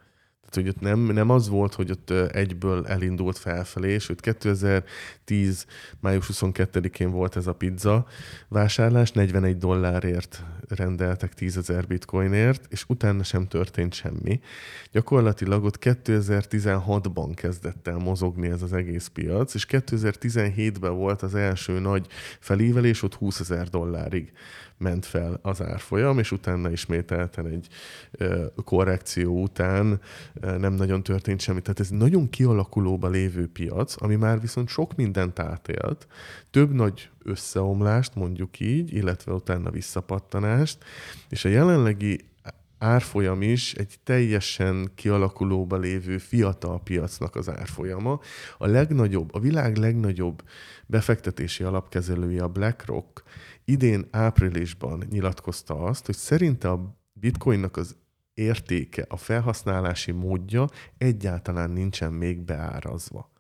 Tehát, 0.54 0.70
hogy 0.70 0.78
ott 0.78 0.90
nem, 0.92 1.14
nem 1.14 1.30
az 1.30 1.50
volt, 1.50 1.74
hogy 1.74 1.92
ott 1.92 2.10
egyből 2.32 2.88
elindult 2.88 3.38
felfelé, 3.38 3.98
sőt 3.98 4.22
2010. 4.22 5.66
május 6.00 6.30
22-én 6.34 7.12
volt 7.12 7.36
ez 7.36 7.48
a 7.48 7.54
pizza 7.54 8.06
vásárlás, 8.48 9.12
41 9.12 9.58
dollárért 9.58 10.44
rendeltek 10.68 11.34
10 11.34 11.58
ezer 11.58 11.88
bitcoinért, 11.88 12.66
és 12.70 12.86
utána 12.88 13.24
sem 13.24 13.48
történt 13.48 13.94
semmi. 13.94 14.40
Gyakorlatilag 14.92 15.64
ott 15.64 15.78
2016-ban 15.82 17.32
kezdett 17.36 17.88
el 17.88 17.98
mozogni 17.98 18.50
ez 18.50 18.62
az 18.62 18.74
egész 18.74 19.08
piac, 19.08 19.54
és 19.54 19.66
2017-ben 19.70 20.96
volt 20.96 21.22
az 21.22 21.36
első 21.36 21.80
nagy 21.80 22.08
felívelés, 22.40 23.04
ott 23.04 23.16
20 23.16 23.40
ezer 23.40 23.70
dollárig 23.70 24.32
ment 24.84 25.06
fel 25.06 25.40
az 25.42 25.62
árfolyam, 25.62 26.20
és 26.20 26.32
utána 26.32 26.72
ismételten 26.72 27.48
egy 27.48 27.68
korrekció 28.64 29.42
után 29.42 30.00
nem 30.58 30.74
nagyon 30.74 31.04
történt 31.04 31.42
semmi. 31.42 31.62
Tehát 31.62 31.80
ez 31.80 31.90
nagyon 31.90 32.30
kialakulóba 32.30 33.08
lévő 33.08 33.48
piac, 33.48 34.02
ami 34.02 34.16
már 34.16 34.42
viszont 34.42 34.68
sok 34.68 34.96
mindent 34.96 35.40
átélt, 35.40 36.08
több 36.52 36.74
nagy 36.74 37.10
összeomlást, 37.24 38.16
mondjuk 38.16 38.60
így, 38.60 38.94
illetve 38.94 39.34
utána 39.34 39.70
visszapattanást, 39.70 40.78
és 41.30 41.46
a 41.46 41.50
jelenlegi 41.50 42.20
árfolyam 42.84 43.42
is 43.42 43.74
egy 43.74 44.00
teljesen 44.04 44.92
kialakulóba 44.96 45.78
lévő 45.78 46.18
fiatal 46.18 46.82
piacnak 46.84 47.36
az 47.36 47.50
árfolyama. 47.50 48.20
A 48.58 48.68
legnagyobb, 48.68 49.34
a 49.34 49.40
világ 49.40 49.78
legnagyobb 49.78 50.44
befektetési 50.86 51.64
alapkezelője, 51.64 52.44
a 52.44 52.48
BlackRock 52.48 53.24
idén 53.66 54.08
áprilisban 54.12 55.04
nyilatkozta 55.10 55.84
azt, 55.84 56.06
hogy 56.06 56.16
szerinte 56.16 56.70
a 56.70 56.98
bitcoinnak 57.14 57.78
az 57.78 57.96
értéke, 58.34 59.06
a 59.10 59.18
felhasználási 59.18 60.12
módja 60.12 60.68
egyáltalán 60.98 61.70
nincsen 61.70 62.14
még 62.14 62.42
beárazva. 62.42 63.32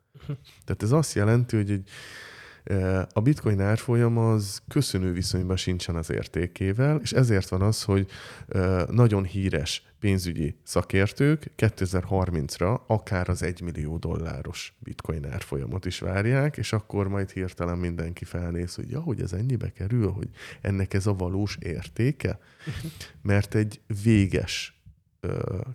Tehát 0.66 0.84
ez 0.84 0.91
azt 0.91 1.14
jelenti, 1.14 1.56
hogy 1.56 1.72
egy 1.72 1.89
a 3.14 3.22
bitcoin 3.22 3.61
árfolyam 3.61 4.18
az 4.18 4.61
köszönő 4.68 5.11
viszonyban 5.11 5.55
sincsen 5.55 5.95
az 5.95 6.11
értékével, 6.11 6.99
és 7.03 7.11
ezért 7.11 7.49
van 7.49 7.61
az, 7.61 7.84
hogy 7.84 8.07
nagyon 8.89 9.24
híres 9.24 9.84
pénzügyi 9.99 10.55
szakértők 10.64 11.51
2030-ra 11.57 12.80
akár 12.88 13.30
az 13.30 13.43
1 13.43 13.61
millió 13.61 13.97
dolláros 13.97 14.74
bitcoin 14.80 15.26
árfolyamot 15.26 15.86
is 15.86 15.99
várják, 15.99 16.57
és 16.57 16.74
akkor 16.74 17.07
majd 17.07 17.32
hirtelen 17.32 17.78
mindenki 17.78 18.26
felnéz, 18.26 18.76
hogy 18.76 18.89
ja, 18.89 18.99
hogy 18.99 19.22
ez 19.22 19.34
ennyibe 19.34 19.72
kerül, 19.72 20.11
hogy 20.11 20.30
ennek 20.61 20.93
ez 20.93 21.07
a 21.07 21.14
valós 21.14 21.57
értéke, 21.59 22.39
mert 23.22 23.55
egy 23.55 23.82
véges 24.03 24.72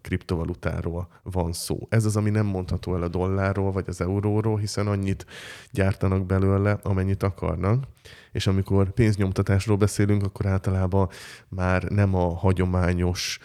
kriptovalutáról 0.02 1.08
van 1.22 1.52
szó. 1.52 1.78
Ez 1.88 2.04
az, 2.04 2.16
ami 2.16 2.30
nem 2.30 2.46
mondható 2.46 2.94
el 2.94 3.02
a 3.02 3.08
dollárról 3.08 3.72
vagy 3.72 3.84
az 3.88 4.00
euróról, 4.00 4.58
hiszen 4.58 4.86
annyit 4.86 5.26
gyártanak 5.70 6.26
belőle, 6.26 6.78
amennyit 6.82 7.22
akarnak. 7.22 7.84
És 8.32 8.46
amikor 8.46 8.90
pénznyomtatásról 8.90 9.76
beszélünk, 9.76 10.22
akkor 10.22 10.46
általában 10.46 11.08
már 11.48 11.82
nem 11.82 12.14
a 12.14 12.34
hagyományos 12.34 13.38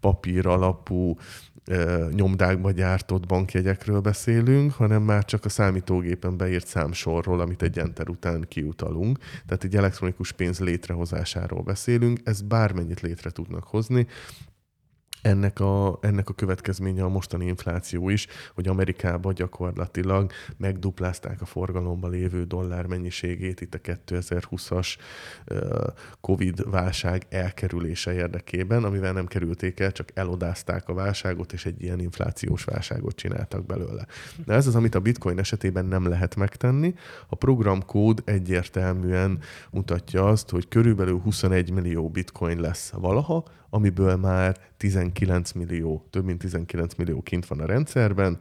papír 0.00 0.46
alapú 0.46 1.16
nyomdákba 2.14 2.70
gyártott 2.70 3.26
bankjegyekről 3.26 4.00
beszélünk, 4.00 4.72
hanem 4.72 5.02
már 5.02 5.24
csak 5.24 5.44
a 5.44 5.48
számítógépen 5.48 6.36
beírt 6.36 6.66
számsorról, 6.66 7.40
amit 7.40 7.62
egy 7.62 7.78
enter 7.78 8.08
után 8.08 8.44
kiutalunk. 8.48 9.18
Tehát 9.46 9.64
egy 9.64 9.76
elektronikus 9.76 10.32
pénz 10.32 10.60
létrehozásáról 10.60 11.62
beszélünk, 11.62 12.20
ez 12.24 12.40
bármennyit 12.42 13.00
létre 13.00 13.30
tudnak 13.30 13.64
hozni, 13.64 14.06
ennek 15.22 15.60
a, 15.60 15.98
ennek 16.00 16.28
a 16.28 16.32
következménye 16.32 17.04
a 17.04 17.08
mostani 17.08 17.46
infláció 17.46 18.08
is, 18.08 18.26
hogy 18.54 18.68
Amerikában 18.68 19.34
gyakorlatilag 19.34 20.30
megduplázták 20.56 21.40
a 21.40 21.44
forgalomban 21.44 22.10
lévő 22.10 22.44
dollár 22.44 22.86
mennyiségét 22.86 23.60
itt 23.60 23.74
a 23.74 23.78
2020-as 23.78 24.96
Covid 26.20 26.70
válság 26.70 27.26
elkerülése 27.28 28.12
érdekében, 28.12 28.84
amivel 28.84 29.12
nem 29.12 29.26
kerülték 29.26 29.80
el, 29.80 29.92
csak 29.92 30.08
elodázták 30.14 30.88
a 30.88 30.94
válságot, 30.94 31.52
és 31.52 31.66
egy 31.66 31.82
ilyen 31.82 32.00
inflációs 32.00 32.64
válságot 32.64 33.16
csináltak 33.16 33.66
belőle. 33.66 34.06
De 34.44 34.54
ez 34.54 34.66
az, 34.66 34.74
amit 34.74 34.94
a 34.94 35.00
bitcoin 35.00 35.38
esetében 35.38 35.84
nem 35.84 36.08
lehet 36.08 36.36
megtenni. 36.36 36.94
A 37.28 37.34
programkód 37.34 38.22
egyértelműen 38.24 39.38
mutatja 39.70 40.28
azt, 40.28 40.50
hogy 40.50 40.68
körülbelül 40.68 41.18
21 41.18 41.70
millió 41.70 42.08
bitcoin 42.08 42.60
lesz 42.60 42.90
valaha, 42.90 43.44
amiből 43.70 44.16
már 44.16 44.58
19 44.76 45.52
millió, 45.52 46.06
több 46.10 46.24
mint 46.24 46.38
19 46.38 46.94
millió 46.94 47.22
kint 47.22 47.46
van 47.46 47.60
a 47.60 47.66
rendszerben, 47.66 48.38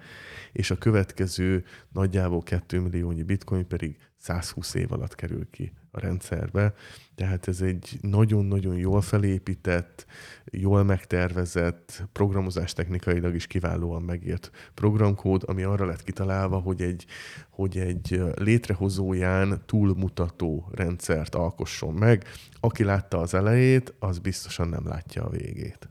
és 0.52 0.72
a 0.72 0.78
következő 0.78 1.64
nagyjából 1.92 2.44
2 2.44 2.80
milliónyi 2.80 3.24
bitcoin 3.24 3.68
pedig 3.68 3.98
120 4.18 4.74
év 4.74 4.92
alatt 4.92 5.16
kerül 5.16 5.50
ki 5.50 5.72
a 5.92 6.00
rendszerbe. 6.00 6.74
Tehát 7.16 7.48
ez 7.48 7.62
egy 7.62 7.98
nagyon-nagyon 8.02 8.76
jól 8.76 9.02
felépített, 9.02 10.06
jól 10.46 10.84
megtervezett, 10.84 12.04
programozás 12.12 12.74
technikailag 12.74 13.36
is 13.36 13.48
kiválóan 13.48 14.02
megírt 14.02 14.52
programkód, 14.74 15.44
ami 15.46 15.64
arra 15.64 15.86
lett 15.86 16.04
kitalálva, 16.04 16.60
hogy 16.60 16.82
egy, 16.82 17.06
hogy 17.50 17.78
egy 17.78 18.22
létrehozóján 18.36 19.62
túlmutató 19.66 20.70
rendszert 20.72 21.36
alkosson 21.36 21.94
meg. 21.94 22.24
Aki 22.60 22.84
látta 22.84 23.18
az 23.18 23.34
elejét, 23.34 23.94
az 24.00 24.20
biztosan 24.20 24.68
nem 24.68 24.88
látja 24.88 25.24
a 25.24 25.30
végét. 25.30 25.90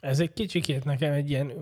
Ez 0.00 0.20
egy 0.20 0.32
kicsikét 0.32 0.84
nekem 0.84 1.12
egy 1.12 1.30
ilyen 1.30 1.52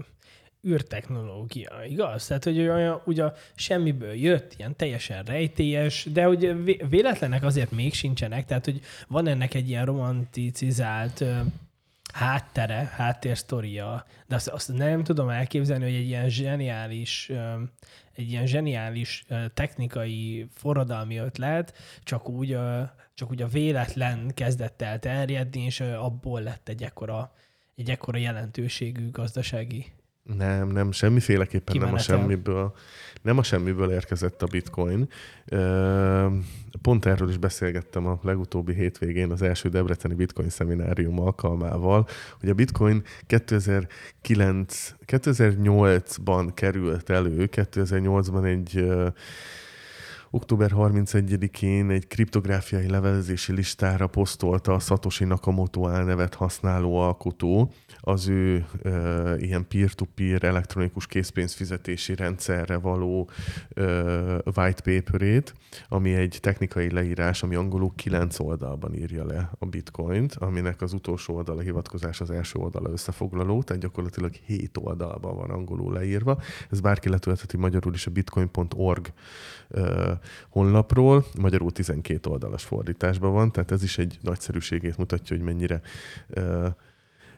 űrtechnológia, 0.66 1.72
igaz? 1.88 2.26
Tehát, 2.26 2.44
hogy 2.44 2.60
olyan, 2.60 3.00
ugye 3.04 3.24
semmiből 3.54 4.14
jött, 4.14 4.54
ilyen 4.56 4.76
teljesen 4.76 5.22
rejtélyes, 5.22 6.06
de 6.12 6.24
hogy 6.24 6.64
véletlenek 6.88 7.44
azért 7.44 7.70
még 7.70 7.94
sincsenek, 7.94 8.44
tehát, 8.44 8.64
hogy 8.64 8.80
van 9.08 9.26
ennek 9.26 9.54
egy 9.54 9.68
ilyen 9.68 9.84
romanticizált 9.84 11.24
háttere, 12.14 12.92
háttérsztoria, 12.96 14.06
de 14.26 14.34
azt, 14.34 14.48
azt 14.48 14.72
nem 14.72 15.04
tudom 15.04 15.28
elképzelni, 15.28 15.84
hogy 15.84 15.94
egy 15.94 16.06
ilyen 16.06 16.28
zseniális, 16.28 17.30
egy 18.14 18.30
ilyen 18.30 18.46
zseniális 18.46 19.24
technikai 19.54 20.48
forradalmi 20.54 21.16
ötlet 21.16 21.74
csak 22.02 22.28
úgy, 22.28 22.58
csak 23.14 23.30
úgy 23.30 23.42
a 23.42 23.48
véletlen 23.48 24.30
kezdett 24.34 24.82
el 24.82 24.98
terjedni, 24.98 25.60
és 25.60 25.80
abból 25.80 26.40
lett 26.40 26.68
egy 26.68 26.82
ekkora, 26.82 27.32
egy 27.76 27.90
ekkora 27.90 28.18
jelentőségű 28.18 29.10
gazdasági 29.10 29.92
nem, 30.24 30.68
nem, 30.68 30.92
semmiféleképpen 30.92 31.76
nem 31.78 31.94
a 31.94 31.98
semmiből. 31.98 32.74
Nem 33.22 33.38
a 33.38 33.42
semmiből 33.42 33.90
érkezett 33.90 34.42
a 34.42 34.46
bitcoin. 34.46 35.08
Pont 36.82 37.06
erről 37.06 37.28
is 37.28 37.36
beszélgettem 37.36 38.06
a 38.06 38.18
legutóbbi 38.22 38.74
hétvégén 38.74 39.30
az 39.30 39.42
első 39.42 39.68
Debreceni 39.68 40.14
bitcoin 40.14 40.48
szeminárium 40.48 41.20
alkalmával, 41.20 42.06
hogy 42.40 42.48
a 42.48 42.54
bitcoin 42.54 43.02
2009, 43.26 44.94
2008-ban 45.06 46.50
került 46.54 47.10
elő, 47.10 47.48
2008-ban 47.52 48.44
egy 48.44 48.86
október 50.34 50.70
31-én 50.74 51.90
egy 51.90 52.06
kriptográfiai 52.06 52.88
levelezési 52.88 53.52
listára 53.52 54.06
posztolta 54.06 54.74
a 54.74 54.78
Satoshi 54.78 55.24
Nakamoto 55.24 55.88
elnevet 55.88 56.34
használó 56.34 56.96
alkotó 56.96 57.72
az 58.00 58.28
ő 58.28 58.66
e, 58.82 58.90
ilyen 59.36 59.66
peer-to-peer 59.68 60.44
elektronikus 60.44 61.06
készpénzfizetési 61.06 62.14
rendszerre 62.14 62.76
való 62.76 63.28
e, 63.74 63.82
white 64.54 64.82
paperét, 64.82 65.54
ami 65.88 66.14
egy 66.14 66.38
technikai 66.40 66.90
leírás, 66.90 67.42
ami 67.42 67.54
angolul 67.54 67.92
kilenc 67.96 68.38
oldalban 68.38 68.94
írja 68.94 69.26
le 69.26 69.50
a 69.58 69.66
bitcoint, 69.66 70.34
aminek 70.34 70.82
az 70.82 70.92
utolsó 70.92 71.34
oldala 71.34 71.60
hivatkozás 71.60 72.20
az 72.20 72.30
első 72.30 72.58
oldala 72.58 72.90
összefoglaló, 72.90 73.62
tehát 73.62 73.82
gyakorlatilag 73.82 74.32
hét 74.46 74.78
oldalban 74.80 75.36
van 75.36 75.50
angolul 75.50 75.92
leírva. 75.92 76.38
Ez 76.70 76.80
bárki 76.80 77.08
letöltheti 77.08 77.56
magyarul 77.56 77.94
is 77.94 78.06
a 78.06 78.10
bitcoin.org 78.10 79.12
honlapról, 80.48 81.24
magyarul 81.38 81.72
12 81.72 82.30
oldalas 82.30 82.64
fordításban 82.64 83.32
van, 83.32 83.52
tehát 83.52 83.70
ez 83.70 83.82
is 83.82 83.98
egy 83.98 84.18
nagyszerűségét 84.22 84.96
mutatja, 84.96 85.36
hogy 85.36 85.44
mennyire, 85.44 85.80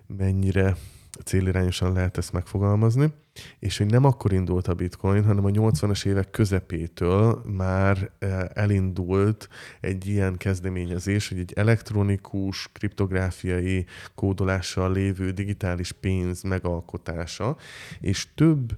mennyire 0.07 0.77
célirányosan 1.25 1.93
lehet 1.93 2.17
ezt 2.17 2.33
megfogalmazni, 2.33 3.13
és 3.59 3.79
hogy 3.79 3.87
nem 3.87 4.05
akkor 4.05 4.33
indult 4.33 4.69
a 4.69 4.75
bitcoin, 4.75 5.25
hanem 5.25 5.45
a 5.45 5.49
80-as 5.49 6.07
évek 6.07 6.31
közepétől 6.31 7.43
már 7.47 8.11
elindult 8.55 9.49
egy 9.81 10.07
ilyen 10.07 10.37
kezdeményezés, 10.37 11.29
hogy 11.29 11.39
egy 11.39 11.53
elektronikus, 11.53 12.69
kriptográfiai 12.73 13.87
kódolással 14.15 14.93
lévő 14.93 15.31
digitális 15.31 15.93
pénz 15.93 16.43
megalkotása, 16.43 17.57
és 18.01 18.27
több 18.35 18.77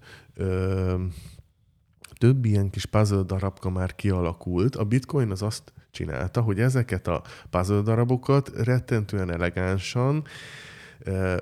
több 2.19 2.45
ilyen 2.45 2.71
kis 2.71 2.87
puzzle 2.87 3.23
darabka 3.23 3.71
már 3.71 3.95
kialakult. 3.95 4.77
A 4.77 4.85
bitcoin 4.85 5.31
az 5.31 5.43
azt 5.43 5.73
csinálta, 5.91 6.41
hogy 6.41 6.61
ezeket 6.61 7.07
a 7.07 7.23
puzzle 7.51 7.81
darabokat 7.81 8.51
rettentően 8.65 9.33
elegánsan 9.33 10.25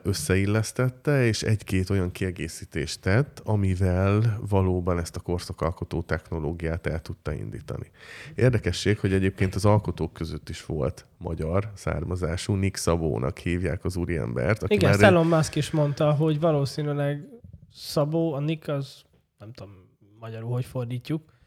összeillesztette, 0.02 1.26
és 1.26 1.42
egy-két 1.42 1.90
olyan 1.90 2.12
kiegészítést 2.12 3.00
tett, 3.00 3.40
amivel 3.44 4.38
valóban 4.48 4.98
ezt 4.98 5.16
a 5.16 5.20
korszakalkotó 5.20 6.02
technológiát 6.02 6.86
el 6.86 7.00
tudta 7.00 7.32
indítani. 7.32 7.90
Érdekesség, 8.34 8.98
hogy 8.98 9.12
egyébként 9.12 9.54
az 9.54 9.64
alkotók 9.64 10.12
között 10.12 10.48
is 10.48 10.66
volt 10.66 11.06
magyar 11.18 11.70
származású, 11.74 12.54
Nick 12.54 12.76
Szabónak 12.76 13.38
hívják 13.38 13.84
az 13.84 13.96
úriembert. 13.96 14.62
Aki 14.62 14.74
Igen, 14.74 14.90
már 14.90 15.02
Elon 15.02 15.26
Musk 15.26 15.54
is 15.54 15.70
mondta, 15.70 16.12
hogy 16.12 16.40
valószínűleg 16.40 17.28
Szabó, 17.72 18.32
a 18.32 18.40
Nick 18.40 18.68
az 18.68 19.02
nem 19.38 19.52
tudom, 19.52 19.85
magyarul 20.18 20.52
hogy 20.52 20.64
fordítjuk. 20.64 21.38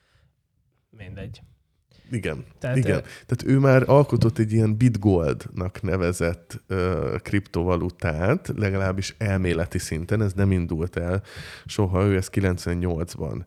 Mindegy. 0.90 1.42
Igen, 2.12 2.44
Tehát, 2.60 2.78
igen. 2.78 3.02
Tehát 3.02 3.44
ő 3.46 3.60
már 3.60 3.84
alkotott 3.86 4.38
egy 4.38 4.54
ilyen 4.54 4.78
bitgoldnak 4.78 5.82
nevezett 5.82 6.62
uh, 6.70 7.16
kriptovalutát, 7.16 8.52
legalábbis 8.56 9.16
elméleti 9.18 9.78
szinten, 9.78 10.22
ez 10.22 10.34
nem 10.34 10.52
indult 10.52 10.98
el 10.98 11.24
soha, 11.66 12.04
ő 12.04 12.16
ezt 12.16 12.32
98-ban 12.34 13.42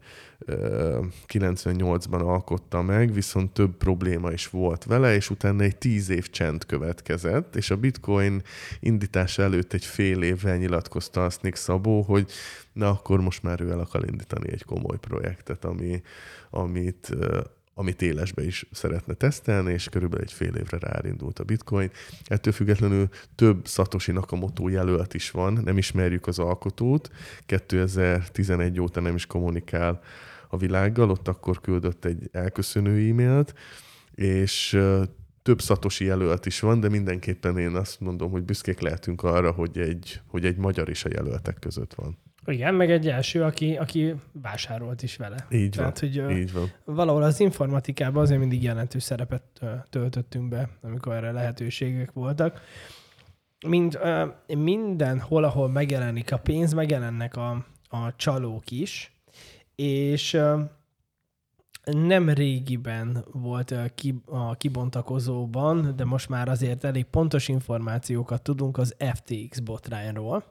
98-ban 1.33 2.21
alkotta 2.21 2.83
meg, 2.83 3.13
viszont 3.13 3.53
több 3.53 3.77
probléma 3.77 4.31
is 4.31 4.49
volt 4.49 4.85
vele, 4.85 5.15
és 5.15 5.31
utána 5.31 5.63
egy 5.63 5.77
tíz 5.77 6.09
év 6.09 6.31
csend 6.31 6.67
következett, 6.67 7.57
és 7.57 7.71
a 7.71 7.77
bitcoin 7.77 8.43
indítása 8.81 9.43
előtt 9.43 9.73
egy 9.73 9.85
fél 9.85 10.23
évvel 10.23 10.57
nyilatkozta 10.57 11.25
azt 11.25 11.43
Nick 11.43 11.57
Szabó, 11.57 12.03
hogy 12.03 12.31
na 12.73 12.89
akkor 12.89 13.21
most 13.21 13.43
már 13.43 13.61
ő 13.61 13.71
el 13.71 13.81
akar 13.81 14.05
indítani 14.11 14.53
egy 14.53 14.65
komoly 14.65 14.99
projektet, 14.99 15.65
ami, 15.65 16.03
amit 16.51 17.17
amit 17.83 18.03
élesbe 18.03 18.45
is 18.45 18.67
szeretne 18.71 19.15
tesztelni, 19.15 19.73
és 19.73 19.89
körülbelül 19.89 20.25
egy 20.25 20.33
fél 20.33 20.55
évre 20.55 20.79
ráindult 20.79 21.39
a 21.39 21.45
bitcoin. 21.45 21.91
Ettől 22.25 22.53
függetlenül 22.53 23.09
több 23.35 23.67
Satoshi 23.67 24.13
Nakamoto 24.13 24.69
jelölt 24.69 25.15
is 25.15 25.31
van, 25.31 25.61
nem 25.65 25.79
ismerjük 25.79 26.27
az 26.27 26.39
alkotót, 26.39 27.11
2011 27.47 28.81
óta 28.81 29.01
nem 29.01 29.15
is 29.15 29.27
kommunikál 29.27 30.01
a 30.49 30.57
világgal, 30.57 31.11
ott 31.11 31.29
akkor 31.29 31.61
küldött 31.61 32.05
egy 32.05 32.29
elköszönő 32.33 33.11
e-mailt, 33.11 33.55
és 34.15 34.79
több 35.43 35.61
szatosi 35.61 36.05
jelölt 36.05 36.47
is 36.47 36.61
van, 36.61 36.81
de 36.81 36.89
mindenképpen 36.89 37.59
én 37.59 37.75
azt 37.75 38.01
mondom, 38.01 38.31
hogy 38.31 38.43
büszkék 38.43 38.81
lehetünk 38.81 39.23
arra, 39.23 39.51
hogy 39.51 39.79
egy, 39.79 40.21
hogy 40.27 40.45
egy 40.45 40.57
magyar 40.57 40.89
is 40.89 41.05
a 41.05 41.09
jelöltek 41.13 41.59
között 41.59 41.95
van. 41.95 42.19
Igen, 42.45 42.75
meg 42.75 42.91
egy 42.91 43.09
első, 43.09 43.43
aki, 43.43 43.77
aki 43.77 44.15
vásárolt 44.33 45.03
is 45.03 45.17
vele. 45.17 45.47
Így 45.51 45.71
Tehát, 45.71 46.01
van, 46.01 46.11
hogy 46.11 46.37
így 46.37 46.53
van. 46.53 46.73
valahol 46.85 47.23
az 47.23 47.41
informatikában 47.41 48.23
azért 48.23 48.41
mindig 48.41 48.63
jelentős 48.63 49.03
szerepet 49.03 49.43
töltöttünk 49.91 50.49
be, 50.49 50.69
amikor 50.83 51.13
erre 51.15 51.33
lehetőségek 51.33 52.13
voltak. 52.13 52.61
Mind, 53.67 53.99
mindenhol, 54.47 55.45
ahol 55.45 55.69
megjelenik 55.69 56.33
a 56.33 56.39
pénz, 56.39 56.73
megjelennek 56.73 57.37
a, 57.37 57.51
a 57.89 58.17
csalók 58.17 58.71
is, 58.71 59.13
és 59.75 60.41
nem 61.85 62.29
régiben 62.29 63.25
volt 63.33 63.71
a 64.27 64.55
kibontakozóban, 64.57 65.97
de 65.97 66.05
most 66.05 66.29
már 66.29 66.49
azért 66.49 66.85
elég 66.85 67.05
pontos 67.05 67.49
információkat 67.49 68.43
tudunk 68.43 68.79
az 68.79 68.97
FTX 69.15 69.59
botrányról. 69.59 70.45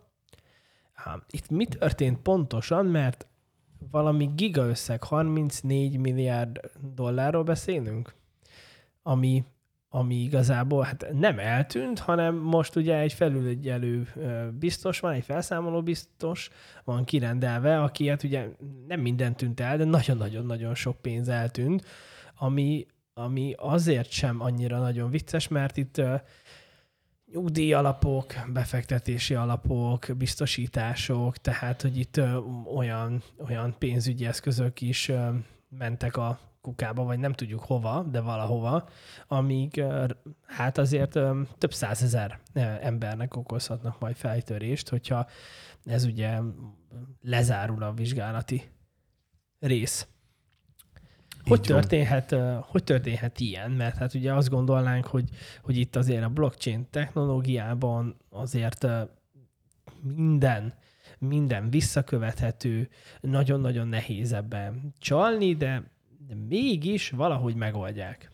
Itt 1.30 1.50
mi 1.50 1.66
történt 1.66 2.20
pontosan, 2.20 2.86
mert 2.86 3.28
valami 3.92 4.30
gigaösszeg, 4.36 5.04
34 5.04 5.98
milliárd 5.98 6.60
dollárról 6.96 7.44
beszélünk, 7.44 8.14
ami 9.04 9.44
ami 9.94 10.16
igazából 10.16 10.84
hát 10.84 11.06
nem 11.14 11.40
eltűnt, 11.40 12.00
hanem 12.00 12.36
most 12.36 12.76
ugye 12.76 12.98
egy 12.98 13.14
felülegyelő 13.14 14.08
biztos 14.60 15.00
van, 15.00 15.14
egy 15.14 15.24
felszámoló 15.24 15.84
biztos 15.84 16.50
van 16.84 17.04
kirendelve, 17.04 17.82
aki 17.82 18.08
hát 18.08 18.24
ugye 18.24 18.48
nem 18.88 19.00
minden 19.00 19.36
tűnt 19.36 19.60
el, 19.60 19.78
de 19.78 19.84
nagyon-nagyon-nagyon 19.84 20.76
sok 20.76 21.02
pénz 21.02 21.28
eltűnt, 21.28 21.86
ami, 22.36 22.86
ami 23.14 23.54
azért 23.58 24.12
sem 24.12 24.42
annyira 24.42 24.80
nagyon 24.80 25.10
vicces, 25.10 25.48
mert 25.48 25.78
itt 25.78 26.02
nyugdíj 27.32 27.74
alapok, 27.74 28.34
befektetési 28.54 29.34
alapok, 29.34 30.06
biztosítások, 30.18 31.38
tehát 31.38 31.82
hogy 31.82 31.98
itt 31.98 32.22
olyan, 32.76 33.24
olyan 33.48 33.76
pénzügyi 33.78 34.26
eszközök 34.26 34.82
is 34.82 35.12
mentek 35.70 36.18
a 36.18 36.40
kukába, 36.62 37.04
vagy 37.04 37.20
nem 37.20 37.34
tudjuk 37.34 37.64
hova, 37.64 38.04
de 38.04 38.20
valahova, 38.20 38.90
amíg 39.28 39.84
hát 40.46 40.78
azért 40.78 41.20
több 41.58 41.74
százezer 41.74 42.40
embernek 42.82 43.36
okozhatnak 43.36 44.00
majd 44.00 44.16
fejtörést, 44.16 44.90
hogyha 44.90 45.28
ez 45.86 46.06
ugye 46.06 46.40
lezárul 47.22 47.84
a 47.84 47.94
vizsgálati 47.94 48.72
rész. 49.60 50.08
Hogy 51.46 51.62
történhet, 51.62 52.36
hogy 52.62 52.84
történhet 52.84 53.40
ilyen? 53.40 53.72
Mert 53.72 53.98
hát 53.98 54.14
ugye 54.14 54.34
azt 54.34 54.50
gondolnánk, 54.50 55.06
hogy, 55.06 55.30
hogy 55.62 55.78
itt 55.78 55.96
azért 55.96 56.24
a 56.24 56.30
blockchain 56.30 56.88
technológiában 56.90 58.18
azért 58.30 58.88
minden, 60.16 60.74
minden 61.20 61.70
visszakövethető, 61.70 62.90
nagyon-nagyon 63.22 63.88
nehéz 63.88 64.34
ebben 64.34 64.94
csalni, 65.00 65.56
de 65.56 65.92
de 66.32 66.38
mégis 66.50 67.10
valahogy 67.10 67.56
megoldják. 67.56 68.30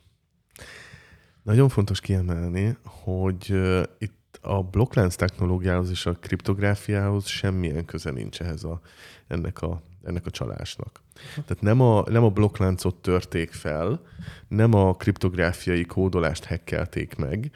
Nagyon 1.43 1.69
fontos 1.69 1.99
kiemelni, 1.99 2.77
hogy 2.83 3.53
itt 3.97 4.39
a 4.41 4.63
blokklánc 4.63 5.15
technológiához 5.15 5.89
és 5.89 6.05
a 6.05 6.13
kriptográfiához 6.13 7.27
semmilyen 7.27 7.85
köze 7.85 8.11
nincs 8.11 8.41
ehhez 8.41 8.63
a, 8.63 8.81
ennek, 9.27 9.61
a, 9.61 9.81
ennek 10.07 10.25
a 10.25 10.29
csalásnak. 10.29 11.01
Tehát 11.33 11.61
nem 11.61 11.81
a, 11.81 12.03
nem 12.09 12.23
a 12.23 12.29
blokkláncot 12.29 12.95
törték 12.95 13.51
fel, 13.51 14.01
nem 14.47 14.73
a 14.73 14.93
kriptográfiai 14.93 15.85
kódolást 15.85 16.43
hekkelték 16.43 17.15
meg, 17.15 17.51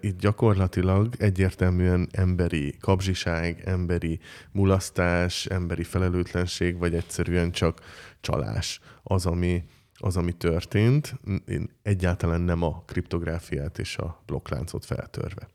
itt 0.00 0.18
gyakorlatilag 0.18 1.14
egyértelműen 1.18 2.08
emberi 2.12 2.74
kapzsiság, 2.80 3.62
emberi 3.64 4.20
mulasztás, 4.50 5.46
emberi 5.46 5.82
felelőtlenség, 5.82 6.78
vagy 6.78 6.94
egyszerűen 6.94 7.50
csak 7.50 7.80
csalás 8.20 8.80
az, 9.02 9.26
ami, 9.26 9.64
az, 10.02 10.16
ami 10.16 10.32
történt, 10.32 11.14
én 11.46 11.70
egyáltalán 11.82 12.40
nem 12.40 12.62
a 12.62 12.82
kriptográfiát 12.86 13.78
és 13.78 13.96
a 13.96 14.22
blokkláncot 14.26 14.84
feltörve. 14.84 15.48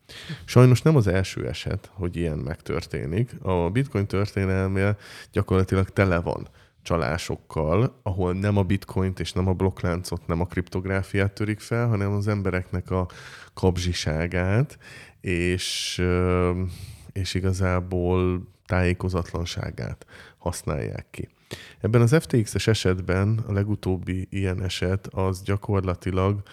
Sajnos 0.45 0.81
nem 0.81 0.95
az 0.95 1.07
első 1.07 1.47
eset, 1.47 1.89
hogy 1.93 2.15
ilyen 2.15 2.37
megtörténik. 2.37 3.35
A 3.41 3.69
bitcoin 3.69 4.07
történelmél 4.07 4.97
gyakorlatilag 5.31 5.89
tele 5.89 6.19
van 6.19 6.47
csalásokkal, 6.81 7.99
ahol 8.03 8.33
nem 8.33 8.57
a 8.57 8.63
bitcoint 8.63 9.19
és 9.19 9.31
nem 9.31 9.47
a 9.47 9.53
blokkláncot, 9.53 10.27
nem 10.27 10.41
a 10.41 10.45
kriptográfiát 10.45 11.31
törik 11.31 11.59
fel, 11.59 11.87
hanem 11.87 12.11
az 12.11 12.27
embereknek 12.27 12.91
a 12.91 13.07
kapzsiságát, 13.53 14.77
és, 15.21 16.01
és 17.11 17.33
igazából 17.33 18.47
tájékozatlanságát 18.65 20.05
használják 20.37 21.05
ki. 21.11 21.29
Ebben 21.79 22.01
az 22.01 22.15
FTX-es 22.19 22.67
esetben 22.67 23.43
a 23.47 23.51
legutóbbi 23.51 24.27
ilyen 24.29 24.63
eset 24.63 25.07
az 25.07 25.41
gyakorlatilag 25.41 26.43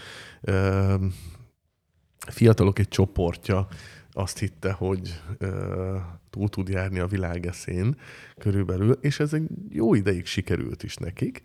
fiatalok 2.26 2.78
egy 2.78 2.88
csoportja 2.88 3.68
azt 4.12 4.38
hitte, 4.38 4.72
hogy 4.72 5.20
ö, 5.38 5.96
túl 6.30 6.48
tud 6.48 6.68
járni 6.68 6.98
a 6.98 7.06
világeszén 7.06 7.96
körülbelül, 8.38 8.98
és 9.00 9.20
ez 9.20 9.32
egy 9.32 9.48
jó 9.68 9.94
ideig 9.94 10.26
sikerült 10.26 10.82
is 10.82 10.96
nekik, 10.96 11.42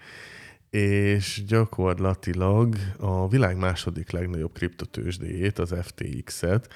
és 0.69 1.43
gyakorlatilag 1.47 2.75
a 2.97 3.27
világ 3.27 3.57
második 3.57 4.11
legnagyobb 4.11 4.53
kriptotősdéjét, 4.53 5.59
az 5.59 5.75
FTX-et 5.81 6.73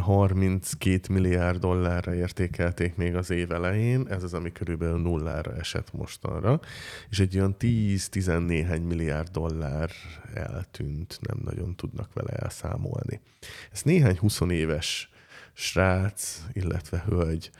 32 0.00 0.90
eh, 0.92 0.98
milliárd 1.08 1.60
dollárra 1.60 2.14
értékelték 2.14 2.96
még 2.96 3.14
az 3.14 3.30
év 3.30 3.52
elején, 3.52 4.06
ez 4.08 4.22
az, 4.22 4.34
ami 4.34 4.52
körülbelül 4.52 5.00
nullára 5.00 5.54
esett 5.54 5.92
mostanra, 5.92 6.60
és 7.10 7.18
egy 7.18 7.36
olyan 7.36 7.56
10-10 7.58 8.46
néhány 8.46 8.82
milliárd 8.82 9.28
dollár 9.28 9.90
eltűnt, 10.34 11.18
nem 11.20 11.38
nagyon 11.44 11.76
tudnak 11.76 12.12
vele 12.12 12.32
elszámolni. 12.32 13.20
Ez 13.72 13.82
néhány 13.82 14.18
20 14.18 14.40
éves 14.40 15.10
srác, 15.52 16.42
illetve 16.52 17.04
hölgy 17.06 17.50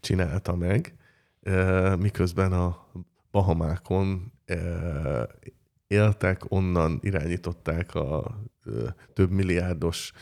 csinálta 0.00 0.56
meg, 0.56 0.94
eh, 1.42 1.96
miközben 1.96 2.52
a 2.52 2.86
Bahamákon 3.30 4.34
éltek, 5.86 6.42
onnan 6.48 6.98
irányították 7.02 7.94
a 7.94 8.40
több 9.12 9.30
milliárdos 9.30 10.12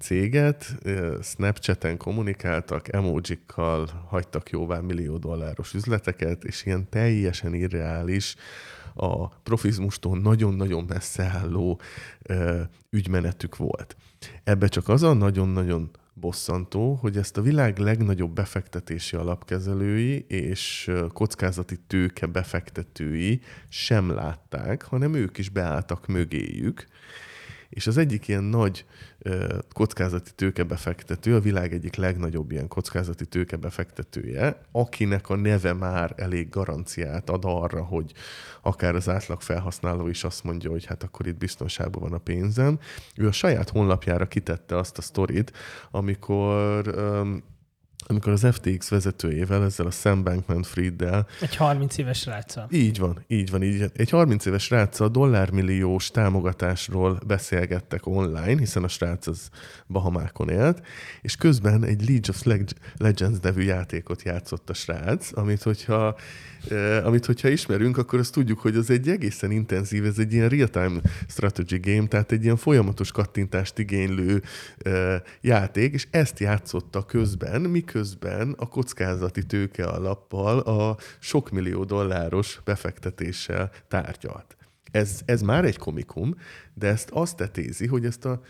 céget, 0.00 0.76
Snapchaten 1.22 1.96
kommunikáltak, 1.96 2.92
emojikkal 2.92 3.88
hagytak 4.08 4.50
jóvá 4.50 4.80
millió 4.80 5.16
dolláros 5.16 5.74
üzleteket, 5.74 6.44
és 6.44 6.66
ilyen 6.66 6.88
teljesen 6.88 7.54
irreális, 7.54 8.36
a 8.94 9.28
profizmustól 9.28 10.18
nagyon-nagyon 10.18 10.84
messze 10.88 11.24
álló 11.24 11.80
ügymenetük 12.90 13.56
volt. 13.56 13.96
Ebbe 14.44 14.66
csak 14.66 14.88
az 14.88 15.02
a 15.02 15.12
nagyon-nagyon 15.12 15.90
bosszantó, 16.14 16.94
hogy 16.94 17.16
ezt 17.16 17.36
a 17.36 17.42
világ 17.42 17.78
legnagyobb 17.78 18.34
befektetési 18.34 19.16
alapkezelői 19.16 20.24
és 20.28 20.90
kockázati 21.08 21.76
tőke 21.86 22.26
befektetői 22.26 23.40
sem 23.68 24.10
látták, 24.10 24.82
hanem 24.82 25.14
ők 25.14 25.38
is 25.38 25.48
beálltak 25.48 26.06
mögéjük, 26.06 26.86
És 27.68 27.86
az 27.86 27.96
egyik 27.96 28.28
ilyen 28.28 28.44
nagy 28.44 28.84
kockázati 29.72 30.30
tőkebefektető, 30.34 31.34
a 31.34 31.40
világ 31.40 31.72
egyik 31.72 31.96
legnagyobb 31.96 32.50
ilyen 32.50 32.68
kockázati 32.68 33.26
tőkebefektetője, 33.26 34.60
akinek 34.72 35.28
a 35.28 35.36
neve 35.36 35.72
már 35.72 36.14
elég 36.16 36.48
garanciát 36.48 37.30
ad 37.30 37.42
arra, 37.44 37.82
hogy 37.84 38.12
akár 38.62 38.94
az 38.94 39.08
átlag 39.08 39.40
felhasználó 39.40 40.08
is 40.08 40.24
azt 40.24 40.44
mondja, 40.44 40.70
hogy 40.70 40.84
hát 40.84 41.02
akkor 41.02 41.26
itt 41.26 41.38
biztonságban 41.38 42.02
van 42.02 42.12
a 42.12 42.18
pénzem. 42.18 42.78
Ő 43.16 43.26
a 43.26 43.32
saját 43.32 43.70
honlapjára 43.70 44.28
kitette 44.28 44.76
azt 44.76 44.98
a 44.98 45.02
sztorit, 45.02 45.52
amikor 45.90 46.94
amikor 48.06 48.32
az 48.32 48.46
FTX 48.52 48.88
vezetőjével, 48.88 49.64
ezzel 49.64 49.86
a 49.86 49.90
Sam 49.90 50.22
Bankman-Fried-del... 50.22 51.26
Egy 51.40 51.56
30 51.56 51.98
éves 51.98 52.26
ráccal. 52.26 52.66
Így 52.70 52.98
van, 52.98 53.24
így 53.26 53.50
van, 53.50 53.62
így. 53.62 53.90
Egy 53.96 54.10
30 54.10 54.46
éves 54.46 54.70
ráccal 54.70 55.08
dollármilliós 55.08 56.10
támogatásról 56.10 57.18
beszélgettek 57.26 58.06
online, 58.06 58.58
hiszen 58.58 58.84
a 58.84 58.88
srác 58.88 59.26
az 59.26 59.48
Bahamákon 59.86 60.48
élt, 60.48 60.86
és 61.20 61.36
közben 61.36 61.84
egy 61.84 62.08
League 62.08 62.28
of 62.28 62.62
Legends 62.96 63.38
nevű 63.42 63.62
játékot 63.62 64.22
játszott 64.22 64.70
a 64.70 64.74
srác, 64.74 65.36
amit 65.36 65.62
hogyha 65.62 66.16
amit 67.04 67.26
hogyha 67.26 67.48
ismerünk, 67.48 67.96
akkor 67.96 68.18
azt 68.18 68.32
tudjuk, 68.32 68.58
hogy 68.58 68.76
az 68.76 68.90
egy 68.90 69.08
egészen 69.08 69.50
intenzív, 69.50 70.04
ez 70.04 70.18
egy 70.18 70.32
ilyen 70.32 70.48
real-time 70.48 71.00
strategy 71.28 71.80
game, 71.80 72.06
tehát 72.06 72.32
egy 72.32 72.44
ilyen 72.44 72.56
folyamatos 72.56 73.12
kattintást 73.12 73.78
igénylő 73.78 74.42
játék, 75.40 75.92
és 75.92 76.06
ezt 76.10 76.38
játszotta 76.38 77.02
közben, 77.02 77.60
miközben 77.60 78.54
a 78.58 78.68
kockázati 78.68 79.46
tőke 79.46 79.84
alappal 79.86 80.58
a 80.58 80.96
sok 81.18 81.50
millió 81.50 81.84
dolláros 81.84 82.60
befektetéssel 82.64 83.70
tárgyalt. 83.88 84.56
Ez, 84.90 85.20
ez 85.24 85.42
már 85.42 85.64
egy 85.64 85.78
komikum, 85.78 86.34
de 86.74 86.86
ezt 86.86 87.10
azt 87.12 87.36
tetézi, 87.36 87.86
hogy 87.86 88.04
ezt 88.04 88.24
a 88.24 88.40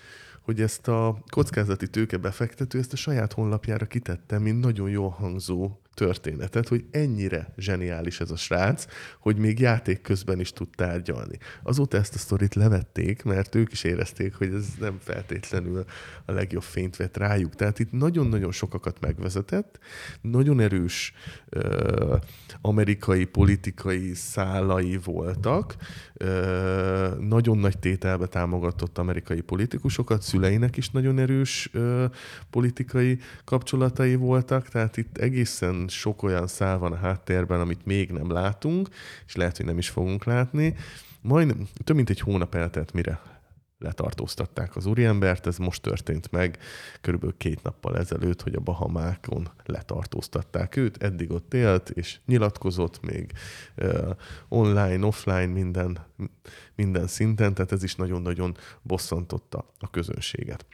hogy 0.45 0.61
ezt 0.61 0.89
a 0.89 1.23
kockázati 1.31 1.89
tőke 1.89 2.17
befektető 2.17 2.79
ezt 2.79 2.93
a 2.93 2.97
saját 2.97 3.33
honlapjára 3.33 3.87
kitette, 3.87 4.39
mint 4.39 4.61
nagyon 4.61 4.89
jól 4.89 5.09
hangzó 5.09 5.79
történetet, 5.95 6.68
hogy 6.68 6.84
ennyire 6.90 7.53
zseniális 7.57 8.20
ez 8.20 8.30
a 8.30 8.36
srác, 8.36 8.86
hogy 9.18 9.36
még 9.36 9.59
játék 9.59 10.01
közben 10.03 10.40
is 10.40 10.53
tud 10.53 10.68
tárgyalni. 10.76 11.38
Azóta 11.62 11.97
ezt 11.97 12.14
a 12.14 12.18
sztorit 12.18 12.55
levették, 12.55 13.22
mert 13.22 13.55
ők 13.55 13.72
is 13.72 13.84
érezték, 13.84 14.34
hogy 14.34 14.55
ez 14.55 14.66
nem 14.80 14.99
feltétlenül 15.01 15.84
a 16.24 16.32
legjobb 16.32 16.62
fényt 16.62 16.97
vett 16.97 17.16
rájuk. 17.16 17.55
Tehát 17.55 17.78
itt 17.78 17.92
nagyon-nagyon 17.92 18.53
sokakat 18.53 19.01
megvezetett, 19.01 19.78
nagyon 20.20 20.61
erős 20.61 21.12
ö, 21.49 22.16
amerikai 22.61 23.24
politikai 23.24 24.14
szálai 24.14 24.99
voltak, 25.05 25.76
ö, 26.14 27.14
nagyon 27.20 27.59
nagy 27.59 27.78
tételbe 27.78 28.26
támogatott 28.26 28.99
amerikai 28.99 29.40
politikusokat, 29.40 30.22
szüleinek 30.22 30.76
is 30.76 30.90
nagyon 30.90 31.18
erős 31.18 31.70
ö, 31.72 32.05
politikai 32.51 33.18
kapcsolatai 33.45 34.14
voltak, 34.14 34.68
tehát 34.68 34.97
itt 34.97 35.18
egészen 35.18 35.84
sok 35.89 36.22
olyan 36.22 36.47
szál 36.47 36.78
van 36.78 36.93
a 36.93 36.97
háttérben, 36.97 37.61
amit 37.61 37.85
még 37.85 38.11
nem 38.11 38.30
látunk, 38.30 38.89
és 39.26 39.37
lehet, 39.37 39.57
hogy 39.57 39.66
nem 39.66 39.78
is 39.78 39.89
fogunk 39.89 40.24
látni. 40.24 40.74
Majd 41.20 41.55
több 41.85 41.97
mint 41.97 42.11
egy 42.11 42.20
hónap 42.20 42.55
eltelt, 42.55 42.93
mire 42.93 43.20
letartóztatták 43.78 44.76
az 44.76 44.87
úriembert, 44.87 45.47
ez 45.47 45.59
most 45.59 45.82
történt 45.82 46.30
meg 46.30 46.59
körülbelül 47.01 47.37
két 47.37 47.62
nappal 47.62 47.97
ezelőtt, 47.99 48.43
hogy 48.43 48.55
a 48.55 48.61
Bahamákon 48.61 49.49
letartóztatták 49.64 50.76
őt, 50.76 51.03
eddig 51.03 51.30
ott 51.30 51.55
élt, 51.55 51.91
és 51.91 52.18
nyilatkozott 52.26 53.01
még 53.01 53.32
uh, 53.76 54.11
online, 54.49 55.07
offline, 55.07 55.47
minden, 55.47 55.99
minden 56.74 57.07
szinten, 57.07 57.55
tehát 57.55 57.72
ez 57.72 57.82
is 57.82 57.95
nagyon-nagyon 57.95 58.57
bosszantotta 58.82 59.70
a 59.78 59.91
közönséget. 59.91 60.66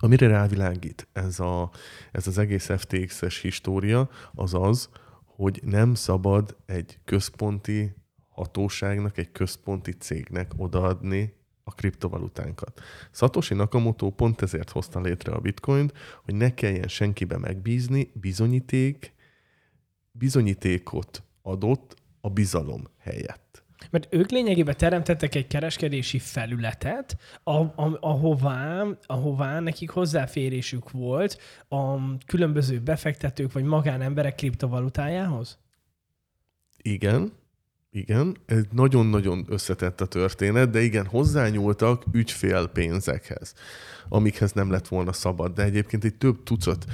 Amire 0.00 0.26
rávilágít 0.26 1.08
ez, 1.12 1.40
a, 1.40 1.70
ez 2.12 2.26
az 2.26 2.38
egész 2.38 2.70
FTX-es 2.76 3.40
história, 3.40 4.10
az 4.34 4.54
az, 4.54 4.88
hogy 5.24 5.60
nem 5.64 5.94
szabad 5.94 6.56
egy 6.66 6.98
központi 7.04 7.94
hatóságnak, 8.28 9.18
egy 9.18 9.32
központi 9.32 9.92
cégnek 9.92 10.52
odaadni 10.56 11.34
a 11.64 11.74
kriptovalutánkat. 11.74 12.80
Satoshi 13.10 13.54
Nakamoto 13.54 14.10
pont 14.10 14.42
ezért 14.42 14.70
hozta 14.70 15.00
létre 15.00 15.32
a 15.32 15.40
bitcoint, 15.40 15.92
hogy 16.24 16.34
ne 16.34 16.54
kelljen 16.54 16.88
senkibe 16.88 17.38
megbízni, 17.38 18.10
bizonyíték, 18.14 19.14
bizonyítékot 20.12 21.22
adott 21.42 21.96
a 22.20 22.30
bizalom 22.30 22.88
helyett. 22.98 23.41
Mert 23.90 24.14
ők 24.14 24.30
lényegében 24.30 24.76
teremtettek 24.76 25.34
egy 25.34 25.46
kereskedési 25.46 26.18
felületet, 26.18 27.16
ahová, 28.00 28.84
ahová 29.06 29.60
nekik 29.60 29.90
hozzáférésük 29.90 30.90
volt 30.90 31.38
a 31.68 31.96
különböző 32.26 32.78
befektetők 32.78 33.52
vagy 33.52 33.64
magánemberek 33.64 34.34
kriptovalutájához? 34.34 35.58
Igen, 36.82 37.32
igen, 37.90 38.36
ez 38.46 38.62
nagyon-nagyon 38.70 39.46
összetett 39.48 40.00
a 40.00 40.06
történet, 40.06 40.70
de 40.70 40.80
igen, 40.80 41.06
hozzányúltak 41.06 42.04
ügyfélpénzekhez, 42.12 43.54
amikhez 44.08 44.52
nem 44.52 44.70
lett 44.70 44.88
volna 44.88 45.12
szabad, 45.12 45.54
de 45.54 45.62
egyébként 45.62 46.04
egy 46.04 46.14
több 46.14 46.42
tucat 46.42 46.84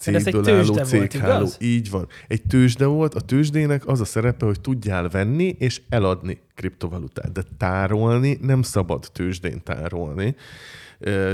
cégből 0.00 0.54
álló 0.54 0.74
cégháló. 0.74 1.38
Volt, 1.38 1.56
Így 1.60 1.90
van. 1.90 2.08
Egy 2.28 2.42
tőzsde 2.42 2.86
volt, 2.86 3.14
a 3.14 3.20
tőzsdének 3.20 3.86
az 3.86 4.00
a 4.00 4.04
szerepe, 4.04 4.44
hogy 4.44 4.60
tudjál 4.60 5.08
venni 5.08 5.56
és 5.58 5.80
eladni 5.88 6.40
kriptovalutát, 6.54 7.32
de 7.32 7.42
tárolni 7.58 8.38
nem 8.40 8.62
szabad 8.62 9.06
tőzsdén 9.12 9.62
tárolni 9.62 10.34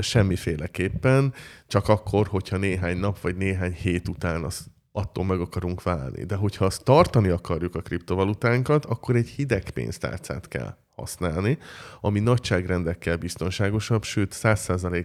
semmiféleképpen, 0.01 1.35
csak 1.67 1.89
akkor, 1.89 2.27
hogyha 2.27 2.57
néhány 2.57 2.97
nap 2.97 3.21
vagy 3.21 3.37
néhány 3.37 3.73
hét 3.73 4.09
után 4.09 4.45
az 4.45 4.67
attól 4.93 5.25
meg 5.25 5.41
akarunk 5.41 5.83
válni. 5.83 6.25
De 6.25 6.35
hogyha 6.35 6.65
azt 6.65 6.85
tartani 6.85 7.29
akarjuk 7.29 7.75
a 7.75 7.81
kriptovalutánkat, 7.81 8.85
akkor 8.85 9.17
egy 9.17 9.29
hideg 9.29 9.71
pénztárcát 9.71 10.49
kell 10.49 10.77
használni, 10.95 11.59
ami 12.01 12.21
nagyságrendekkel 12.21 13.17
biztonságosabb, 13.17 14.05
sőt 14.05 14.35
100% 14.43 15.05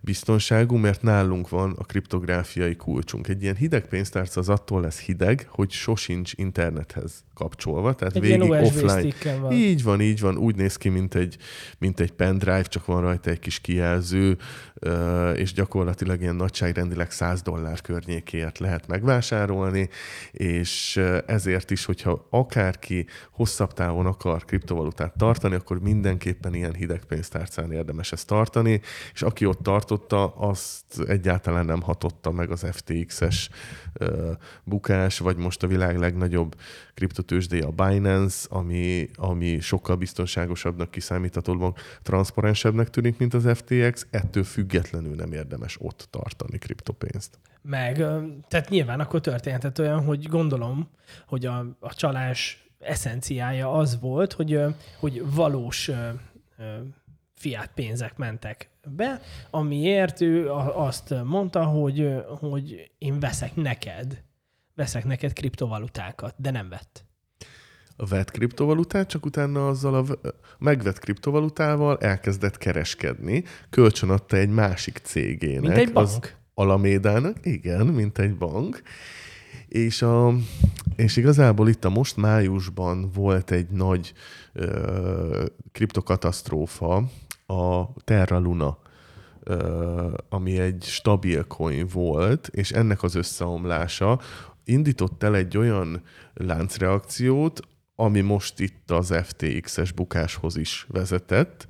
biztonságú, 0.00 0.76
mert 0.76 1.02
nálunk 1.02 1.48
van 1.48 1.74
a 1.78 1.84
kriptográfiai 1.84 2.76
kulcsunk. 2.76 3.28
Egy 3.28 3.42
ilyen 3.42 3.56
hideg 3.56 3.86
pénztárca 3.86 4.40
az 4.40 4.48
attól 4.48 4.80
lesz 4.80 5.00
hideg, 5.00 5.46
hogy 5.48 5.70
sosincs 5.70 6.32
internethez 6.34 7.24
kapcsolva, 7.34 7.94
tehát 7.94 8.16
egy 8.16 8.22
végig 8.22 8.50
offline. 8.50 9.12
Van. 9.40 9.52
Így 9.52 9.82
van, 9.82 10.00
így 10.00 10.20
van, 10.20 10.36
úgy 10.36 10.56
néz 10.56 10.76
ki, 10.76 10.88
mint 10.88 11.14
egy, 11.14 11.36
mint 11.78 12.00
egy 12.00 12.12
pendrive, 12.12 12.62
csak 12.62 12.86
van 12.86 13.00
rajta 13.00 13.30
egy 13.30 13.38
kis 13.38 13.60
kijelző, 13.60 14.36
és 15.34 15.52
gyakorlatilag 15.52 16.20
ilyen 16.20 16.36
nagyságrendileg 16.36 17.10
100 17.10 17.42
dollár 17.42 17.80
környékéért 17.80 18.58
lehet 18.58 18.86
megvásárolni, 18.86 19.88
és 20.30 21.00
ezért 21.26 21.70
is, 21.70 21.84
hogyha 21.84 22.26
akárki 22.30 23.06
hosszabb 23.30 23.72
távon 23.72 24.06
akar 24.06 24.44
kriptovalutát 24.44 25.16
tartani, 25.16 25.54
akkor 25.54 25.80
mindenképpen 25.80 26.54
ilyen 26.54 26.74
hideg 26.74 27.04
pénztárcán 27.04 27.72
érdemes 27.72 28.12
ezt 28.12 28.26
tartani, 28.26 28.80
és 29.12 29.22
aki 29.30 29.46
ott 29.46 29.62
tartotta, 29.62 30.26
azt 30.26 31.00
egyáltalán 31.06 31.64
nem 31.64 31.82
hatotta 31.82 32.30
meg 32.30 32.50
az 32.50 32.66
FTX-es 32.72 33.48
bukás, 34.64 35.18
vagy 35.18 35.36
most 35.36 35.62
a 35.62 35.66
világ 35.66 35.98
legnagyobb 35.98 36.54
kriptotősdéje 36.94 37.66
a 37.66 37.70
Binance, 37.70 38.46
ami, 38.50 39.08
ami 39.16 39.60
sokkal 39.60 39.96
biztonságosabbnak, 39.96 40.90
kiszámíthatóbbnak, 40.90 41.80
transzparensebbnek 42.02 42.90
tűnik, 42.90 43.18
mint 43.18 43.34
az 43.34 43.48
FTX, 43.54 44.06
ettől 44.10 44.44
függetlenül 44.44 45.14
nem 45.14 45.32
érdemes 45.32 45.76
ott 45.80 46.08
tartani 46.10 46.58
kriptopénzt. 46.58 47.38
Meg, 47.62 47.96
tehát 48.48 48.68
nyilván 48.68 49.00
akkor 49.00 49.20
történhetett 49.20 49.80
olyan, 49.80 50.04
hogy 50.04 50.28
gondolom, 50.28 50.88
hogy 51.26 51.46
a, 51.46 51.66
a 51.80 51.94
csalás 51.94 52.68
eszenciája 52.78 53.72
az 53.72 54.00
volt, 54.00 54.32
hogy, 54.32 54.60
hogy 54.98 55.22
valós 55.34 55.90
fiát 57.40 57.70
pénzek 57.74 58.16
mentek 58.16 58.68
be, 58.96 59.20
amiért 59.50 60.20
ő 60.20 60.50
azt 60.74 61.14
mondta, 61.24 61.64
hogy, 61.64 62.14
hogy 62.26 62.90
én 62.98 63.20
veszek 63.20 63.54
neked, 63.54 64.22
veszek 64.74 65.04
neked 65.04 65.32
kriptovalutákat, 65.32 66.34
de 66.36 66.50
nem 66.50 66.68
vett. 66.68 67.04
Vett 67.96 68.30
kriptovalutát, 68.30 69.08
csak 69.08 69.24
utána 69.24 69.68
azzal 69.68 69.94
a 69.94 70.04
megvett 70.58 70.98
kriptovalutával 70.98 71.98
elkezdett 71.98 72.58
kereskedni, 72.58 73.44
kölcsönadta 73.70 74.36
egy 74.36 74.50
másik 74.50 74.98
cégének. 75.02 75.60
Mint 75.60 75.76
egy 75.76 75.92
bank. 75.92 76.06
Az 76.06 76.20
Alamédának, 76.54 77.36
igen, 77.42 77.86
mint 77.86 78.18
egy 78.18 78.36
bank. 78.36 78.82
És, 79.68 80.02
a, 80.02 80.34
és 80.96 81.16
igazából 81.16 81.68
itt 81.68 81.84
a 81.84 81.90
most 81.90 82.16
májusban 82.16 83.10
volt 83.14 83.50
egy 83.50 83.68
nagy 83.68 84.12
ö, 84.52 85.46
kriptokatasztrófa, 85.72 87.04
a 87.50 87.92
Terra 88.04 88.38
Luna, 88.38 88.78
ami 90.28 90.58
egy 90.58 90.82
stabil 90.82 91.46
coin 91.46 91.86
volt, 91.86 92.48
és 92.52 92.70
ennek 92.70 93.02
az 93.02 93.14
összeomlása 93.14 94.20
indított 94.64 95.22
el 95.22 95.36
egy 95.36 95.56
olyan 95.56 96.02
láncreakciót, 96.34 97.60
ami 97.94 98.20
most 98.20 98.60
itt 98.60 98.90
az 98.90 99.14
FTX-es 99.22 99.92
bukáshoz 99.92 100.56
is 100.56 100.86
vezetett. 100.88 101.66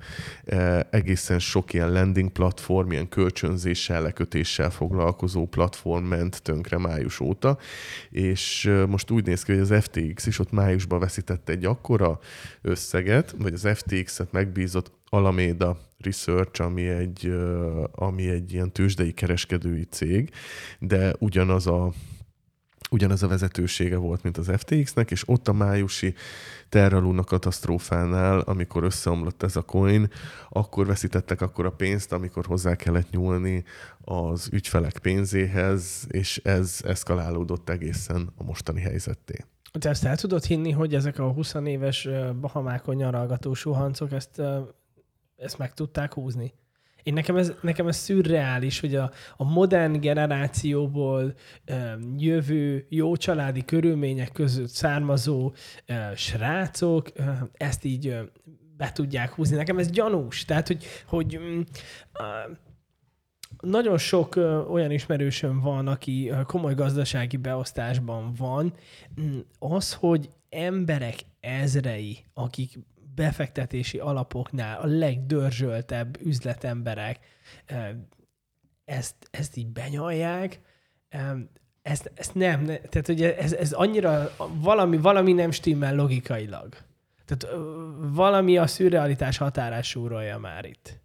Egészen 0.89 1.39
sok 1.39 1.73
ilyen 1.73 1.91
landing 1.91 2.29
platform, 2.31 2.91
ilyen 2.91 3.09
kölcsönzéssel, 3.09 4.01
lekötéssel 4.01 4.69
foglalkozó 4.69 5.45
platform 5.45 6.05
ment 6.05 6.41
tönkre 6.41 6.77
május 6.77 7.19
óta, 7.19 7.57
és 8.09 8.71
most 8.87 9.11
úgy 9.11 9.25
néz 9.25 9.43
ki, 9.43 9.51
hogy 9.51 9.61
az 9.61 9.83
FTX 9.83 10.25
is 10.25 10.39
ott 10.39 10.51
májusban 10.51 10.99
veszített 10.99 11.49
egy 11.49 11.65
akkora 11.65 12.19
összeget, 12.61 13.35
vagy 13.37 13.53
az 13.53 13.67
FTX-et 13.73 14.31
megbízott 14.31 14.99
Alameda 15.13 15.77
Research, 15.97 16.61
ami 16.61 16.87
egy, 16.87 17.33
ami 17.91 18.29
egy 18.29 18.53
ilyen 18.53 18.71
tőzsdei 18.71 19.11
kereskedői 19.11 19.83
cég, 19.83 20.29
de 20.79 21.13
ugyanaz 21.19 21.67
a 21.67 21.91
ugyanaz 22.91 23.23
a 23.23 23.27
vezetősége 23.27 23.97
volt, 23.97 24.23
mint 24.23 24.37
az 24.37 24.51
FTX-nek, 24.57 25.11
és 25.11 25.27
ott 25.27 25.47
a 25.47 25.53
májusi 25.53 26.13
Terra 26.69 26.99
Luna 26.99 27.23
katasztrófánál, 27.23 28.39
amikor 28.39 28.83
összeomlott 28.83 29.43
ez 29.43 29.55
a 29.55 29.61
coin, 29.61 30.09
akkor 30.49 30.85
veszítettek 30.85 31.41
akkor 31.41 31.65
a 31.65 31.71
pénzt, 31.71 32.11
amikor 32.11 32.45
hozzá 32.45 32.75
kellett 32.75 33.09
nyúlni 33.09 33.63
az 34.01 34.49
ügyfelek 34.51 34.97
pénzéhez, 34.97 36.05
és 36.07 36.37
ez 36.43 36.79
eszkalálódott 36.83 37.69
egészen 37.69 38.29
a 38.35 38.43
mostani 38.43 38.81
helyzetté. 38.81 39.45
Te 39.79 39.89
ezt 39.89 40.05
el 40.05 40.17
tudod 40.17 40.43
hinni, 40.43 40.71
hogy 40.71 40.95
ezek 40.95 41.19
a 41.19 41.31
20 41.31 41.53
éves 41.65 42.07
Bahamákon 42.41 42.95
nyaralgató 42.95 43.53
suhancok 43.53 44.11
ezt, 44.11 44.41
ezt 45.41 45.57
meg 45.57 45.73
tudták 45.73 46.13
húzni? 46.13 46.53
Én 47.03 47.13
nekem 47.13 47.37
ez, 47.37 47.53
nekem 47.61 47.87
ez 47.87 47.95
szürreális, 47.97 48.79
hogy 48.79 48.95
a, 48.95 49.11
a 49.37 49.43
modern 49.43 49.99
generációból 49.99 51.33
e, 51.65 51.97
jövő 52.17 52.85
jó 52.89 53.15
családi 53.15 53.65
körülmények 53.65 54.31
között 54.31 54.69
származó 54.69 55.53
e, 55.85 56.15
srácok 56.15 57.19
e, 57.19 57.49
ezt 57.53 57.83
így 57.83 58.07
e, 58.07 58.23
be 58.77 58.91
tudják 58.91 59.33
húzni. 59.33 59.55
Nekem 59.55 59.77
ez 59.77 59.89
gyanús. 59.89 60.45
Tehát, 60.45 60.67
hogy, 60.67 60.85
hogy 61.07 61.39
e, 62.13 62.23
nagyon 63.61 63.97
sok 63.97 64.35
olyan 64.69 64.91
ismerősöm 64.91 65.59
van, 65.59 65.87
aki 65.87 66.31
komoly 66.45 66.73
gazdasági 66.73 67.37
beosztásban 67.37 68.33
van. 68.37 68.73
Az, 69.59 69.93
hogy 69.93 70.29
emberek 70.49 71.15
ezrei, 71.39 72.25
akik 72.33 72.79
befektetési 73.15 73.97
alapoknál 73.97 74.81
a 74.81 74.85
legdörzsöltebb 74.85 76.17
üzletemberek 76.21 77.19
ezt, 78.85 79.15
ezt 79.31 79.57
így 79.57 79.67
benyalják, 79.67 80.59
ezt, 81.81 82.11
ezt 82.15 82.35
nem, 82.35 82.65
tehát 82.65 83.07
ugye 83.07 83.37
ez, 83.37 83.53
ez 83.53 83.71
annyira 83.71 84.31
valami, 84.53 84.97
valami 84.97 85.33
nem 85.33 85.51
stimmel 85.51 85.95
logikailag. 85.95 86.75
Tehát 87.25 87.55
valami 87.97 88.57
a 88.57 88.67
szürrealitás 88.67 89.37
határás 89.37 89.87
súrolja 89.89 90.37
már 90.37 90.65
itt. 90.65 90.99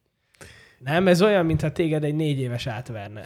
Nem, 0.78 1.08
ez 1.08 1.22
olyan, 1.22 1.46
mintha 1.46 1.72
téged 1.72 2.04
egy 2.04 2.14
négy 2.14 2.38
éves 2.38 2.66
átverne. 2.66 3.22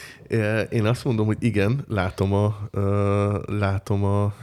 Én 0.78 0.84
azt 0.84 1.04
mondom, 1.04 1.26
hogy 1.26 1.36
igen, 1.40 1.84
látom, 1.88 2.32
a, 2.32 2.68
látom 3.46 4.04
a, 4.04 4.34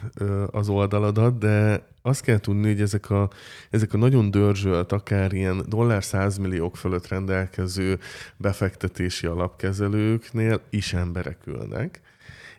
az 0.52 0.70
oldaladat, 0.70 1.38
de 1.38 1.84
azt 2.02 2.22
kell 2.22 2.40
tudni, 2.40 2.68
hogy 2.68 2.82
ezek 2.82 3.10
a, 3.10 3.30
ezek 3.70 3.94
a 3.94 3.98
nagyon 3.98 4.32
dörzsölt, 4.32 4.92
akár 4.92 5.34
ilyen 5.34 5.66
dollár 5.68 6.04
százmilliók 6.04 6.78
fölött 6.78 7.08
rendelkező 7.08 8.00
befektetési 8.38 9.28
alapkezelőknél 9.28 10.62
is 10.70 10.94
emberek 10.94 11.38
ülnek, 11.46 12.02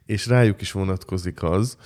és 0.07 0.27
rájuk 0.27 0.61
is 0.61 0.73
vonatkozik 0.73 1.43
az, 1.43 1.77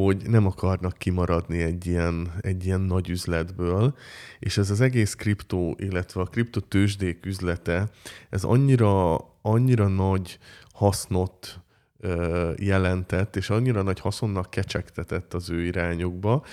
hogy 0.00 0.28
nem 0.28 0.46
akarnak 0.46 0.98
kimaradni 0.98 1.62
egy 1.62 1.86
ilyen, 1.86 2.32
egy 2.40 2.64
ilyen 2.64 2.80
nagy 2.80 3.08
üzletből, 3.10 3.94
és 4.38 4.58
ez 4.58 4.70
az 4.70 4.80
egész 4.80 5.14
kriptó, 5.14 5.76
illetve 5.78 6.20
a 6.20 6.24
kriptotősdék 6.24 7.26
üzlete, 7.26 7.90
ez 8.30 8.44
annyira, 8.44 9.16
annyira 9.42 9.88
nagy 9.88 10.38
hasznot 10.72 11.60
jelentett, 12.56 13.36
és 13.36 13.50
annyira 13.50 13.82
nagy 13.82 14.00
haszonnak 14.00 14.50
kecsegtetett 14.50 15.34
az 15.34 15.50
ő 15.50 15.64
irányukba, 15.64 16.44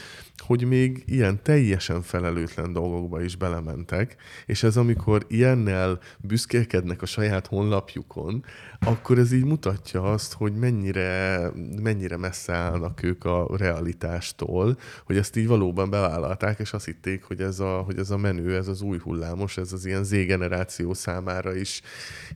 hogy 0.41 0.63
még 0.63 1.03
ilyen 1.05 1.43
teljesen 1.43 2.01
felelőtlen 2.01 2.73
dolgokba 2.73 3.21
is 3.21 3.35
belementek, 3.35 4.15
és 4.45 4.63
ez 4.63 4.77
amikor 4.77 5.25
ilyennel 5.27 5.99
büszkélkednek 6.19 7.01
a 7.01 7.05
saját 7.05 7.47
honlapjukon, 7.47 8.45
akkor 8.79 9.17
ez 9.17 9.31
így 9.31 9.45
mutatja 9.45 10.11
azt, 10.11 10.33
hogy 10.33 10.53
mennyire, 10.53 11.49
mennyire 11.81 12.17
messze 12.17 12.53
állnak 12.53 13.03
ők 13.03 13.25
a 13.25 13.47
realitástól, 13.57 14.77
hogy 15.05 15.17
ezt 15.17 15.35
így 15.35 15.47
valóban 15.47 15.89
bevállalták, 15.89 16.59
és 16.59 16.73
azt 16.73 16.85
hitték, 16.85 17.23
hogy 17.23 17.41
ez 17.41 17.59
a, 17.59 17.81
hogy 17.81 17.97
ez 17.97 18.09
a 18.09 18.17
menő, 18.17 18.55
ez 18.55 18.67
az 18.67 18.81
új 18.81 18.99
hullámos, 18.99 19.57
ez 19.57 19.73
az 19.73 19.85
ilyen 19.85 20.03
Z-generáció 20.03 20.93
számára 20.93 21.55
is 21.55 21.81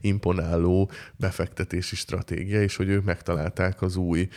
imponáló 0.00 0.90
befektetési 1.16 1.96
stratégia, 1.96 2.62
és 2.62 2.76
hogy 2.76 2.88
ők 2.88 3.04
megtalálták 3.04 3.82
az 3.82 3.96
új, 3.96 4.28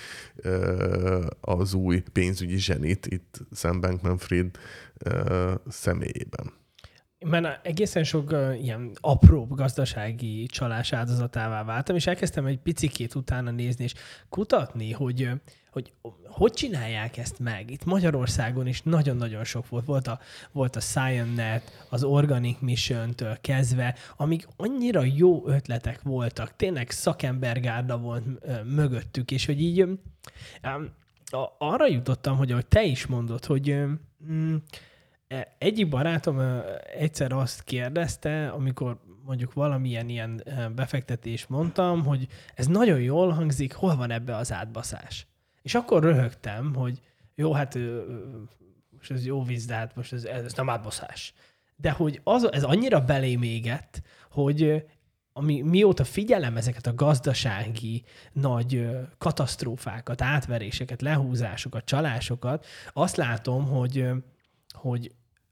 az 1.41 1.73
új 1.73 2.03
pénzügyi 2.13 2.57
zsenit 2.57 3.05
itt 3.05 3.39
Sam 3.59 3.81
Bankman-Fried 3.81 4.57
személyében. 5.67 6.53
Mert 7.25 7.65
egészen 7.65 8.03
sok 8.03 8.35
ilyen 8.61 8.91
apró 8.99 9.45
gazdasági 9.45 10.45
csalás 10.45 10.93
áldozatává 10.93 11.63
váltam, 11.63 11.95
és 11.95 12.07
elkezdtem 12.07 12.45
egy 12.45 12.59
picikét 12.59 13.15
utána 13.15 13.51
nézni, 13.51 13.83
és 13.83 13.93
kutatni, 14.29 14.91
hogy 14.91 15.29
hogy 15.71 15.93
hogy 16.25 16.51
csinálják 16.51 17.17
ezt 17.17 17.39
meg. 17.39 17.71
Itt 17.71 17.85
Magyarországon 17.85 18.67
is 18.67 18.81
nagyon-nagyon 18.81 19.43
sok 19.43 19.69
volt. 19.69 19.85
Volt 19.85 20.07
a, 20.07 20.19
volt 20.51 20.75
a 20.75 20.79
ScienNet, 20.79 21.85
az 21.89 22.03
Organic 22.03 22.57
Mission-től 22.59 23.37
kezdve, 23.41 23.95
amik 24.17 24.47
annyira 24.57 25.03
jó 25.03 25.47
ötletek 25.47 26.01
voltak. 26.01 26.55
Tényleg 26.55 26.89
szakembergárda 26.89 27.97
volt 27.97 28.23
mögöttük, 28.63 29.31
és 29.31 29.45
hogy 29.45 29.61
így 29.61 29.85
arra 31.57 31.87
jutottam, 31.87 32.37
hogy 32.37 32.51
ahogy 32.51 32.67
te 32.67 32.83
is 32.83 33.05
mondod, 33.05 33.45
hogy 33.45 33.75
mm, 34.31 34.55
e, 35.27 35.55
egyik 35.57 35.89
barátom 35.89 36.39
egyszer 36.97 37.31
azt 37.31 37.63
kérdezte, 37.63 38.49
amikor 38.49 38.99
mondjuk 39.25 39.53
valamilyen 39.53 40.09
ilyen 40.09 40.43
befektetés 40.75 41.47
mondtam, 41.47 42.03
hogy 42.05 42.27
ez 42.55 42.67
nagyon 42.67 43.01
jól 43.01 43.29
hangzik, 43.31 43.73
hol 43.73 43.95
van 43.95 44.11
ebbe 44.11 44.35
az 44.35 44.51
átbaszás? 44.51 45.27
És 45.61 45.75
akkor 45.75 46.03
röhögtem, 46.03 46.75
hogy 46.75 47.01
jó, 47.35 47.53
hát 47.53 47.77
most 48.89 49.11
ez 49.11 49.25
jó 49.25 49.43
víz, 49.43 49.65
de 49.65 49.73
hát 49.73 49.95
most 49.95 50.13
ez, 50.13 50.23
ez 50.23 50.53
nem 50.53 50.69
átbaszás. 50.69 51.33
De 51.75 51.91
hogy 51.91 52.21
az, 52.23 52.51
ez 52.51 52.63
annyira 52.63 53.05
belém 53.05 53.41
égett, 53.41 54.01
hogy 54.31 54.85
ami, 55.33 55.61
mióta 55.61 56.03
figyelem 56.03 56.57
ezeket 56.57 56.87
a 56.87 56.95
gazdasági 56.95 58.03
nagy 58.31 58.87
katasztrófákat, 59.17 60.21
átveréseket, 60.21 61.01
lehúzásokat, 61.01 61.85
csalásokat, 61.85 62.65
azt 62.93 63.15
látom, 63.15 63.65
hogy, 63.65 64.09
hogy 64.73 65.11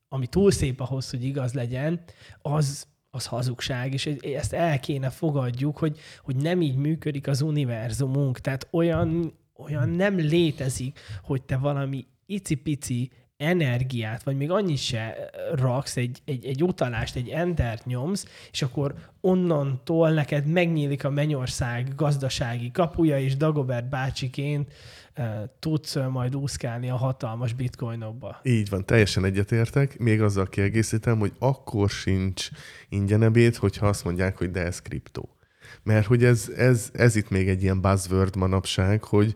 ami 0.09 0.28
túl 0.28 0.51
szép 0.51 0.80
ahhoz, 0.80 1.09
hogy 1.09 1.23
igaz 1.23 1.53
legyen, 1.53 2.01
az, 2.41 2.88
az 3.09 3.25
hazugság, 3.25 3.93
és 3.93 4.05
ezt 4.21 4.53
el 4.53 4.80
kéne 4.80 5.09
fogadjuk, 5.09 5.78
hogy, 5.78 5.99
hogy 6.21 6.36
nem 6.36 6.61
így 6.61 6.75
működik 6.75 7.28
az 7.28 7.41
univerzumunk. 7.41 8.39
Tehát 8.39 8.67
olyan, 8.71 9.34
olyan 9.55 9.89
nem 9.89 10.15
létezik, 10.15 10.99
hogy 11.21 11.43
te 11.43 11.57
valami 11.57 12.07
icipici 12.25 13.11
energiát, 13.38 14.24
vagy 14.24 14.38
még 14.38 14.52
annyit 14.52 14.78
se 14.78 15.30
raksz, 15.56 15.98
egy, 15.98 16.22
egy, 16.26 16.46
egy 16.46 16.64
utalást, 16.64 17.16
egy 17.16 17.30
entert 17.30 17.86
nyomsz, 17.86 18.26
és 18.52 18.62
akkor 18.62 18.94
onnantól 19.22 20.10
neked 20.12 20.46
megnyílik 20.46 21.04
a 21.04 21.10
mennyország 21.10 21.96
gazdasági 21.96 22.72
kapuja, 22.72 23.20
és 23.20 23.38
Dagobert 23.38 23.90
bácsiként 23.90 24.74
e, 25.14 25.50
tudsz 25.60 25.96
majd 26.10 26.36
úszkálni 26.36 26.90
a 26.90 26.96
hatalmas 26.96 27.54
bitcoinokba. 27.54 28.40
Így 28.44 28.70
van, 28.70 28.86
teljesen 28.86 29.26
egyetértek. 29.26 29.98
Még 29.98 30.22
azzal 30.22 30.48
kiegészítem, 30.48 31.20
hogy 31.20 31.34
akkor 31.40 31.90
sincs 31.90 32.50
ingyenebét, 32.90 33.56
hogyha 33.56 33.88
azt 33.88 34.04
mondják, 34.04 34.38
hogy 34.38 34.52
de 34.52 34.66
ez 34.66 34.82
kriptó. 34.82 35.30
Mert 35.84 36.06
hogy 36.06 36.24
ez, 36.24 36.50
ez, 36.58 36.90
ez 36.94 37.16
itt 37.16 37.30
még 37.30 37.50
egy 37.50 37.64
ilyen 37.64 37.82
buzzword 37.82 38.36
manapság, 38.36 39.04
hogy, 39.04 39.34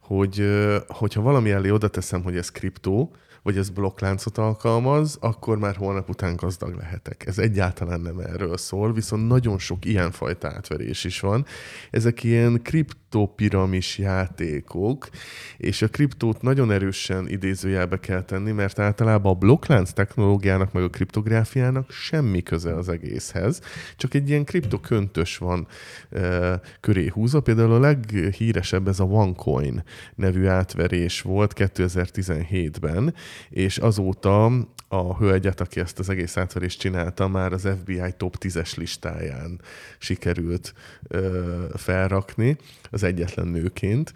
hogy 0.00 0.44
hogyha 0.86 1.20
valami 1.20 1.50
elé 1.50 1.70
oda 1.70 1.88
teszem, 1.88 2.22
hogy 2.22 2.36
ez 2.36 2.50
kriptó, 2.50 3.14
vagy 3.42 3.56
ez 3.56 3.70
blokkláncot 3.70 4.38
alkalmaz, 4.38 5.16
akkor 5.20 5.58
már 5.58 5.76
holnap 5.76 6.08
után 6.08 6.36
gazdag 6.36 6.74
lehetek. 6.74 7.26
Ez 7.26 7.38
egyáltalán 7.38 8.00
nem 8.00 8.18
erről 8.18 8.56
szól, 8.56 8.92
viszont 8.92 9.28
nagyon 9.28 9.58
sok 9.58 9.84
ilyenfajta 9.84 10.48
átverés 10.48 11.04
is 11.04 11.20
van. 11.20 11.46
Ezek 11.90 12.22
ilyen 12.22 12.60
kript 12.62 12.96
kriptopiramis 13.10 13.98
játékok, 13.98 15.08
és 15.56 15.82
a 15.82 15.88
kriptót 15.88 16.42
nagyon 16.42 16.70
erősen 16.70 17.28
idézőjelbe 17.28 18.00
kell 18.00 18.22
tenni, 18.22 18.52
mert 18.52 18.78
általában 18.78 19.32
a 19.32 19.38
blokklánc 19.38 19.92
technológiának, 19.92 20.72
meg 20.72 20.82
a 20.82 20.88
kriptográfiának 20.88 21.90
semmi 21.90 22.42
köze 22.42 22.74
az 22.74 22.88
egészhez, 22.88 23.60
csak 23.96 24.14
egy 24.14 24.28
ilyen 24.28 24.44
kriptoköntös 24.44 25.38
van 25.38 25.66
e, 26.10 26.60
köré 26.80 27.06
húzva. 27.06 27.40
Például 27.40 27.72
a 27.72 27.80
leghíresebb 27.80 28.88
ez 28.88 29.00
a 29.00 29.04
OneCoin 29.04 29.82
nevű 30.14 30.46
átverés 30.46 31.20
volt 31.20 31.52
2017-ben, 31.56 33.14
és 33.48 33.78
azóta 33.78 34.44
a 34.88 35.16
hölgyet, 35.16 35.60
aki 35.60 35.80
ezt 35.80 35.98
az 35.98 36.08
egész 36.08 36.36
átverést 36.36 36.78
csinálta, 36.78 37.28
már 37.28 37.52
az 37.52 37.68
FBI 37.80 38.12
top 38.16 38.36
10-es 38.40 38.76
listáján 38.76 39.60
sikerült 39.98 40.74
ö, 41.08 41.64
felrakni, 41.74 42.56
az 42.90 43.02
egyetlen 43.02 43.46
nőként 43.46 44.12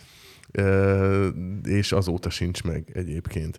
és 1.64 1.92
azóta 1.92 2.30
sincs 2.30 2.62
meg 2.62 2.90
egyébként. 2.92 3.58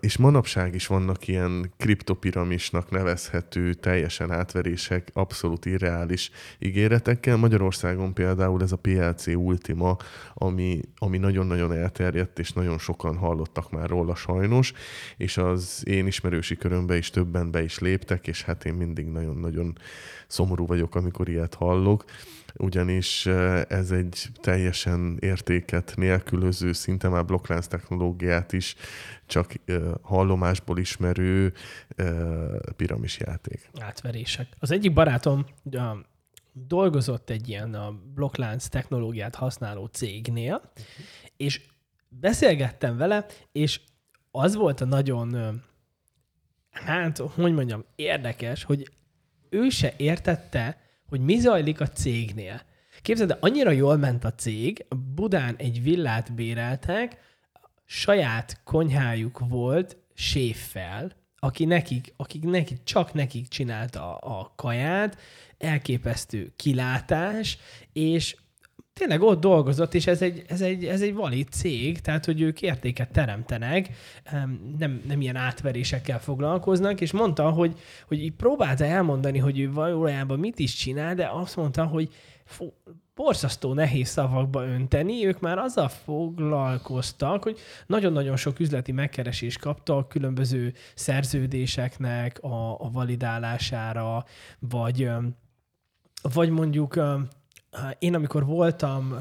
És 0.00 0.16
manapság 0.16 0.74
is 0.74 0.86
vannak 0.86 1.28
ilyen 1.28 1.72
kriptopiramisnak 1.76 2.90
nevezhető 2.90 3.74
teljesen 3.74 4.30
átverések, 4.30 5.10
abszolút 5.12 5.64
irreális 5.66 6.30
ígéretekkel. 6.58 7.36
Magyarországon 7.36 8.14
például 8.14 8.62
ez 8.62 8.72
a 8.72 8.76
PLC 8.76 9.26
Ultima, 9.26 9.96
ami, 10.34 10.80
ami 10.98 11.18
nagyon-nagyon 11.18 11.72
elterjedt, 11.72 12.38
és 12.38 12.52
nagyon 12.52 12.78
sokan 12.78 13.16
hallottak 13.16 13.70
már 13.70 13.88
róla 13.88 14.14
sajnos, 14.14 14.72
és 15.16 15.36
az 15.36 15.82
én 15.86 16.06
ismerősi 16.06 16.56
körömbe 16.56 16.96
is 16.96 17.10
többen 17.10 17.50
be 17.50 17.62
is 17.62 17.78
léptek, 17.78 18.26
és 18.26 18.42
hát 18.42 18.64
én 18.64 18.74
mindig 18.74 19.06
nagyon-nagyon 19.06 19.78
szomorú 20.26 20.66
vagyok, 20.66 20.94
amikor 20.94 21.28
ilyet 21.28 21.54
hallok 21.54 22.04
ugyanis 22.58 23.26
ez 23.68 23.90
egy 23.90 24.26
teljesen 24.40 25.16
értéket 25.20 25.92
nélkülöző, 25.96 26.72
szinte 26.72 27.08
már 27.08 27.24
blokklánc 27.24 27.66
technológiát 27.66 28.52
is 28.52 28.74
csak 29.26 29.52
hallomásból 30.02 30.78
ismerő 30.78 31.52
piramis 32.76 33.18
játék. 33.18 33.70
Átverések. 33.80 34.46
Az 34.58 34.70
egyik 34.70 34.92
barátom 34.92 35.46
dolgozott 36.52 37.30
egy 37.30 37.48
ilyen 37.48 37.74
a 37.74 37.92
blokklánc 38.14 38.68
technológiát 38.68 39.34
használó 39.34 39.86
cégnél, 39.86 40.72
és 41.36 41.60
beszélgettem 42.08 42.96
vele, 42.96 43.26
és 43.52 43.80
az 44.30 44.54
volt 44.54 44.80
a 44.80 44.84
nagyon, 44.84 45.60
hát, 46.70 47.18
hogy 47.18 47.54
mondjam, 47.54 47.84
érdekes, 47.96 48.64
hogy 48.64 48.90
ő 49.50 49.68
se 49.68 49.94
értette, 49.96 50.80
hogy 51.08 51.20
mi 51.20 51.38
zajlik 51.38 51.80
a 51.80 51.88
cégnél. 51.88 52.62
Képzeld, 53.02 53.36
annyira 53.40 53.70
jól 53.70 53.96
ment 53.96 54.24
a 54.24 54.34
cég, 54.34 54.86
Budán 55.14 55.56
egy 55.56 55.82
villát 55.82 56.34
béreltek, 56.34 57.20
saját 57.84 58.60
konyhájuk 58.64 59.38
volt 59.38 59.96
séffel, 60.14 61.12
aki 61.38 61.64
nekik, 61.64 62.12
akik 62.16 62.44
nekik, 62.44 62.82
csak 62.84 63.12
nekik 63.12 63.48
csinálta 63.48 64.16
a, 64.18 64.40
a 64.40 64.52
kaját, 64.56 65.18
elképesztő 65.58 66.52
kilátás, 66.56 67.58
és 67.92 68.36
tényleg 68.98 69.22
ott 69.22 69.40
dolgozott, 69.40 69.94
és 69.94 70.06
ez 70.06 70.22
egy, 70.22 70.44
ez 70.48 70.60
egy, 70.60 70.84
ez 70.84 71.02
egy 71.02 71.14
valid 71.14 71.48
cég, 71.48 72.00
tehát 72.00 72.24
hogy 72.24 72.40
ők 72.40 72.62
értéket 72.62 73.10
teremtenek, 73.10 73.88
nem, 74.78 75.02
nem 75.08 75.20
ilyen 75.20 75.36
átverésekkel 75.36 76.20
foglalkoznak, 76.20 77.00
és 77.00 77.12
mondta, 77.12 77.50
hogy, 77.50 77.78
hogy 78.06 78.22
így 78.22 78.32
próbálta 78.32 78.84
elmondani, 78.84 79.38
hogy 79.38 79.58
ő 79.60 79.72
valójában 79.72 80.38
mit 80.38 80.58
is 80.58 80.74
csinál, 80.74 81.14
de 81.14 81.28
azt 81.32 81.56
mondta, 81.56 81.84
hogy 81.84 82.08
fú, 82.44 82.72
borzasztó 83.14 83.72
nehéz 83.72 84.08
szavakba 84.08 84.64
önteni, 84.64 85.26
ők 85.26 85.40
már 85.40 85.58
azzal 85.58 85.88
foglalkoztak, 85.88 87.42
hogy 87.42 87.58
nagyon-nagyon 87.86 88.36
sok 88.36 88.60
üzleti 88.60 88.92
megkeresést 88.92 89.58
kaptak 89.58 90.08
különböző 90.08 90.74
szerződéseknek 90.94 92.38
a, 92.42 92.80
a 92.80 92.90
validálására, 92.90 94.24
vagy, 94.58 95.10
vagy 96.22 96.50
mondjuk 96.50 96.96
én 97.98 98.14
amikor 98.14 98.44
voltam 98.44 99.14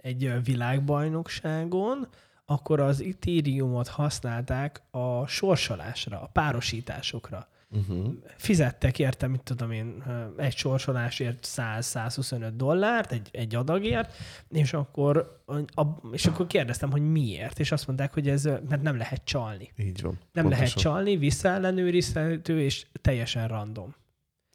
egy 0.00 0.44
világbajnokságon, 0.44 2.08
akkor 2.46 2.80
az 2.80 3.02
Ethereumot 3.02 3.88
használták 3.88 4.82
a 4.90 5.26
sorsolásra, 5.26 6.20
a 6.20 6.26
párosításokra. 6.32 7.48
Uh-huh. 7.72 8.12
Fizettek 8.36 8.98
érte, 8.98 9.26
mit 9.26 9.42
tudom 9.42 9.70
én, 9.70 10.04
egy 10.36 10.56
sorsolásért 10.56 11.46
100-125 11.56 12.50
dollárt, 12.54 13.12
egy, 13.12 13.28
egy 13.32 13.54
adagért, 13.54 14.14
és 14.48 14.72
akkor, 14.72 15.42
a, 15.74 15.82
és 16.12 16.26
akkor 16.26 16.46
kérdeztem, 16.46 16.90
hogy 16.90 17.10
miért, 17.10 17.58
és 17.58 17.72
azt 17.72 17.86
mondták, 17.86 18.12
hogy 18.12 18.28
ez, 18.28 18.44
mert 18.44 18.82
nem 18.82 18.96
lehet 18.96 19.24
csalni. 19.24 19.72
Így 19.76 20.02
van. 20.02 20.18
Nem 20.32 20.44
pontosan. 20.44 20.50
lehet 20.50 20.72
csalni, 20.72 21.16
visszaellenőrizhető, 21.16 22.60
és 22.60 22.86
teljesen 23.00 23.48
random. 23.48 23.94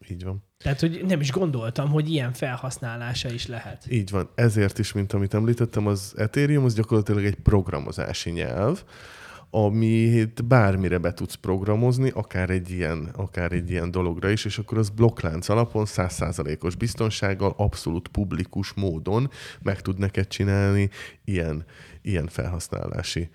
Így 0.10 0.24
van. 0.24 0.44
Tehát, 0.58 0.80
hogy 0.80 1.04
nem 1.08 1.20
is 1.20 1.32
gondoltam, 1.32 1.90
hogy 1.90 2.10
ilyen 2.10 2.34
felhasználása 2.34 3.30
is 3.30 3.48
lehet. 3.48 3.86
Így 3.90 4.10
van. 4.10 4.30
Ezért 4.36 4.80
is, 4.80 4.92
mint 4.92 5.14
amit 5.14 5.34
említettem, 5.34 5.88
az 5.88 6.14
Ethereum 6.18 6.66
az 6.66 6.74
gyakorlatilag 6.74 7.26
egy 7.26 7.36
programozási 7.36 8.30
nyelv, 8.30 8.84
amit 9.50 10.46
bármire 10.46 10.98
be 10.98 11.14
tudsz 11.14 11.36
programozni, 11.36 12.10
akár 12.14 12.50
egy 12.50 12.72
ilyen, 12.72 13.10
akár 13.16 13.52
egy 13.52 13.70
ilyen 13.70 13.92
dologra 13.92 14.30
is, 14.30 14.46
és 14.46 14.58
akkor 14.58 14.78
az 14.78 14.90
blokklánc 14.90 15.50
alapon, 15.50 15.86
százszázalékos 15.86 16.76
biztonsággal, 16.76 17.54
abszolút 17.58 18.08
publikus 18.08 18.74
módon 18.74 19.30
meg 19.62 19.82
tud 19.82 19.98
neked 19.98 20.28
csinálni 20.28 20.90
ilyen, 21.24 21.66
ilyen 22.02 22.28
felhasználási 22.28 23.30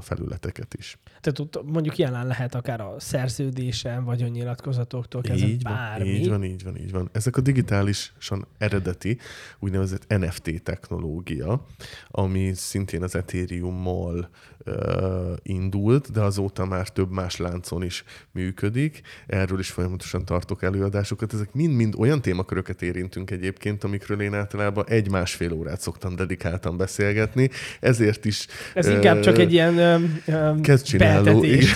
felületeket 0.00 0.74
is. 0.74 0.98
Tehát 1.20 1.64
mondjuk 1.64 1.96
jelen 1.96 2.26
lehet 2.26 2.54
akár 2.54 2.80
a 2.80 2.94
szerződésen, 2.98 4.04
vagy 4.04 4.22
a 4.22 4.26
nyilatkozatoktól 4.26 5.22
kezdve 5.22 5.46
így 5.46 5.62
van, 5.62 5.72
bármi. 5.72 6.08
Így 6.08 6.28
van, 6.28 6.44
így 6.44 6.64
van, 6.64 6.76
így 6.76 6.92
van. 6.92 7.08
Ezek 7.12 7.36
a 7.36 7.40
digitálisan 7.40 8.46
eredeti, 8.58 9.18
úgynevezett 9.58 10.18
NFT 10.18 10.62
technológia, 10.62 11.66
ami 12.08 12.52
szintén 12.54 13.02
az 13.02 13.14
Ethereum-mal 13.14 14.28
uh, 14.66 14.74
indult, 15.42 16.12
de 16.12 16.20
azóta 16.20 16.64
már 16.64 16.88
több 16.88 17.10
más 17.10 17.36
láncon 17.36 17.82
is 17.82 18.04
működik. 18.32 19.00
Erről 19.26 19.58
is 19.58 19.70
folyamatosan 19.70 20.24
tartok 20.24 20.62
előadásokat. 20.62 21.32
Ezek 21.32 21.52
mind-mind 21.52 21.94
olyan 21.98 22.22
témaköröket 22.22 22.82
érintünk 22.82 23.30
egyébként, 23.30 23.84
amikről 23.84 24.20
én 24.20 24.34
általában 24.34 24.84
egy-másfél 24.88 25.52
órát 25.52 25.80
szoktam 25.80 26.16
dedikáltan 26.16 26.76
beszélgetni. 26.76 27.50
Ezért 27.80 28.24
is... 28.24 28.46
Ez 28.74 28.86
uh, 28.86 28.92
inkább 28.92 29.20
csak 29.20 29.38
egy 29.38 29.52
ilyen 29.52 29.78
Kezd 30.62 30.86
csináló. 31.18 31.44
Igen. 31.44 31.68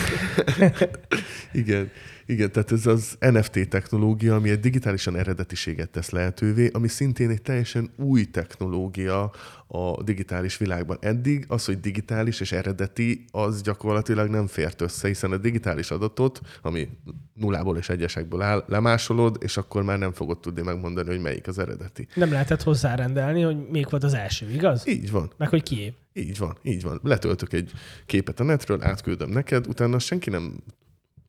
igen. 1.62 1.90
Igen, 2.26 2.52
tehát 2.52 2.72
ez 2.72 2.86
az 2.86 3.16
NFT 3.18 3.68
technológia, 3.68 4.34
ami 4.34 4.50
egy 4.50 4.60
digitálisan 4.60 5.16
eredetiséget 5.16 5.90
tesz 5.90 6.10
lehetővé, 6.10 6.70
ami 6.72 6.88
szintén 6.88 7.30
egy 7.30 7.42
teljesen 7.42 7.90
új 7.96 8.24
technológia 8.24 9.32
a 9.66 10.02
digitális 10.02 10.56
világban. 10.56 10.98
Eddig 11.00 11.44
az, 11.48 11.64
hogy 11.64 11.80
digitális 11.80 12.40
és 12.40 12.52
eredeti, 12.52 13.24
az 13.30 13.62
gyakorlatilag 13.62 14.28
nem 14.28 14.46
fért 14.46 14.80
össze, 14.80 15.08
hiszen 15.08 15.32
a 15.32 15.36
digitális 15.36 15.90
adatot, 15.90 16.40
ami 16.62 16.88
nullából 17.34 17.76
és 17.76 17.88
egyesekből 17.88 18.42
áll, 18.42 18.64
lemásolod, 18.66 19.36
és 19.40 19.56
akkor 19.56 19.82
már 19.82 19.98
nem 19.98 20.12
fogod 20.12 20.40
tudni 20.40 20.62
megmondani, 20.62 21.08
hogy 21.08 21.20
melyik 21.20 21.46
az 21.48 21.58
eredeti. 21.58 22.06
Nem 22.14 22.30
lehetett 22.30 22.62
hozzárendelni, 22.62 23.42
hogy 23.42 23.68
még 23.68 23.86
volt 23.90 24.04
az 24.04 24.14
első, 24.14 24.50
igaz? 24.50 24.86
Így 24.88 25.10
van. 25.10 25.32
Meg 25.36 25.48
hogy 25.48 25.62
kié. 25.62 25.94
Így 26.16 26.38
van, 26.38 26.56
így 26.62 26.82
van. 26.82 27.00
Letöltök 27.02 27.52
egy 27.52 27.72
képet 28.06 28.40
a 28.40 28.44
netről, 28.44 28.82
átküldöm 28.82 29.30
neked, 29.30 29.66
utána 29.66 29.98
senki 29.98 30.30
nem 30.30 30.62